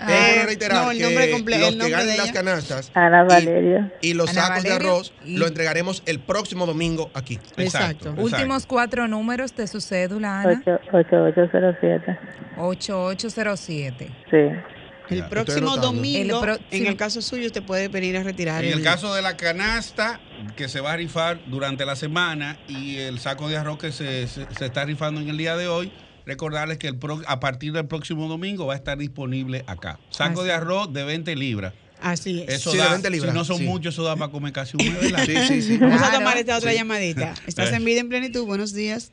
Quiero 0.05 0.45
reiterar 0.45 0.85
no, 0.85 0.91
el 0.91 1.01
nombre 1.01 1.31
los 1.31 1.39
el 1.73 1.79
que 1.79 1.89
ganen 1.89 2.17
las 2.17 2.31
canastas 2.31 2.91
Ana 2.93 3.23
y- 3.23 3.27
Valerio. 3.27 3.91
y, 4.01 4.13
los 4.13 4.29
Ana 4.31 4.41
sacos 4.47 4.63
de 4.63 4.73
arroz 4.73 5.13
lo 5.25 5.47
entregaremos 5.47 6.03
el 6.05 6.19
próximo 6.19 6.65
domingo 6.65 7.09
aquí. 7.13 7.39
Exacto. 7.57 8.13
Últimos 8.17 8.65
cuatro 8.65 9.07
números 9.07 9.55
de 9.55 9.67
su 9.67 9.81
cédula, 9.81 10.41
Ana. 10.41 10.61
Ocho- 10.63 10.79
8807. 10.93 12.19
8807. 12.57 14.11
Sí. 14.29 14.80
El 15.09 15.25
próximo 15.27 15.75
domingo, 15.77 16.35
El 16.37 16.41
pro- 16.41 16.55
en 16.71 16.81
sí. 16.83 16.87
el 16.87 16.95
caso 16.95 17.21
suyo, 17.21 17.45
usted 17.47 17.63
puede 17.63 17.87
venir 17.89 18.15
a 18.17 18.23
retirar. 18.23 18.63
En 18.63 18.71
el 18.73 18.81
caso 18.83 19.13
de 19.13 19.21
la 19.21 19.35
canasta 19.35 20.19
que 20.55 20.69
se 20.69 20.79
va 20.79 20.93
a 20.93 20.97
rifar 20.97 21.39
durante 21.47 21.85
la 21.85 21.95
semana 21.95 22.57
y 22.69 22.97
el 22.97 23.19
saco 23.19 23.49
de 23.49 23.57
arroz 23.57 23.77
que 23.77 23.91
se, 23.91 24.27
se- 24.27 24.47
se 24.57 24.65
está 24.65 24.85
rifando 24.85 25.19
en 25.19 25.27
el 25.29 25.37
día 25.37 25.57
de 25.57 25.67
hoy, 25.67 25.91
recordarles 26.25 26.77
que 26.77 26.87
el 26.87 26.97
pro- 26.97 27.21
a 27.27 27.39
partir 27.39 27.73
del 27.73 27.87
próximo 27.87 28.27
domingo 28.27 28.65
va 28.67 28.73
a 28.73 28.77
estar 28.77 28.97
disponible 28.97 29.63
acá. 29.67 29.99
Saco 30.11 30.39
Así. 30.41 30.47
de 30.47 30.53
arroz 30.53 30.93
de 30.93 31.03
20 31.03 31.35
libras. 31.35 31.73
Así 31.99 32.41
es. 32.47 32.49
Eso 32.55 32.71
Sí, 32.71 32.77
de 32.77 32.83
da, 32.83 32.89
20 32.91 33.09
libras, 33.09 33.31
si 33.31 33.37
no 33.37 33.43
son 33.43 33.57
sí. 33.57 33.63
muchos, 33.65 33.93
eso 33.93 34.03
da 34.03 34.15
para 34.15 34.31
comer 34.31 34.53
casi 34.53 34.77
un 34.77 34.85
mes, 34.93 35.01
¿verdad? 35.11 35.25
Sí, 35.25 35.35
sí, 35.47 35.61
sí. 35.61 35.77
Vamos 35.77 36.01
a 36.01 36.11
tomar 36.11 36.37
esta 36.37 36.57
otra 36.57 36.71
Sí. 36.71 36.77
llamadita. 36.77 37.33
Estás 37.47 37.71
Eh. 37.71 37.75
en 37.75 37.85
vida 37.85 37.99
en 37.99 38.09
plenitud. 38.09 38.45
Buenos 38.45 38.73
días. 38.73 39.11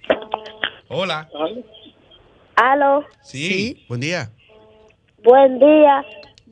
Hola. 0.88 1.28
Aló, 2.56 3.04
Sí. 3.22 3.48
Sí. 3.48 3.84
Buen 3.88 4.00
día. 4.00 4.30
Buen 5.28 5.58
día. 5.58 6.04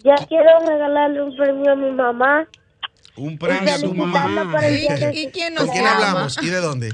Yo 0.05 0.13
quiero 0.29 0.51
regalarle 0.67 1.23
un 1.23 1.37
premio 1.37 1.73
a 1.73 1.77
mi 1.77 1.91
mamá. 1.91 2.47
Un 3.17 3.39
premio 3.39 3.75
a 3.75 3.79
tu 3.79 3.95
mamá. 3.95 4.51
por 4.53 4.63
el 4.63 4.77
día 4.77 4.95
de 4.97 5.19
¿Y 5.19 5.27
quién 5.31 5.55
nos 5.55 5.65
¿Con 5.65 5.73
quién 5.73 5.85
llama? 5.85 5.97
hablamos 6.11 6.43
y 6.43 6.51
de 6.51 6.61
dónde? 6.61 6.93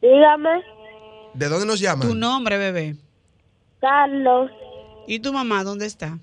Dígame, 0.00 0.62
¿De 1.34 1.48
dónde 1.48 1.66
nos 1.66 1.78
llaman? 1.80 2.08
Tu 2.08 2.14
nombre, 2.14 2.58
bebé. 2.58 2.96
Carlos. 3.80 4.50
¿Y 5.06 5.20
tu 5.20 5.32
mamá 5.32 5.62
dónde 5.64 5.86
está? 5.86 6.18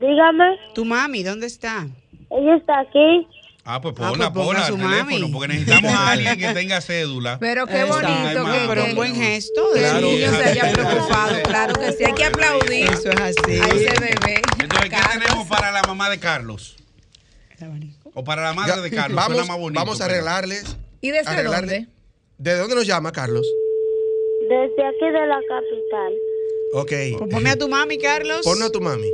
Dígame, 0.00 0.56
Tu 0.74 0.84
mami, 0.84 1.22
¿dónde 1.22 1.46
está? 1.46 1.86
ella 2.30 2.56
está 2.56 2.80
aquí. 2.80 3.28
Ah, 3.66 3.80
pues 3.80 3.94
Ah, 3.98 4.10
ponla, 4.10 4.30
pues 4.32 4.44
ponga 4.46 4.66
ponla 4.66 4.66
al 4.66 4.74
teléfono, 4.76 5.18
mami. 5.20 5.32
porque 5.32 5.48
necesitamos 5.48 5.92
a 5.92 6.10
alguien 6.10 6.38
que 6.38 6.48
tenga 6.54 6.80
cédula. 6.82 7.38
Pero 7.40 7.66
qué 7.66 7.84
bonito 7.84 8.44
que, 8.44 8.66
Pero 8.68 8.84
que- 8.84 8.90
un 8.90 8.94
buen 8.96 9.14
gesto 9.14 9.72
de 9.72 9.80
Claro, 9.80 10.00
niño 10.06 10.30
se 10.30 10.44
haya 10.44 10.72
preocupado. 10.72 11.34
Claro 11.44 11.74
que 11.80 11.92
sí, 11.92 12.04
hay 12.04 12.12
que 12.12 12.24
aplaudir 12.26 12.90
Eso 12.90 13.10
es 13.10 13.20
así. 13.20 13.52
a 13.60 13.66
ese 13.68 14.00
bebé. 14.00 14.42
Entonces, 14.60 14.90
¿qué 14.90 14.96
Carlos. 14.96 15.24
tenemos 15.24 15.48
para 15.48 15.70
la 15.72 15.82
mamá 15.82 16.10
de 16.10 16.18
Carlos? 16.20 16.76
O 18.12 18.22
para 18.22 18.42
la 18.42 18.52
madre 18.52 18.72
Ya, 18.76 18.80
de 18.82 18.90
Carlos. 18.90 19.16
Vamos, 19.16 19.36
Suena 19.38 19.52
más 19.52 19.58
bonito, 19.60 19.80
vamos 19.80 20.00
a 20.00 20.04
arreglarles. 20.04 20.76
¿Y 21.00 21.10
desde 21.10 21.30
arreglarle- 21.30 21.60
dónde? 21.78 21.86
¿De 22.36 22.54
dónde 22.58 22.74
nos 22.74 22.86
llama, 22.86 23.12
Carlos? 23.12 23.46
Desde 24.42 24.86
aquí 24.86 25.06
de 25.06 25.26
la 25.26 25.38
capital. 25.48 26.12
Ok. 26.74 27.18
Pues 27.18 27.30
ponme 27.34 27.50
a 27.50 27.56
tu 27.56 27.68
mami, 27.68 27.96
Carlos. 27.98 28.42
Ponlo 28.44 28.66
a 28.66 28.70
tu 28.70 28.80
mami. 28.82 29.08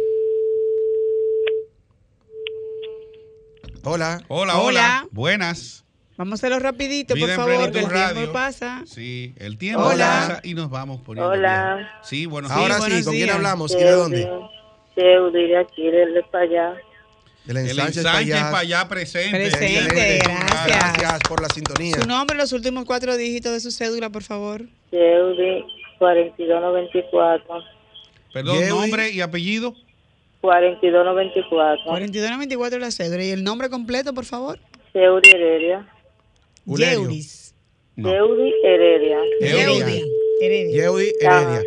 Hola. 3.84 4.22
Hola, 4.28 4.58
hola. 4.58 4.62
Hola. 4.62 5.06
Buenas. 5.10 5.84
Vamos 6.16 6.32
a 6.32 6.34
hacerlo 6.34 6.58
rapidito, 6.58 7.14
Vida 7.14 7.28
por 7.28 7.36
favor, 7.36 7.50
que 7.72 7.78
el 7.78 7.86
Plenitud 7.86 7.88
tiempo 7.94 8.14
Radio. 8.14 8.32
pasa. 8.32 8.82
Sí, 8.86 9.32
el 9.38 9.56
tiempo 9.56 9.82
Hola. 9.84 10.06
pasa 10.28 10.40
y 10.44 10.52
nos 10.54 10.68
vamos 10.68 11.00
poniendo 11.00 11.30
Hola. 11.32 11.74
bien. 11.76 11.88
Sí, 12.02 12.26
buenos 12.26 12.50
Ahora 12.50 12.76
días. 12.76 12.76
sí, 12.76 12.82
buenos 12.90 13.04
¿con 13.06 13.12
quién 13.14 13.24
días. 13.24 13.36
hablamos 13.36 13.72
y 13.72 13.76
de 13.78 13.90
dónde? 13.90 14.30
Seudi 14.94 15.46
de 15.48 15.58
aquí, 15.58 15.90
desde 15.90 16.22
para 16.30 16.44
allá. 16.44 16.74
El 17.48 17.56
El 17.56 17.68
ensanche 17.70 18.00
ensanche 18.00 18.32
para 18.34 18.58
allá 18.58 18.86
presente. 18.86 19.30
Presente, 19.50 20.18
gracias. 20.22 20.66
Gracias 20.98 21.20
por 21.26 21.40
la 21.40 21.48
sintonía. 21.48 21.96
Su 21.98 22.06
nombre, 22.06 22.36
los 22.36 22.52
últimos 22.52 22.84
cuatro 22.84 23.16
dígitos 23.16 23.52
de 23.52 23.60
su 23.60 23.70
cédula, 23.70 24.10
por 24.10 24.22
favor. 24.22 24.66
Seudi 24.90 25.64
4294. 25.98 27.54
Perdón, 28.34 28.58
Yehui. 28.58 28.68
nombre 28.80 29.10
y 29.10 29.22
apellido. 29.22 29.74
4294. 30.40 31.84
4294 31.84 32.78
la 32.78 32.90
cédula. 32.90 33.24
¿Y 33.24 33.30
el 33.30 33.44
nombre 33.44 33.68
completo, 33.68 34.14
por 34.14 34.24
favor? 34.24 34.58
Seudi 34.92 35.28
Heredia. 35.30 35.86
Yeuris. 36.66 37.54
No. 37.96 38.10
Heredia. 38.10 39.18
Heredia. 39.40 40.04
Heredia. 40.40 40.82
Yeudi 40.82 41.12
Ah. 41.26 41.42
Heredia. 41.42 41.62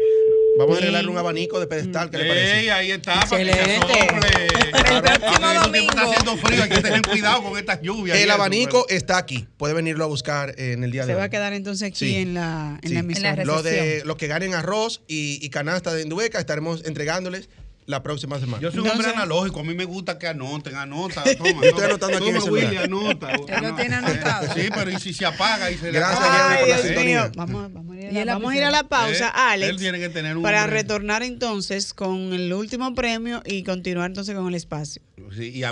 Vamos 0.55 0.75
a 0.77 0.81
Bien. 0.81 0.83
arreglarle 0.89 1.09
un 1.12 1.17
abanico 1.17 1.59
de 1.59 1.65
pedestal. 1.65 2.12
¿Qué 2.12 2.17
le 2.17 2.23
Ey, 2.25 2.29
parece? 2.29 2.71
ahí 2.71 2.91
está, 2.91 3.13
para 3.27 3.27
que 3.27 3.45
se 3.45 3.51
Excelente. 3.51 3.73
el 3.73 5.01
próximo 5.01 5.01
tiempo 5.01 5.23
está 5.33 5.63
domingo. 5.63 5.91
haciendo 5.97 6.38
frío, 6.38 6.63
hay 6.63 6.69
que 6.69 6.81
tener 6.81 7.01
cuidado 7.01 7.43
con 7.43 7.57
estas 7.57 7.81
lluvias. 7.81 8.17
El 8.17 8.25
eso, 8.25 8.33
abanico 8.33 8.86
está 8.88 9.17
aquí. 9.17 9.47
Puede 9.57 9.73
venirlo 9.73 10.03
a 10.03 10.07
buscar 10.07 10.53
en 10.59 10.83
el 10.83 10.91
día 10.91 11.01
de 11.01 11.07
Se 11.07 11.13
hoy. 11.13 11.17
va 11.19 11.23
a 11.25 11.29
quedar 11.29 11.53
entonces 11.53 11.88
aquí 11.88 11.97
Sí. 12.05 12.15
en 12.17 12.36
la, 12.36 12.79
en 12.83 12.89
Sí. 12.89 12.93
la 12.93 12.99
En 12.99 13.07
la 13.07 13.13
emisora. 13.13 13.45
Lo 13.45 13.63
de 13.63 14.03
los 14.05 14.15
que 14.15 14.27
ganen 14.27 14.53
arroz 14.53 15.01
y, 15.07 15.39
y 15.43 15.49
canasta 15.49 15.91
de 15.91 16.03
Indubeca 16.03 16.38
estaremos 16.39 16.86
entregándoles 16.86 17.49
la 17.86 18.02
próxima 18.04 18.39
semana. 18.39 18.62
Yo 18.62 18.72
soy 18.72 18.80
un 18.82 18.89
hombre 18.89 19.10
analógico, 19.10 19.60
a 19.60 19.63
mí 19.63 19.74
me 19.74 19.86
gusta 19.86 20.17
que 20.17 20.28
anoten, 20.28 20.76
anota, 20.76 21.24
toma. 21.38 21.62
Yo 21.62 21.69
estoy 21.69 21.84
anotando 21.86 22.17
aquí 22.17 22.30
en 22.30 22.36
el 22.36 22.41
Toma, 22.41 22.52
Willy, 22.54 22.65
celular. 22.67 22.84
anota. 22.86 23.32
Él 23.48 23.62
lo 23.63 23.76
tiene 23.76 23.96
anotado. 23.96 24.54
Sí, 24.54 24.69
pero 24.74 24.91
¿y 24.91 25.00
si 25.00 25.13
se 25.13 25.26
apaga 25.26 25.72
y 25.72 25.78
se 25.78 25.91
le 25.91 26.00
Gracias, 26.00 26.28
Ay, 26.30 26.65
Dios 26.65 27.04
mío. 27.06 27.32
Vamos, 27.36 27.74
vamos 27.74 27.96
a 27.96 28.00
ir 28.00 28.06
a 28.08 28.12
¿Y 28.12 28.13
la, 28.13 28.22
el 28.22 28.28
vamos 28.28 28.52
a, 28.52 28.56
ir 28.56 28.63
a 28.63 28.72
la 28.72 28.84
pausa, 28.84 29.28
Eh, 29.28 29.32
Alex. 29.34 29.69
Él 29.72 29.78
tiene 29.78 30.00
que 30.00 30.10
tener 30.10 30.38
un 30.38 30.43
Para 30.43 30.63
hombre- 30.63 30.82
retornar 30.82 31.24
entonces 31.24 31.93
con 31.93 32.34
el 32.34 32.52
último 32.54 32.93
premio 32.96 33.41
y 33.46 33.63
continuar 33.63 34.08
entonces 34.12 34.36
con 34.36 34.48
el 34.48 34.56
espacio. 34.56 35.02
Sí, 35.31 35.62
y. 35.62 35.63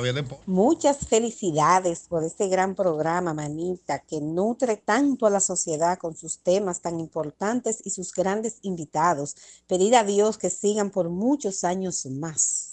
Muchas 0.46 1.08
felicidades 1.08 2.06
por 2.08 2.24
este 2.24 2.48
gran 2.48 2.76
programa, 2.76 3.34
Manita, 3.34 4.00
que 4.00 4.22
nutre 4.22 4.78
tanto 4.78 5.26
a 5.26 5.30
la 5.30 5.40
sociedad 5.40 5.98
con 5.98 6.16
sus 6.16 6.40
temas 6.40 6.82
tan 6.82 7.00
importantes 7.00 7.82
y 7.84 7.90
sus 7.90 8.14
grandes 8.14 8.58
invitados. 8.62 9.36
Pedir 9.68 9.96
a 9.96 10.04
Dios 10.04 10.38
que 10.38 10.50
sigan 10.50 10.90
por 10.90 11.10
muchos 11.10 11.64
años 11.64 12.06
más. 12.06 12.72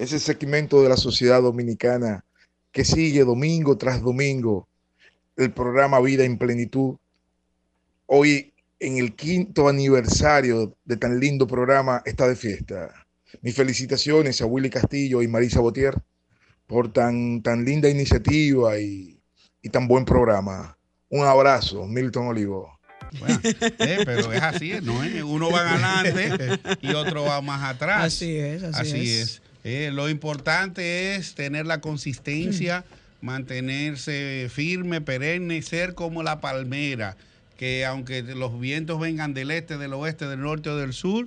ese 0.00 0.18
segmento 0.18 0.82
de 0.82 0.88
la 0.88 0.96
sociedad 0.96 1.42
dominicana 1.42 2.24
que 2.72 2.86
sigue 2.86 3.22
domingo 3.22 3.76
tras 3.76 4.00
domingo 4.00 4.66
el 5.36 5.52
programa 5.52 6.00
Vida 6.00 6.24
en 6.24 6.38
Plenitud. 6.38 6.96
Hoy, 8.06 8.54
en 8.78 8.96
el 8.96 9.14
quinto 9.14 9.68
aniversario 9.68 10.74
de 10.86 10.96
tan 10.96 11.20
lindo 11.20 11.46
programa, 11.46 12.00
está 12.06 12.26
de 12.26 12.34
fiesta. 12.34 12.99
Mis 13.42 13.54
felicitaciones 13.54 14.40
a 14.40 14.46
Willy 14.46 14.70
Castillo 14.70 15.22
y 15.22 15.28
Marisa 15.28 15.60
Botier 15.60 15.94
por 16.66 16.92
tan, 16.92 17.42
tan 17.42 17.64
linda 17.64 17.88
iniciativa 17.88 18.78
y, 18.78 19.18
y 19.62 19.68
tan 19.68 19.88
buen 19.88 20.04
programa. 20.04 20.76
Un 21.08 21.26
abrazo, 21.26 21.86
Milton 21.86 22.28
Olivo. 22.28 22.78
Bueno, 23.18 23.40
eh, 23.42 24.02
pero 24.04 24.32
es 24.32 24.42
así, 24.42 24.74
¿no? 24.82 25.02
es? 25.02 25.22
Uno 25.22 25.50
va 25.50 25.70
adelante 25.70 26.60
y 26.80 26.94
otro 26.94 27.24
va 27.24 27.40
más 27.40 27.62
atrás. 27.68 28.04
Así 28.04 28.36
es, 28.36 28.62
así 28.62 29.10
es. 29.10 29.42
Eh, 29.64 29.90
lo 29.92 30.08
importante 30.08 31.16
es 31.16 31.34
tener 31.34 31.66
la 31.66 31.80
consistencia, 31.80 32.84
mantenerse 33.20 34.48
firme, 34.50 35.00
perenne, 35.00 35.60
ser 35.62 35.94
como 35.94 36.22
la 36.22 36.40
palmera, 36.40 37.16
que 37.56 37.84
aunque 37.84 38.22
los 38.22 38.58
vientos 38.58 39.00
vengan 39.00 39.34
del 39.34 39.50
este, 39.50 39.76
del 39.76 39.92
oeste, 39.92 40.26
del 40.26 40.40
norte 40.40 40.70
o 40.70 40.76
del 40.76 40.92
sur, 40.92 41.26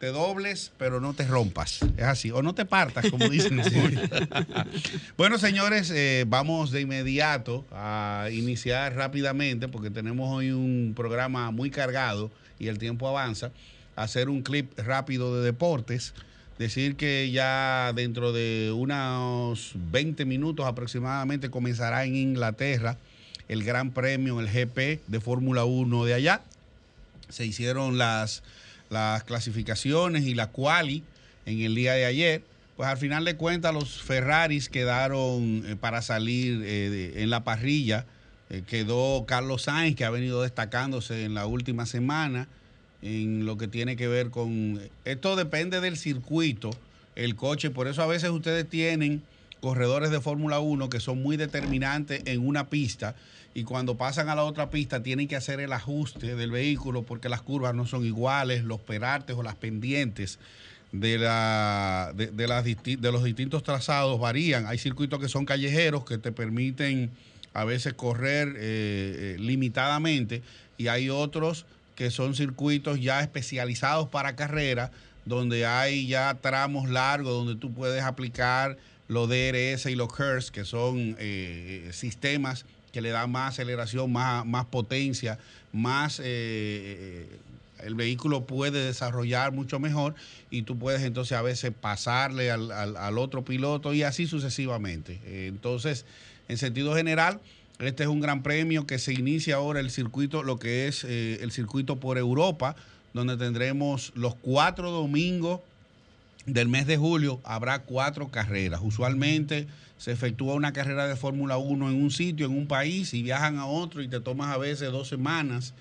te 0.00 0.06
dobles, 0.06 0.72
pero 0.78 0.98
no 0.98 1.12
te 1.12 1.26
rompas. 1.26 1.80
Es 1.98 2.04
así. 2.04 2.30
O 2.30 2.42
no 2.42 2.54
te 2.54 2.64
partas, 2.64 3.10
como 3.10 3.28
dicen. 3.28 3.60
bueno, 5.18 5.36
señores, 5.38 5.90
eh, 5.90 6.24
vamos 6.26 6.70
de 6.70 6.80
inmediato 6.80 7.66
a 7.70 8.28
iniciar 8.32 8.96
rápidamente, 8.96 9.68
porque 9.68 9.90
tenemos 9.90 10.34
hoy 10.34 10.52
un 10.52 10.94
programa 10.96 11.50
muy 11.50 11.70
cargado 11.70 12.30
y 12.58 12.68
el 12.68 12.78
tiempo 12.78 13.08
avanza, 13.08 13.52
a 13.94 14.04
hacer 14.04 14.30
un 14.30 14.42
clip 14.42 14.72
rápido 14.78 15.36
de 15.36 15.44
deportes. 15.44 16.14
Decir 16.58 16.96
que 16.96 17.30
ya 17.30 17.92
dentro 17.94 18.32
de 18.32 18.72
unos 18.74 19.72
20 19.74 20.24
minutos 20.24 20.66
aproximadamente 20.66 21.50
comenzará 21.50 22.04
en 22.06 22.16
Inglaterra 22.16 22.96
el 23.48 23.64
Gran 23.64 23.90
Premio, 23.90 24.40
el 24.40 24.48
GP 24.48 25.02
de 25.06 25.20
Fórmula 25.20 25.64
1 25.64 26.06
de 26.06 26.14
allá. 26.14 26.40
Se 27.28 27.44
hicieron 27.44 27.98
las 27.98 28.42
las 28.90 29.24
clasificaciones 29.24 30.24
y 30.24 30.34
la 30.34 30.48
quali 30.48 31.02
en 31.46 31.60
el 31.62 31.74
día 31.74 31.94
de 31.94 32.04
ayer, 32.04 32.42
pues 32.76 32.88
al 32.88 32.98
final 32.98 33.24
de 33.24 33.36
cuentas 33.36 33.72
los 33.72 34.02
Ferraris 34.02 34.68
quedaron 34.68 35.64
eh, 35.66 35.76
para 35.80 36.02
salir 36.02 36.60
eh, 36.64 37.22
en 37.22 37.30
la 37.30 37.44
parrilla. 37.44 38.04
Eh, 38.50 38.62
quedó 38.66 39.24
Carlos 39.26 39.62
Sainz, 39.62 39.96
que 39.96 40.04
ha 40.04 40.10
venido 40.10 40.42
destacándose 40.42 41.24
en 41.24 41.34
la 41.34 41.46
última 41.46 41.86
semana 41.86 42.48
en 43.02 43.46
lo 43.46 43.56
que 43.56 43.68
tiene 43.68 43.96
que 43.96 44.08
ver 44.08 44.30
con... 44.30 44.80
Esto 45.04 45.36
depende 45.36 45.80
del 45.80 45.96
circuito, 45.96 46.70
el 47.16 47.36
coche, 47.36 47.70
por 47.70 47.86
eso 47.86 48.02
a 48.02 48.06
veces 48.06 48.30
ustedes 48.30 48.68
tienen 48.68 49.22
corredores 49.60 50.10
de 50.10 50.20
Fórmula 50.20 50.58
1 50.58 50.90
que 50.90 51.00
son 51.00 51.22
muy 51.22 51.36
determinantes 51.36 52.22
en 52.24 52.46
una 52.46 52.68
pista 52.68 53.14
y 53.52 53.64
cuando 53.64 53.96
pasan 53.96 54.28
a 54.28 54.34
la 54.34 54.44
otra 54.44 54.70
pista 54.70 55.02
tienen 55.02 55.26
que 55.26 55.36
hacer 55.36 55.60
el 55.60 55.72
ajuste 55.72 56.36
del 56.36 56.50
vehículo 56.50 57.02
porque 57.02 57.28
las 57.28 57.42
curvas 57.42 57.74
no 57.74 57.86
son 57.86 58.04
iguales, 58.04 58.62
los 58.64 58.80
perartes 58.80 59.36
o 59.36 59.42
las 59.42 59.56
pendientes 59.56 60.38
de, 60.92 61.18
la, 61.18 62.12
de, 62.14 62.28
de 62.28 62.46
las 62.46 62.64
de 62.64 63.12
los 63.12 63.24
distintos 63.24 63.62
trazados 63.62 64.20
varían. 64.20 64.66
Hay 64.66 64.78
circuitos 64.78 65.20
que 65.20 65.28
son 65.28 65.44
callejeros 65.44 66.04
que 66.04 66.18
te 66.18 66.30
permiten 66.30 67.10
a 67.52 67.64
veces 67.64 67.94
correr 67.94 68.48
eh, 68.56 69.34
eh, 69.34 69.36
limitadamente 69.38 70.42
y 70.78 70.86
hay 70.86 71.10
otros 71.10 71.66
que 71.96 72.10
son 72.10 72.34
circuitos 72.34 73.00
ya 73.00 73.20
especializados 73.20 74.08
para 74.08 74.36
carrera 74.36 74.92
donde 75.24 75.66
hay 75.66 76.06
ya 76.06 76.38
tramos 76.40 76.88
largos 76.88 77.32
donde 77.32 77.56
tú 77.56 77.72
puedes 77.72 78.02
aplicar 78.02 78.78
los 79.08 79.28
DRS 79.28 79.86
y 79.86 79.96
los 79.96 80.14
KERS, 80.14 80.52
que 80.52 80.64
son 80.64 81.16
eh, 81.18 81.90
sistemas 81.92 82.64
que 82.92 83.00
le 83.00 83.10
dan 83.10 83.30
más 83.30 83.54
aceleración, 83.54 84.12
más, 84.12 84.44
más 84.46 84.66
potencia, 84.66 85.38
más... 85.72 86.20
eh, 86.22 87.26
el 87.82 87.94
vehículo 87.94 88.44
puede 88.44 88.84
desarrollar 88.84 89.52
mucho 89.52 89.78
mejor 89.78 90.14
y 90.50 90.64
tú 90.64 90.76
puedes 90.78 91.00
entonces 91.00 91.38
a 91.38 91.40
veces 91.40 91.72
pasarle 91.78 92.50
al, 92.50 92.70
al- 92.72 93.16
otro 93.16 93.42
piloto 93.42 93.94
y 93.94 94.02
así 94.02 94.26
sucesivamente. 94.26 95.18
Eh, 95.24 95.46
Entonces, 95.48 96.04
en 96.48 96.58
sentido 96.58 96.94
general, 96.94 97.40
este 97.78 98.02
es 98.02 98.08
un 98.10 98.20
gran 98.20 98.42
premio 98.42 98.86
que 98.86 98.98
se 98.98 99.14
inicia 99.14 99.56
ahora 99.56 99.80
el 99.80 99.90
circuito, 99.90 100.42
lo 100.42 100.58
que 100.58 100.88
es 100.88 101.04
eh, 101.04 101.38
el 101.40 101.52
circuito 101.52 101.96
por 101.96 102.18
Europa, 102.18 102.76
donde 103.14 103.38
tendremos 103.38 104.12
los 104.14 104.34
cuatro 104.34 104.90
domingos 104.90 105.60
del 106.44 106.68
mes 106.68 106.86
de 106.86 106.98
julio 106.98 107.40
habrá 107.44 107.78
cuatro 107.78 108.28
carreras. 108.28 108.80
Usualmente 108.82 109.66
se 110.00 110.12
efectúa 110.12 110.54
una 110.54 110.72
carrera 110.72 111.06
de 111.06 111.14
Fórmula 111.14 111.58
1 111.58 111.90
en 111.90 112.02
un 112.02 112.10
sitio, 112.10 112.46
en 112.46 112.56
un 112.56 112.66
país, 112.66 113.12
y 113.12 113.22
viajan 113.22 113.58
a 113.58 113.66
otro 113.66 114.00
y 114.00 114.08
te 114.08 114.18
tomas 114.18 114.48
a 114.54 114.56
veces 114.56 114.90
dos 114.90 115.08
semanas 115.08 115.74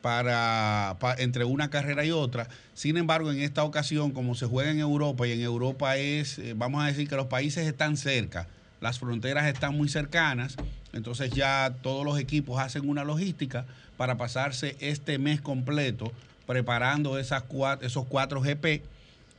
para, 0.00 0.96
pa- 1.00 1.14
entre 1.18 1.44
una 1.44 1.68
carrera 1.68 2.02
y 2.06 2.10
otra. 2.10 2.48
Sin 2.72 2.96
embargo, 2.96 3.30
en 3.30 3.40
esta 3.40 3.64
ocasión, 3.64 4.12
como 4.12 4.34
se 4.34 4.46
juega 4.46 4.70
en 4.70 4.78
Europa 4.78 5.26
y 5.28 5.32
en 5.32 5.42
Europa 5.42 5.98
es, 5.98 6.38
eh, 6.38 6.54
vamos 6.56 6.82
a 6.82 6.86
decir 6.86 7.06
que 7.10 7.16
los 7.16 7.26
países 7.26 7.66
están 7.66 7.98
cerca, 7.98 8.48
las 8.80 8.98
fronteras 8.98 9.46
están 9.46 9.76
muy 9.76 9.90
cercanas, 9.90 10.56
entonces 10.94 11.30
ya 11.32 11.74
todos 11.82 12.06
los 12.06 12.18
equipos 12.18 12.58
hacen 12.60 12.88
una 12.88 13.04
logística 13.04 13.66
para 13.98 14.16
pasarse 14.16 14.76
este 14.80 15.18
mes 15.18 15.42
completo 15.42 16.10
preparando 16.46 17.18
esas 17.18 17.42
cuatro, 17.42 17.86
esos 17.86 18.06
cuatro 18.06 18.40
GP 18.40 18.80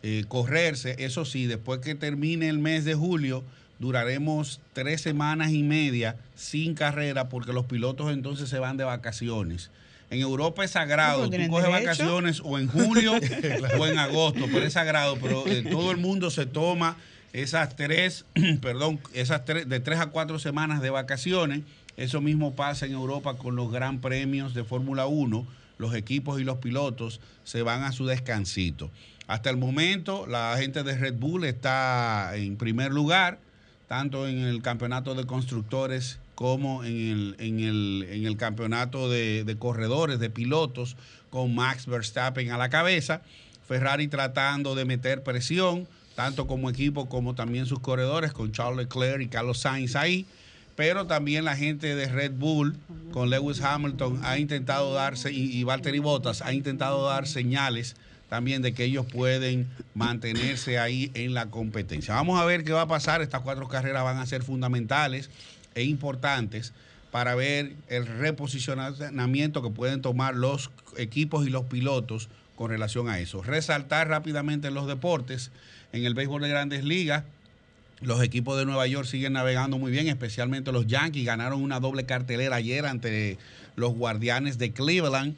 eh, 0.03 0.23
correrse. 0.27 0.97
Eso 0.99 1.25
sí, 1.25 1.47
después 1.47 1.79
que 1.79 1.95
termine 1.95 2.47
el 2.47 2.59
mes 2.59 2.85
de 2.85 2.93
julio, 2.93 3.43
duraremos 3.79 4.59
tres 4.73 5.01
semanas 5.01 5.51
y 5.51 5.63
media 5.63 6.15
sin 6.35 6.75
carrera 6.75 7.29
porque 7.29 7.53
los 7.53 7.65
pilotos 7.65 8.11
entonces 8.11 8.49
se 8.49 8.59
van 8.59 8.77
de 8.77 8.83
vacaciones. 8.83 9.71
En 10.11 10.19
Europa 10.19 10.63
es 10.63 10.71
sagrado, 10.71 11.23
No, 11.23 11.29
tú 11.29 11.37
coges 11.49 11.65
derecho. 11.67 11.71
vacaciones 11.71 12.41
o 12.43 12.57
en 12.57 12.67
julio 12.67 13.13
o 13.79 13.87
en 13.87 13.97
agosto, 13.97 14.45
pero 14.51 14.65
es 14.65 14.73
sagrado, 14.73 15.17
pero 15.21 15.47
eh, 15.47 15.63
todo 15.63 15.91
el 15.91 15.97
mundo 15.97 16.29
se 16.31 16.45
toma 16.45 16.97
esas 17.31 17.75
tres, 17.75 18.25
perdón, 18.61 18.99
esas 19.13 19.45
tres, 19.45 19.69
de 19.69 19.79
tres 19.79 19.99
a 19.99 20.07
cuatro 20.07 20.39
semanas 20.39 20.81
de 20.81 20.89
vacaciones. 20.89 21.61
Eso 21.95 22.21
mismo 22.21 22.55
pasa 22.55 22.85
en 22.85 22.93
Europa 22.93 23.35
con 23.35 23.55
los 23.55 23.71
gran 23.71 23.99
premios 23.99 24.53
de 24.53 24.63
Fórmula 24.63 25.05
1. 25.05 25.45
Los 25.77 25.93
equipos 25.93 26.41
y 26.41 26.43
los 26.43 26.57
pilotos 26.57 27.19
se 27.43 27.61
van 27.61 27.83
a 27.83 27.91
su 27.91 28.05
descansito. 28.05 28.89
Hasta 29.27 29.49
el 29.49 29.57
momento, 29.57 30.25
la 30.25 30.55
gente 30.57 30.81
de 30.83 30.97
Red 30.97 31.15
Bull 31.15 31.43
está 31.45 32.31
en 32.35 32.57
primer 32.57 32.91
lugar, 32.91 33.37
tanto 33.89 34.27
en 34.27 34.37
el 34.37 34.61
campeonato 34.61 35.15
de 35.15 35.25
constructores 35.25 36.19
como 36.35 36.83
en 36.83 36.95
el, 36.95 37.35
en 37.39 37.59
el, 37.59 38.07
en 38.07 38.25
el 38.27 38.37
campeonato 38.37 39.09
de, 39.09 39.43
de 39.43 39.57
corredores, 39.57 40.19
de 40.19 40.29
pilotos, 40.29 40.95
con 41.31 41.55
Max 41.55 41.87
Verstappen 41.87 42.51
a 42.51 42.57
la 42.59 42.69
cabeza. 42.69 43.23
Ferrari 43.67 44.07
tratando 44.07 44.75
de 44.75 44.85
meter 44.85 45.23
presión, 45.23 45.87
tanto 46.15 46.45
como 46.45 46.69
equipo 46.69 47.09
como 47.09 47.33
también 47.33 47.65
sus 47.65 47.79
corredores, 47.79 48.31
con 48.31 48.51
Charles 48.51 48.77
Leclerc 48.77 49.23
y 49.23 49.27
Carlos 49.27 49.57
Sainz 49.57 49.95
ahí. 49.95 50.27
Pero 50.75 51.07
también 51.07 51.43
la 51.43 51.55
gente 51.55 51.95
de 51.95 52.07
Red 52.07 52.33
Bull, 52.33 52.77
con 53.11 53.31
Lewis 53.31 53.59
Hamilton, 53.59 54.21
ha 54.23 54.37
intentado 54.37 54.93
darse, 54.93 55.31
y, 55.31 55.57
y 55.57 55.63
Valtteri 55.63 55.97
Bottas, 55.97 56.43
ha 56.43 56.53
intentado 56.53 57.07
dar 57.07 57.27
señales 57.27 57.95
también 58.29 58.61
de 58.61 58.73
que 58.73 58.83
ellos 58.83 59.05
pueden 59.05 59.67
mantenerse 59.95 60.79
ahí 60.79 61.11
en 61.15 61.33
la 61.33 61.47
competencia. 61.47 62.13
Vamos 62.13 62.39
a 62.39 62.45
ver 62.45 62.63
qué 62.63 62.71
va 62.71 62.83
a 62.83 62.87
pasar. 62.87 63.21
Estas 63.21 63.41
cuatro 63.41 63.67
carreras 63.67 64.03
van 64.03 64.17
a 64.17 64.25
ser 64.25 64.43
fundamentales 64.43 65.29
e 65.75 65.83
importantes 65.83 66.73
para 67.11 67.33
ver 67.35 67.73
el 67.87 68.05
reposicionamiento 68.05 69.63
que 69.63 69.71
pueden 69.71 70.01
tomar 70.01 70.35
los 70.35 70.69
equipos 70.97 71.47
y 71.47 71.49
los 71.49 71.65
pilotos 71.65 72.29
con 72.55 72.69
relación 72.69 73.09
a 73.09 73.19
eso. 73.19 73.41
Resaltar 73.41 74.07
rápidamente 74.09 74.69
los 74.69 74.85
deportes. 74.87 75.51
En 75.91 76.05
el 76.05 76.13
béisbol 76.13 76.43
de 76.43 76.49
grandes 76.49 76.83
ligas, 76.83 77.23
los 78.01 78.21
equipos 78.21 78.59
de 78.59 78.65
Nueva 78.65 78.85
York 78.85 79.07
siguen 79.07 79.33
navegando 79.33 79.79
muy 79.79 79.91
bien, 79.91 80.07
especialmente 80.07 80.71
los 80.71 80.85
Yankees. 80.85 81.25
Ganaron 81.25 81.63
una 81.63 81.79
doble 81.79 82.05
cartelera 82.05 82.57
ayer 82.57 82.85
ante 82.85 83.39
los 83.75 83.93
Guardianes 83.95 84.59
de 84.59 84.71
Cleveland. 84.71 85.35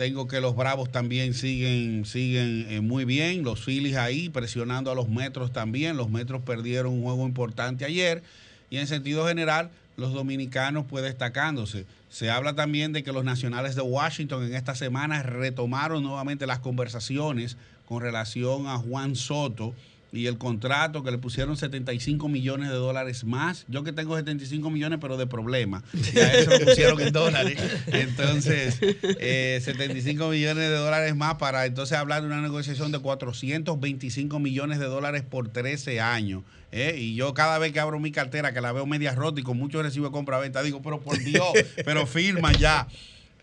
Tengo 0.00 0.26
que 0.26 0.40
los 0.40 0.56
Bravos 0.56 0.90
también 0.90 1.34
siguen, 1.34 2.06
siguen 2.06 2.64
eh, 2.70 2.80
muy 2.80 3.04
bien. 3.04 3.42
Los 3.42 3.62
Phillies 3.62 3.96
ahí 3.96 4.30
presionando 4.30 4.90
a 4.90 4.94
los 4.94 5.10
Metros 5.10 5.52
también. 5.52 5.98
Los 5.98 6.08
Metros 6.08 6.40
perdieron 6.40 6.94
un 6.94 7.02
juego 7.02 7.26
importante 7.26 7.84
ayer. 7.84 8.22
Y 8.70 8.78
en 8.78 8.86
sentido 8.86 9.28
general, 9.28 9.68
los 9.98 10.14
dominicanos 10.14 10.86
pues 10.88 11.04
destacándose. 11.04 11.84
Se 12.08 12.30
habla 12.30 12.54
también 12.54 12.94
de 12.94 13.02
que 13.02 13.12
los 13.12 13.24
nacionales 13.24 13.74
de 13.74 13.82
Washington 13.82 14.44
en 14.44 14.54
esta 14.54 14.74
semana 14.74 15.22
retomaron 15.22 16.02
nuevamente 16.02 16.46
las 16.46 16.60
conversaciones 16.60 17.58
con 17.84 18.00
relación 18.00 18.68
a 18.68 18.78
Juan 18.78 19.16
Soto 19.16 19.74
y 20.12 20.26
el 20.26 20.38
contrato 20.38 21.02
que 21.02 21.10
le 21.10 21.18
pusieron 21.18 21.56
75 21.56 22.28
millones 22.28 22.70
de 22.70 22.74
dólares 22.74 23.24
más. 23.24 23.64
Yo 23.68 23.84
que 23.84 23.92
tengo 23.92 24.16
75 24.16 24.70
millones, 24.70 24.98
pero 25.00 25.16
de 25.16 25.26
problema. 25.26 25.82
Ya 26.14 26.32
eso 26.32 26.50
lo 26.50 26.60
pusieron 26.66 27.00
en 27.00 27.12
dólares. 27.12 27.58
Entonces, 27.86 28.78
eh, 29.02 29.60
75 29.62 30.28
millones 30.28 30.68
de 30.68 30.76
dólares 30.76 31.14
más 31.14 31.36
para 31.36 31.66
entonces 31.66 31.96
hablar 31.96 32.22
de 32.22 32.26
una 32.26 32.40
negociación 32.40 32.92
de 32.92 32.98
425 32.98 34.38
millones 34.38 34.78
de 34.78 34.86
dólares 34.86 35.22
por 35.22 35.48
13 35.48 36.00
años. 36.00 36.42
¿eh? 36.72 36.96
Y 36.98 37.14
yo 37.14 37.34
cada 37.34 37.58
vez 37.58 37.72
que 37.72 37.80
abro 37.80 38.00
mi 38.00 38.12
cartera, 38.12 38.52
que 38.52 38.60
la 38.60 38.72
veo 38.72 38.86
media 38.86 39.14
rota 39.14 39.40
y 39.40 39.42
con 39.44 39.56
mucho 39.56 39.82
recibo 39.82 40.06
de 40.06 40.12
compra-venta, 40.12 40.62
digo, 40.62 40.82
pero 40.82 41.00
por 41.00 41.18
Dios, 41.22 41.48
pero 41.84 42.06
firma 42.06 42.52
ya. 42.52 42.88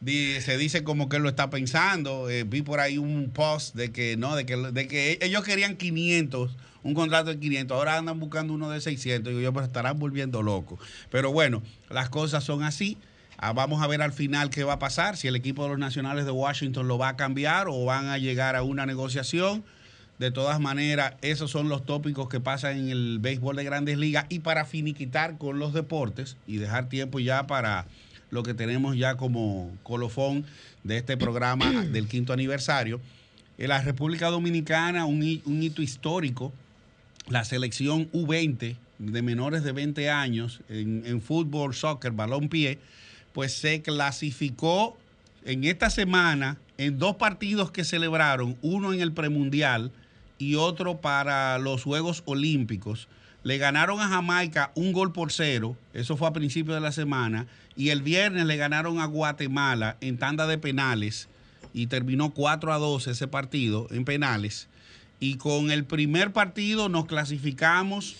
Se 0.05 0.57
dice 0.57 0.83
como 0.83 1.09
que 1.09 1.17
él 1.17 1.23
lo 1.23 1.29
está 1.29 1.49
pensando. 1.49 2.29
Eh, 2.29 2.43
vi 2.43 2.61
por 2.61 2.79
ahí 2.79 2.97
un 2.97 3.31
post 3.31 3.75
de 3.75 3.91
que 3.91 4.17
no, 4.17 4.35
de 4.35 4.45
que, 4.45 4.55
de 4.55 4.87
que 4.87 5.17
ellos 5.21 5.43
querían 5.43 5.75
500, 5.75 6.55
un 6.83 6.93
contrato 6.93 7.31
de 7.31 7.39
500, 7.39 7.75
ahora 7.75 7.97
andan 7.97 8.19
buscando 8.19 8.53
uno 8.53 8.69
de 8.69 8.79
600. 8.79 9.31
Digo 9.31 9.41
yo, 9.41 9.53
pero 9.53 9.65
estarán 9.65 9.99
volviendo 9.99 10.43
locos. 10.43 10.79
Pero 11.09 11.31
bueno, 11.31 11.63
las 11.89 12.09
cosas 12.09 12.43
son 12.43 12.63
así. 12.63 12.97
Ah, 13.39 13.53
vamos 13.53 13.83
a 13.83 13.87
ver 13.87 14.01
al 14.01 14.13
final 14.13 14.49
qué 14.49 14.63
va 14.63 14.73
a 14.73 14.79
pasar, 14.79 15.15
si 15.15 15.27
el 15.27 15.35
equipo 15.35 15.61
de 15.61 15.69
los 15.69 15.77
Nacionales 15.77 16.25
de 16.25 16.31
Washington 16.31 16.87
lo 16.87 16.97
va 16.97 17.09
a 17.09 17.15
cambiar 17.17 17.67
o 17.69 17.85
van 17.85 18.07
a 18.07 18.17
llegar 18.17 18.55
a 18.55 18.63
una 18.63 18.85
negociación. 18.85 19.63
De 20.17 20.31
todas 20.31 20.59
maneras, 20.59 21.13
esos 21.21 21.51
son 21.51 21.69
los 21.69 21.85
tópicos 21.85 22.27
que 22.27 22.39
pasan 22.39 22.77
en 22.77 22.89
el 22.89 23.19
béisbol 23.19 23.55
de 23.55 23.63
grandes 23.63 23.99
ligas. 23.99 24.25
Y 24.29 24.39
para 24.39 24.65
finiquitar 24.65 25.37
con 25.37 25.59
los 25.59 25.73
deportes 25.73 26.37
y 26.47 26.57
dejar 26.57 26.89
tiempo 26.89 27.19
ya 27.19 27.45
para 27.45 27.85
lo 28.31 28.43
que 28.43 28.53
tenemos 28.53 28.97
ya 28.97 29.15
como 29.15 29.71
colofón 29.83 30.45
de 30.83 30.97
este 30.97 31.17
programa 31.17 31.65
del 31.91 32.07
quinto 32.07 32.33
aniversario, 32.33 32.99
en 33.57 33.69
la 33.69 33.81
República 33.81 34.27
Dominicana 34.27 35.05
un, 35.05 35.23
hi- 35.23 35.41
un 35.45 35.63
hito 35.63 35.81
histórico, 35.81 36.53
la 37.29 37.43
selección 37.43 38.11
U20 38.11 38.75
de 38.99 39.21
menores 39.21 39.63
de 39.63 39.71
20 39.71 40.09
años 40.09 40.61
en, 40.69 41.03
en 41.05 41.21
fútbol, 41.21 41.73
soccer, 41.75 42.11
balón 42.11 42.49
pie, 42.49 42.79
pues 43.33 43.53
se 43.53 43.81
clasificó 43.81 44.97
en 45.45 45.63
esta 45.63 45.89
semana 45.89 46.57
en 46.77 46.97
dos 46.99 47.15
partidos 47.15 47.71
que 47.71 47.83
celebraron, 47.83 48.57
uno 48.61 48.93
en 48.93 49.01
el 49.01 49.11
premundial 49.11 49.91
y 50.39 50.55
otro 50.55 50.97
para 51.01 51.57
los 51.57 51.83
Juegos 51.83 52.21
Olímpicos. 52.25 53.07
Le 53.47 53.57
ganaron 53.57 54.01
a 54.01 54.09
Jamaica 54.09 54.73
un 54.75 54.91
gol 54.91 55.13
por 55.13 55.31
cero, 55.31 55.77
eso 55.93 56.17
fue 56.17 56.27
a 56.27 56.33
principios 56.33 56.75
de 56.75 56.81
la 56.81 56.91
semana, 56.91 57.47
y 57.77 57.91
el 57.91 58.01
viernes 58.01 58.45
le 58.45 58.57
ganaron 58.57 58.99
a 58.99 59.05
Guatemala 59.05 59.95
en 60.01 60.17
tanda 60.17 60.47
de 60.47 60.57
penales 60.57 61.29
y 61.73 61.87
terminó 61.87 62.31
4 62.31 62.73
a 62.73 62.77
2 62.77 63.07
ese 63.07 63.25
partido 63.29 63.87
en 63.89 64.03
penales. 64.03 64.67
Y 65.21 65.35
con 65.35 65.71
el 65.71 65.85
primer 65.85 66.33
partido 66.33 66.89
nos 66.89 67.05
clasificamos 67.05 68.17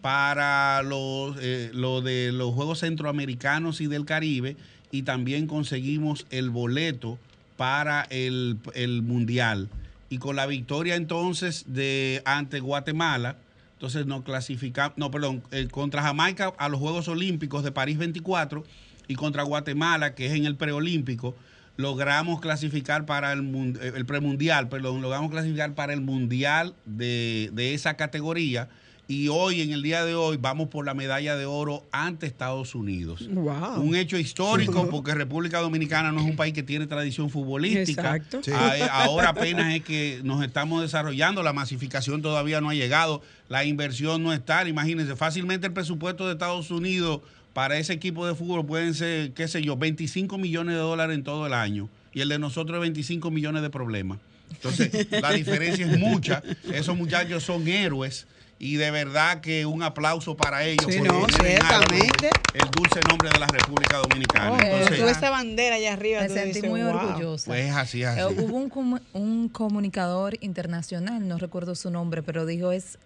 para 0.00 0.82
los, 0.82 1.36
eh, 1.42 1.70
lo 1.74 2.00
de 2.00 2.32
los 2.32 2.54
Juegos 2.54 2.78
Centroamericanos 2.78 3.82
y 3.82 3.86
del 3.86 4.06
Caribe 4.06 4.56
y 4.90 5.02
también 5.02 5.46
conseguimos 5.46 6.26
el 6.30 6.48
boleto 6.48 7.18
para 7.58 8.04
el, 8.08 8.56
el 8.72 9.02
Mundial. 9.02 9.68
Y 10.08 10.16
con 10.16 10.36
la 10.36 10.46
victoria 10.46 10.94
entonces 10.94 11.64
de 11.66 12.22
ante 12.24 12.60
Guatemala, 12.60 13.36
entonces 13.80 14.04
nos 14.04 14.24
clasificamos, 14.24 14.98
no, 14.98 15.10
perdón, 15.10 15.42
eh, 15.52 15.66
contra 15.70 16.02
Jamaica 16.02 16.52
a 16.58 16.68
los 16.68 16.78
Juegos 16.78 17.08
Olímpicos 17.08 17.64
de 17.64 17.72
París 17.72 17.96
24 17.96 18.62
y 19.08 19.14
contra 19.14 19.42
Guatemala, 19.42 20.14
que 20.14 20.26
es 20.26 20.32
en 20.32 20.44
el 20.44 20.54
preolímpico, 20.54 21.34
logramos 21.78 22.40
clasificar 22.40 23.06
para 23.06 23.32
el, 23.32 23.40
eh, 23.80 23.92
el 23.96 24.04
premundial, 24.04 24.68
perdón, 24.68 25.00
logramos 25.00 25.30
clasificar 25.30 25.74
para 25.74 25.94
el 25.94 26.02
mundial 26.02 26.74
de, 26.84 27.48
de 27.54 27.72
esa 27.72 27.96
categoría. 27.96 28.68
Y 29.10 29.26
hoy, 29.26 29.60
en 29.60 29.72
el 29.72 29.82
día 29.82 30.04
de 30.04 30.14
hoy, 30.14 30.36
vamos 30.36 30.68
por 30.68 30.86
la 30.86 30.94
medalla 30.94 31.34
de 31.34 31.44
oro 31.44 31.84
ante 31.90 32.28
Estados 32.28 32.76
Unidos. 32.76 33.28
Wow. 33.28 33.80
Un 33.80 33.96
hecho 33.96 34.16
histórico 34.16 34.88
porque 34.88 35.16
República 35.16 35.58
Dominicana 35.58 36.12
no 36.12 36.20
es 36.20 36.26
un 36.26 36.36
país 36.36 36.54
que 36.54 36.62
tiene 36.62 36.86
tradición 36.86 37.28
futbolística. 37.28 38.14
Exacto. 38.14 38.40
Sí. 38.44 38.52
Eh, 38.52 38.86
Ahora 38.88 39.30
apenas 39.30 39.74
es 39.74 39.82
que 39.82 40.20
nos 40.22 40.44
estamos 40.44 40.80
desarrollando, 40.82 41.42
la 41.42 41.52
masificación 41.52 42.22
todavía 42.22 42.60
no 42.60 42.70
ha 42.70 42.74
llegado, 42.74 43.20
la 43.48 43.64
inversión 43.64 44.22
no 44.22 44.32
está. 44.32 44.68
Imagínense, 44.68 45.16
fácilmente 45.16 45.66
el 45.66 45.72
presupuesto 45.72 46.28
de 46.28 46.34
Estados 46.34 46.70
Unidos 46.70 47.20
para 47.52 47.78
ese 47.78 47.92
equipo 47.92 48.28
de 48.28 48.36
fútbol 48.36 48.64
pueden 48.64 48.94
ser, 48.94 49.32
qué 49.32 49.48
sé 49.48 49.60
yo, 49.60 49.76
25 49.76 50.38
millones 50.38 50.76
de 50.76 50.80
dólares 50.82 51.16
en 51.16 51.24
todo 51.24 51.48
el 51.48 51.54
año 51.54 51.88
y 52.14 52.20
el 52.20 52.28
de 52.28 52.38
nosotros 52.38 52.76
es 52.76 52.82
25 52.82 53.28
millones 53.32 53.62
de 53.62 53.70
problemas. 53.70 54.20
Entonces, 54.52 55.08
la 55.10 55.32
diferencia 55.32 55.84
es 55.90 55.98
mucha. 55.98 56.44
Esos 56.72 56.96
muchachos 56.96 57.42
son 57.42 57.66
héroes 57.66 58.28
y 58.60 58.76
de 58.76 58.90
verdad 58.90 59.40
que 59.40 59.64
un 59.64 59.82
aplauso 59.82 60.36
para 60.36 60.64
ellos. 60.64 60.84
Sí, 60.88 60.98
porque 60.98 61.12
no, 61.12 61.26
ciertamente. 61.42 62.30
El 62.52 62.70
dulce 62.70 63.00
nombre 63.08 63.30
de 63.30 63.38
la 63.38 63.46
República 63.46 63.96
Dominicana. 63.96 64.52
Oh, 64.52 64.60
Entonces, 64.60 64.98
tú 65.00 65.08
esa 65.08 65.30
bandera 65.30 65.76
allá 65.76 65.94
arriba. 65.94 66.20
Me 66.20 66.28
tú 66.28 66.34
sentí 66.34 66.52
dices, 66.54 66.70
muy 66.70 66.82
wow. 66.82 66.94
orgullosa. 66.94 67.46
Pues 67.46 67.64
es 67.70 67.74
así, 67.74 68.02
es 68.02 68.08
así. 68.08 68.20
Eh, 68.20 68.26
hubo 68.26 68.56
un, 68.58 69.00
un 69.14 69.48
comunicador 69.48 70.36
internacional, 70.42 71.26
no 71.26 71.38
recuerdo 71.38 71.74
su 71.74 71.90
nombre, 71.90 72.22
pero 72.22 72.44
dijo 72.46 72.70
es 72.70 72.98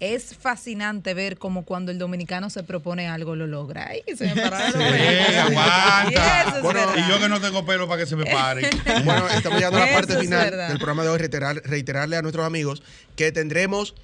es 0.00 0.34
fascinante 0.36 1.14
ver 1.14 1.38
cómo 1.38 1.64
cuando 1.64 1.92
el 1.92 1.98
dominicano 1.98 2.50
se 2.50 2.64
propone 2.64 3.06
algo 3.06 3.36
lo 3.36 3.46
logra. 3.46 3.88
Ay, 3.90 4.02
se 4.16 4.26
me 4.34 4.42
pararon 4.42 4.72
Sí, 4.72 5.36
aguanta. 5.36 6.06
Y 6.10 6.14
eso 6.14 6.56
es 6.56 6.62
verdad. 6.62 6.94
y 6.96 7.08
yo 7.08 7.20
que 7.20 7.28
no 7.28 7.40
tengo 7.40 7.64
pelo 7.64 7.86
para 7.86 8.00
que 8.00 8.06
se 8.06 8.16
me 8.16 8.24
pare. 8.26 8.68
Bueno, 9.04 9.28
estamos 9.28 9.58
llegando 9.58 9.78
a 9.78 9.86
la 9.86 9.92
parte 9.92 10.16
final 10.18 10.50
verdad. 10.50 10.68
del 10.68 10.78
programa 10.78 11.04
de 11.04 11.08
hoy. 11.10 11.18
Reiterar- 11.18 11.62
reiterarle 11.64 12.16
a 12.16 12.22
nuestros 12.22 12.44
amigos 12.44 12.82
que 13.16 13.30
tendremos 13.32 13.94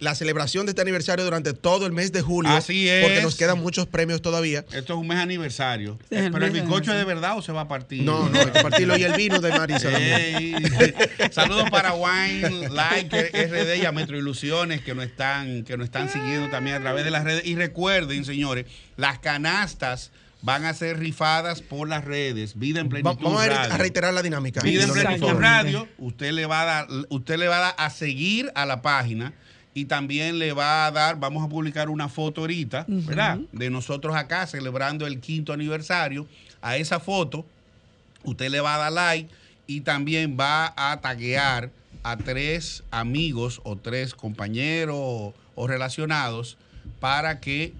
la 0.00 0.14
celebración 0.14 0.66
de 0.66 0.70
este 0.70 0.82
aniversario 0.82 1.24
durante 1.24 1.52
todo 1.52 1.86
el 1.86 1.92
mes 1.92 2.10
de 2.10 2.22
julio. 2.22 2.50
Así 2.50 2.88
es. 2.88 3.04
Porque 3.04 3.22
nos 3.22 3.36
quedan 3.36 3.60
muchos 3.60 3.86
premios 3.86 4.22
todavía. 4.22 4.64
Esto 4.72 4.94
es 4.94 4.98
un 4.98 5.06
mes 5.06 5.18
aniversario. 5.18 5.98
Sí, 6.08 6.16
el 6.16 6.32
Pero 6.32 6.46
el 6.46 6.52
bizcocho 6.52 6.92
es 6.92 6.98
de 6.98 7.04
verdad 7.04 7.36
o 7.36 7.42
se 7.42 7.52
va 7.52 7.62
a 7.62 7.68
partir. 7.68 8.02
No, 8.02 8.28
no, 8.28 8.40
hay 8.40 8.46
que 8.46 8.60
partirlo 8.62 8.96
y 8.96 9.04
el 9.04 9.12
vino 9.12 9.40
de 9.40 9.50
Marisa 9.50 9.90
Ey. 9.96 10.54
Saludos 11.30 11.70
para 11.70 11.94
Wine, 11.94 12.70
Like, 12.70 13.30
RD 13.46 13.82
y 13.82 13.84
a 13.84 13.92
Metro 13.92 14.16
Ilusiones 14.16 14.80
que 14.80 14.94
nos 14.94 15.04
están, 15.04 15.64
que 15.64 15.76
nos 15.76 15.84
están 15.84 16.08
siguiendo 16.08 16.48
también 16.48 16.76
a 16.76 16.80
través 16.80 17.04
de 17.04 17.10
las 17.10 17.22
redes. 17.22 17.46
Y 17.46 17.54
recuerden, 17.54 18.24
señores, 18.24 18.64
las 18.96 19.18
canastas 19.18 20.12
van 20.42 20.64
a 20.64 20.72
ser 20.72 20.98
rifadas 20.98 21.60
por 21.60 21.88
las 21.88 22.06
redes. 22.06 22.58
Vida 22.58 22.80
en 22.80 22.88
plenitud. 22.88 23.22
Vamos 23.22 23.46
Radio. 23.46 23.74
a 23.74 23.76
reiterar 23.76 24.14
la 24.14 24.22
dinámica. 24.22 24.62
Vida 24.62 24.84
en. 24.84 24.92
Plenitud 24.92 25.32
Radio, 25.32 25.88
usted 25.98 26.32
le 26.32 26.46
va 26.46 26.62
a 26.62 26.64
dar, 26.64 26.88
usted 27.10 27.36
le 27.36 27.48
va 27.48 27.58
a 27.58 27.60
dar 27.60 27.74
a 27.76 27.90
seguir 27.90 28.50
a 28.54 28.64
la 28.64 28.80
página 28.80 29.34
y 29.72 29.84
también 29.84 30.38
le 30.38 30.52
va 30.52 30.86
a 30.86 30.90
dar, 30.90 31.18
vamos 31.18 31.44
a 31.44 31.48
publicar 31.48 31.88
una 31.88 32.08
foto 32.08 32.42
ahorita. 32.42 32.84
¿verdad? 32.88 33.38
De 33.52 33.70
nosotros 33.70 34.14
acá 34.16 34.46
celebrando 34.46 35.06
el 35.06 35.20
quinto 35.20 35.52
aniversario. 35.52 36.26
A 36.62 36.76
esa 36.76 37.00
foto, 37.00 37.46
usted 38.24 38.50
le 38.50 38.60
va 38.60 38.74
a 38.74 38.78
dar 38.78 38.92
like 38.92 39.30
y 39.66 39.80
también 39.82 40.36
va 40.38 40.74
a 40.76 41.00
taguear 41.00 41.70
a 42.02 42.16
tres 42.16 42.82
amigos 42.90 43.60
o 43.64 43.76
tres 43.76 44.14
compañeros 44.14 44.96
o, 44.98 45.34
o 45.54 45.66
relacionados 45.66 46.56
para 46.98 47.40
que 47.40 47.72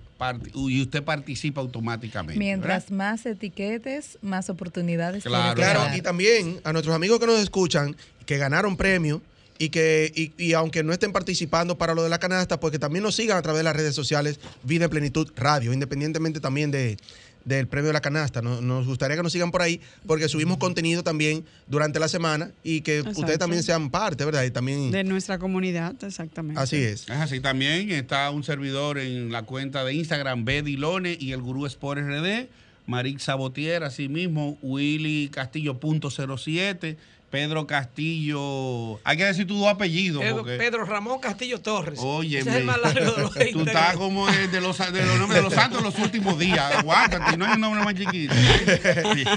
y 0.55 0.83
usted 0.83 1.03
participa 1.03 1.61
automáticamente. 1.61 2.39
¿verdad? 2.39 2.47
Mientras 2.47 2.91
más 2.91 3.25
etiquetes, 3.25 4.19
más 4.21 4.51
oportunidades 4.51 5.25
Claro, 5.25 5.55
claro. 5.55 5.97
Y 5.97 6.03
también 6.03 6.61
a 6.63 6.73
nuestros 6.73 6.95
amigos 6.95 7.19
que 7.19 7.27
nos 7.27 7.41
escuchan, 7.41 7.97
que 8.27 8.37
ganaron 8.37 8.77
premio 8.77 9.23
y 9.61 9.69
que 9.69 10.11
y, 10.17 10.33
y 10.43 10.55
aunque 10.55 10.83
no 10.83 10.93
estén 10.93 11.13
participando 11.13 11.77
para 11.77 11.95
lo 11.95 12.03
de 12.03 12.09
la 12.09 12.19
canasta, 12.19 12.59
pues 12.59 12.73
que 12.73 12.79
también 12.79 13.03
nos 13.03 13.15
sigan 13.15 13.37
a 13.37 13.43
través 13.43 13.61
de 13.61 13.65
las 13.65 13.77
redes 13.77 13.95
sociales 13.95 14.41
Vida 14.65 14.87
en 14.87 14.91
Plenitud 14.91 15.31
Radio, 15.37 15.73
independientemente 15.75 16.41
también 16.41 16.71
de 16.71 16.97
del 17.45 17.69
premio 17.69 17.89
de 17.89 17.93
la 17.93 18.01
canasta. 18.01 18.41
Nos, 18.43 18.63
nos 18.63 18.87
gustaría 18.87 19.17
que 19.17 19.23
nos 19.23 19.33
sigan 19.33 19.51
por 19.51 19.61
ahí 19.63 19.81
porque 20.07 20.29
subimos 20.29 20.57
contenido 20.57 21.03
también 21.03 21.45
durante 21.67 21.99
la 22.01 22.09
semana 22.09 22.51
y 22.63 22.81
que 22.81 22.99
Exacto. 22.99 23.21
ustedes 23.21 23.39
también 23.39 23.63
sean 23.63 23.91
parte, 23.91 24.25
¿verdad? 24.25 24.45
Y 24.45 24.51
también 24.51 24.91
De 24.91 25.05
nuestra 25.05 25.39
comunidad, 25.39 25.95
exactamente. 26.03 26.61
así 26.61 26.77
es. 26.77 27.03
Es 27.03 27.11
así 27.11 27.41
también. 27.41 27.91
Está 27.91 28.31
un 28.31 28.45
servidor 28.45 28.99
en 28.99 29.31
la 29.31 29.43
cuenta 29.43 29.85
de 29.85 29.93
Instagram, 29.95 30.45
Bedilone 30.47 31.17
y 31.21 31.33
el 31.33 31.43
Gurú 31.43 31.67
Sport 31.67 32.01
RD. 32.01 32.49
Marix 32.87 33.25
Sabotier, 33.25 33.85
así 33.85 34.09
mismo, 34.09 34.59
Willy 34.63 35.29
Castillo.07, 35.29 36.97
Pedro 37.31 37.67
Castillo. 37.67 38.99
Hay 39.05 39.17
que 39.17 39.25
decir 39.25 39.47
tus 39.47 39.59
dos 39.59 39.69
apellidos. 39.69 40.21
Pedro, 40.23 40.37
porque- 40.39 40.57
Pedro 40.57 40.85
Ramón 40.85 41.21
Castillo 41.21 41.61
Torres. 41.61 41.99
Oye, 42.03 42.41
Ese 42.41 42.51
es 42.51 42.57
el 42.57 42.65
más 42.65 42.79
largo 42.81 43.13
de 43.13 43.23
los 43.23 43.33
tú 43.53 43.61
estás 43.63 43.97
como 43.97 44.29
el 44.29 44.51
de 44.51 44.61
los, 44.61 44.77
de 44.79 45.05
los 45.07 45.19
nombres 45.19 45.37
de 45.37 45.43
los 45.43 45.55
santos 45.55 45.79
en 45.79 45.85
los 45.85 45.99
últimos 45.99 46.39
días. 46.39 46.75
Aguántate, 46.77 47.37
no 47.37 47.47
hay 47.47 47.55
un 47.55 47.61
nombre 47.61 47.85
más 47.85 47.95
chiquito. 47.95 48.35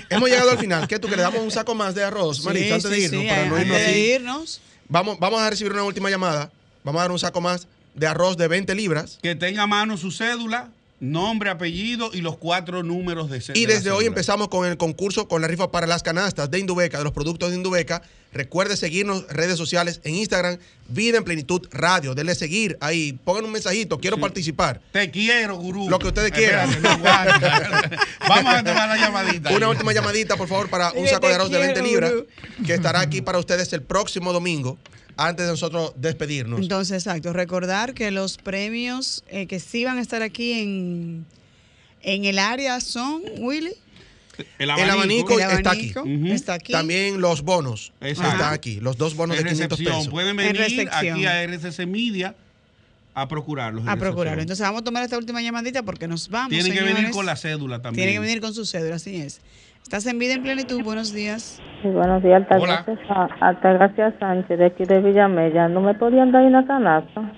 Hemos 0.09 0.29
llegado 0.29 0.51
al 0.51 0.57
final. 0.57 0.87
¿Qué 0.87 0.97
tú 0.99 1.07
que 1.07 1.15
le 1.15 1.21
damos 1.21 1.41
un 1.41 1.51
saco 1.51 1.75
más 1.75 1.93
de 1.95 2.03
arroz, 2.03 2.37
Sí, 2.37 2.43
Marisa, 2.45 2.75
antes 2.75 2.89
de 2.91 2.99
irnos? 2.99 3.21
sí, 3.21 3.27
para 3.27 3.45
no 3.45 3.55
antes 3.55 3.65
irnos 3.67 3.77
de 3.77 3.85
así? 3.85 3.99
irnos. 4.13 4.61
Vamos, 4.89 5.19
vamos 5.19 5.39
a 5.41 5.49
recibir 5.49 5.71
una 5.73 5.83
última 5.83 6.09
llamada. 6.09 6.51
Vamos 6.83 6.99
a 6.99 7.03
dar 7.03 7.11
un 7.11 7.19
saco 7.19 7.41
más 7.41 7.67
de 7.95 8.07
arroz 8.07 8.37
de 8.37 8.47
20 8.47 8.73
libras. 8.75 9.19
Que 9.21 9.35
tenga 9.35 9.63
a 9.63 9.67
mano 9.67 9.97
su 9.97 10.11
cédula, 10.11 10.69
nombre, 11.03 11.49
apellido 11.49 12.11
y 12.13 12.21
los 12.21 12.37
cuatro 12.37 12.81
números 12.81 13.29
de. 13.29 13.43
Y 13.53 13.65
desde 13.65 13.91
hoy 13.91 14.05
empezamos 14.05 14.47
con 14.47 14.65
el 14.65 14.77
concurso 14.77 15.27
con 15.27 15.41
la 15.41 15.47
rifa 15.47 15.69
para 15.71 15.85
las 15.85 16.01
canastas 16.01 16.49
de 16.49 16.59
Indubeca, 16.59 16.97
de 16.97 17.03
los 17.03 17.13
productos 17.13 17.49
de 17.49 17.57
Indubeca. 17.57 18.01
Recuerde 18.31 18.77
seguirnos 18.77 19.25
en 19.29 19.35
redes 19.35 19.57
sociales 19.57 20.01
en 20.05 20.15
Instagram, 20.15 20.57
Vida 20.87 21.17
en 21.17 21.23
Plenitud 21.23 21.67
Radio. 21.71 22.15
Denle 22.15 22.33
seguir 22.33 22.77
ahí, 22.79 23.13
pongan 23.23 23.45
un 23.45 23.51
mensajito, 23.51 23.99
quiero 23.99 24.17
participar. 24.17 24.81
Te 24.91 25.11
quiero, 25.11 25.57
gurú. 25.57 25.87
Lo 25.89 25.99
que 25.99 26.07
ustedes 26.07 26.31
quieran. 26.31 26.69
Espérate, 26.69 27.03
no 27.03 27.07
aguanta. 27.07 27.89
Vamos 28.27 28.53
a 28.55 28.63
tomar 28.63 28.87
la 28.87 28.97
llamadita. 28.97 29.51
Una 29.51 29.69
última 29.69 29.93
llamadita, 29.93 30.35
por 30.35 30.47
favor, 30.47 30.69
para 30.69 30.91
un 30.93 31.07
saco 31.07 31.27
de 31.27 31.33
"Te 31.33 31.35
arroz 31.35 31.51
de 31.51 31.59
20 31.59 31.73
quiero, 31.81 31.87
libras 31.87 32.11
gurú". 32.11 32.27
que 32.65 32.73
estará 32.73 33.01
aquí 33.01 33.21
para 33.21 33.37
ustedes 33.37 33.71
el 33.73 33.83
próximo 33.83 34.33
domingo, 34.33 34.79
antes 35.17 35.45
de 35.45 35.51
nosotros 35.51 35.93
despedirnos. 35.97 36.59
Entonces, 36.61 37.05
exacto. 37.05 37.33
Recordar 37.33 37.93
que 37.93 38.11
los 38.11 38.37
premios 38.37 39.23
eh, 39.29 39.45
que 39.47 39.59
sí 39.59 39.85
van 39.85 39.97
a 39.97 40.01
estar 40.01 40.21
aquí 40.21 40.53
en, 40.53 41.25
en 42.01 42.25
el 42.25 42.39
área 42.39 42.79
son, 42.81 43.21
Willy. 43.39 43.73
El 44.57 44.71
abanico, 44.71 45.39
El 45.39 45.51
está 45.51 45.71
aquí. 45.71 45.93
está 46.31 46.53
aquí. 46.55 46.71
También 46.73 47.21
los 47.21 47.43
bonos 47.43 47.93
Exacto. 48.01 48.31
están 48.33 48.53
aquí. 48.53 48.79
Los 48.79 48.97
dos 48.97 49.15
bonos 49.15 49.37
En 49.37 49.43
de 49.43 49.49
500 49.51 49.77
recepción. 49.79 49.99
pesos. 49.99 50.11
Pueden 50.11 50.29
En 50.31 50.37
venir 50.37 50.89
aquí 50.91 51.25
a 51.25 51.43
RCC 51.43 51.85
Media 51.85 52.35
a 53.13 53.27
procurarlos. 53.27 53.87
A 53.87 53.95
procurarlo. 53.95 54.41
Entonces 54.41 54.63
vamos 54.65 54.81
a 54.81 54.83
tomar 54.83 55.03
esta 55.03 55.19
última 55.19 55.39
llamadita 55.43 55.83
porque 55.83 56.07
nos 56.07 56.29
vamos. 56.29 56.49
Tienen 56.49 56.71
que 56.73 56.79
venir 56.79 56.95
señores. 56.95 57.15
con 57.15 57.27
la 57.27 57.35
cédula 57.35 57.79
también. 57.79 58.07
Tienen 58.07 58.15
que 58.15 58.19
venir 58.27 58.41
con 58.41 58.55
su 58.55 58.65
cédula, 58.65 58.95
así 58.95 59.17
es. 59.17 59.39
Estás 59.83 60.05
en 60.07 60.17
vida 60.17 60.33
en 60.33 60.43
plenitud. 60.43 60.81
Buenos 60.83 61.13
días. 61.13 61.59
Sí, 61.81 61.89
buenos 61.89 62.23
días, 62.23 62.41
Altagracia, 62.49 62.97
Altagracia 63.41 64.15
Sánchez, 64.19 64.57
de 64.57 64.65
aquí 64.65 64.85
de 64.85 65.01
Villamella. 65.01 65.67
¿No 65.67 65.81
me 65.81 65.93
podían 65.93 66.31
dar 66.31 66.43
una 66.43 66.65
canasta? 66.65 67.33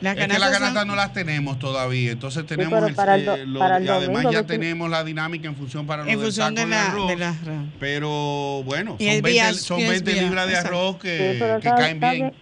Las 0.00 0.16
es 0.16 0.26
que 0.28 0.38
las 0.38 0.50
canastas 0.50 0.86
no 0.86 0.96
las 0.96 1.12
tenemos 1.12 1.58
todavía. 1.58 2.12
Entonces 2.12 2.46
tenemos 2.46 2.82
el- 2.88 2.94
para 2.94 3.16
el 3.16 3.26
do- 3.26 3.34
eh, 3.36 3.46
lo- 3.46 3.58
para 3.58 3.76
el 3.76 3.84
y 3.84 3.88
además 3.88 4.06
domingo, 4.22 4.32
ya 4.32 4.38
¿qué 4.38 4.44
tú- 4.44 4.52
tenemos 4.60 4.88
la 4.90 5.04
dinámica 5.04 5.46
en 5.48 5.54
función 5.56 5.86
para 5.86 6.02
En 6.02 6.08
del 6.08 6.18
función 6.20 6.56
saco 6.56 6.60
de 6.60 6.66
la- 6.74 6.86
arroz. 6.86 7.08
de 7.08 7.16
la 7.16 7.28
arroz. 7.28 7.64
Pero 7.78 8.62
bueno, 8.64 8.96
Y 8.98 9.04
son 9.04 9.12
el 9.14 9.22
20, 9.22 9.30
vía- 9.30 9.52
son 9.52 9.78
y 9.80 9.82
es 9.82 9.90
20 9.90 10.12
vía, 10.14 10.22
libras 10.22 10.46
de 10.46 10.52
exacto. 10.54 10.68
arroz 10.78 10.96
que, 10.96 11.08
Sí, 11.34 11.38
que 11.38 11.56
está- 11.56 11.74
caen 11.74 11.94
está 11.96 12.12
bien. 12.12 12.32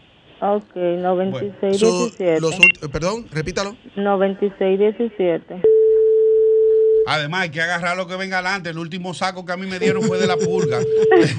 Ok, 0.41 0.77
96, 0.77 1.79
Su- 1.81 1.87
17. 2.15 2.41
los 2.41 2.57
ult- 2.57 2.85
eh, 2.85 2.89
perdón, 2.93 3.27
repítalo. 3.33 3.75
96, 3.97 4.79
17. 4.79 5.61
Además, 7.09 7.43
hay 7.43 7.51
que 7.51 7.61
agarrar 7.61 7.97
lo 7.97 8.07
que 8.07 8.17
venga 8.17 8.39
adelante. 8.39 8.71
El 8.71 8.79
último 8.79 9.15
saco 9.15 9.45
que 9.47 9.53
a 9.53 9.57
mí 9.57 9.67
me 9.67 9.79
dieron 9.79 10.03
fue 10.05 10.19
de 10.19 10.27
la 10.27 10.37
pulga. 10.37 10.79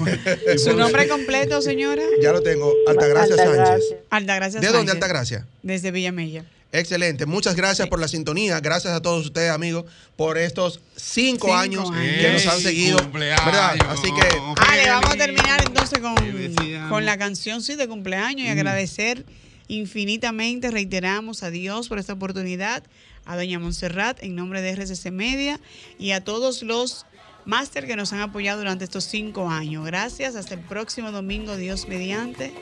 ¿Su 0.62 0.74
nombre 0.76 1.08
completo, 1.08 1.62
señora? 1.62 2.02
Ya 2.22 2.32
lo 2.32 2.42
tengo. 2.42 2.72
Altagracia 2.88 3.36
Sánchez. 3.36 3.84
Altagracia 4.10 4.60
¿De 4.60 4.66
dónde, 4.66 4.78
Sánchez. 4.78 4.94
Altagracia? 4.94 5.46
Desde 5.62 5.90
Villamella. 5.90 6.44
Excelente. 6.72 7.26
Muchas 7.26 7.56
gracias 7.56 7.88
por 7.88 7.98
la 7.98 8.06
sintonía. 8.06 8.60
Gracias 8.60 8.92
a 8.92 9.00
todos 9.02 9.26
ustedes, 9.26 9.50
amigos, 9.50 9.86
por 10.16 10.38
estos 10.38 10.80
cinco, 10.94 11.46
Cinco 11.48 11.54
años, 11.56 11.90
años. 11.90 12.16
que 12.20 12.32
nos 12.32 12.46
han 12.46 12.60
seguido. 12.60 12.98
cumpleaños. 12.98 13.44
¿verdad? 13.44 13.76
Así 13.88 14.08
que 14.12 14.62
Ale, 14.68 14.88
vamos 14.90 15.10
a 15.10 15.16
terminar 15.16 15.62
entonces 15.66 15.98
con, 15.98 16.88
con 16.88 17.04
la 17.04 17.18
canción 17.18 17.60
sí 17.62 17.74
de 17.74 17.88
cumpleaños 17.88 18.46
y 18.46 18.48
Mm. 18.50 18.52
agradecer 18.52 19.24
infinitamente, 19.66 20.70
reiteramos 20.70 21.42
a 21.42 21.50
Dios 21.50 21.88
por 21.88 21.98
esta 21.98 22.12
oportunidad, 22.12 22.82
a 23.30 23.36
doña 23.36 23.60
Montserrat 23.60 24.22
en 24.22 24.34
nombre 24.34 24.60
de 24.60 24.72
RCC 24.74 25.12
Media 25.12 25.60
y 25.98 26.10
a 26.10 26.24
todos 26.24 26.62
los 26.62 27.06
máster 27.44 27.86
que 27.86 27.94
nos 27.94 28.12
han 28.12 28.20
apoyado 28.20 28.58
durante 28.58 28.82
estos 28.84 29.04
cinco 29.04 29.48
años. 29.48 29.86
Gracias, 29.86 30.34
hasta 30.34 30.54
el 30.54 30.60
próximo 30.60 31.12
domingo, 31.12 31.56
Dios 31.56 31.86
mediante. 31.86 32.52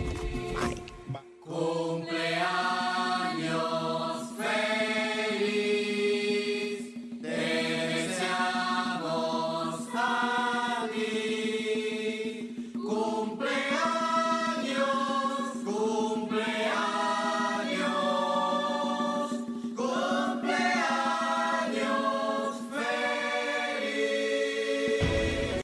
Bye. 0.60 0.76
Cumpleaños. 1.40 2.18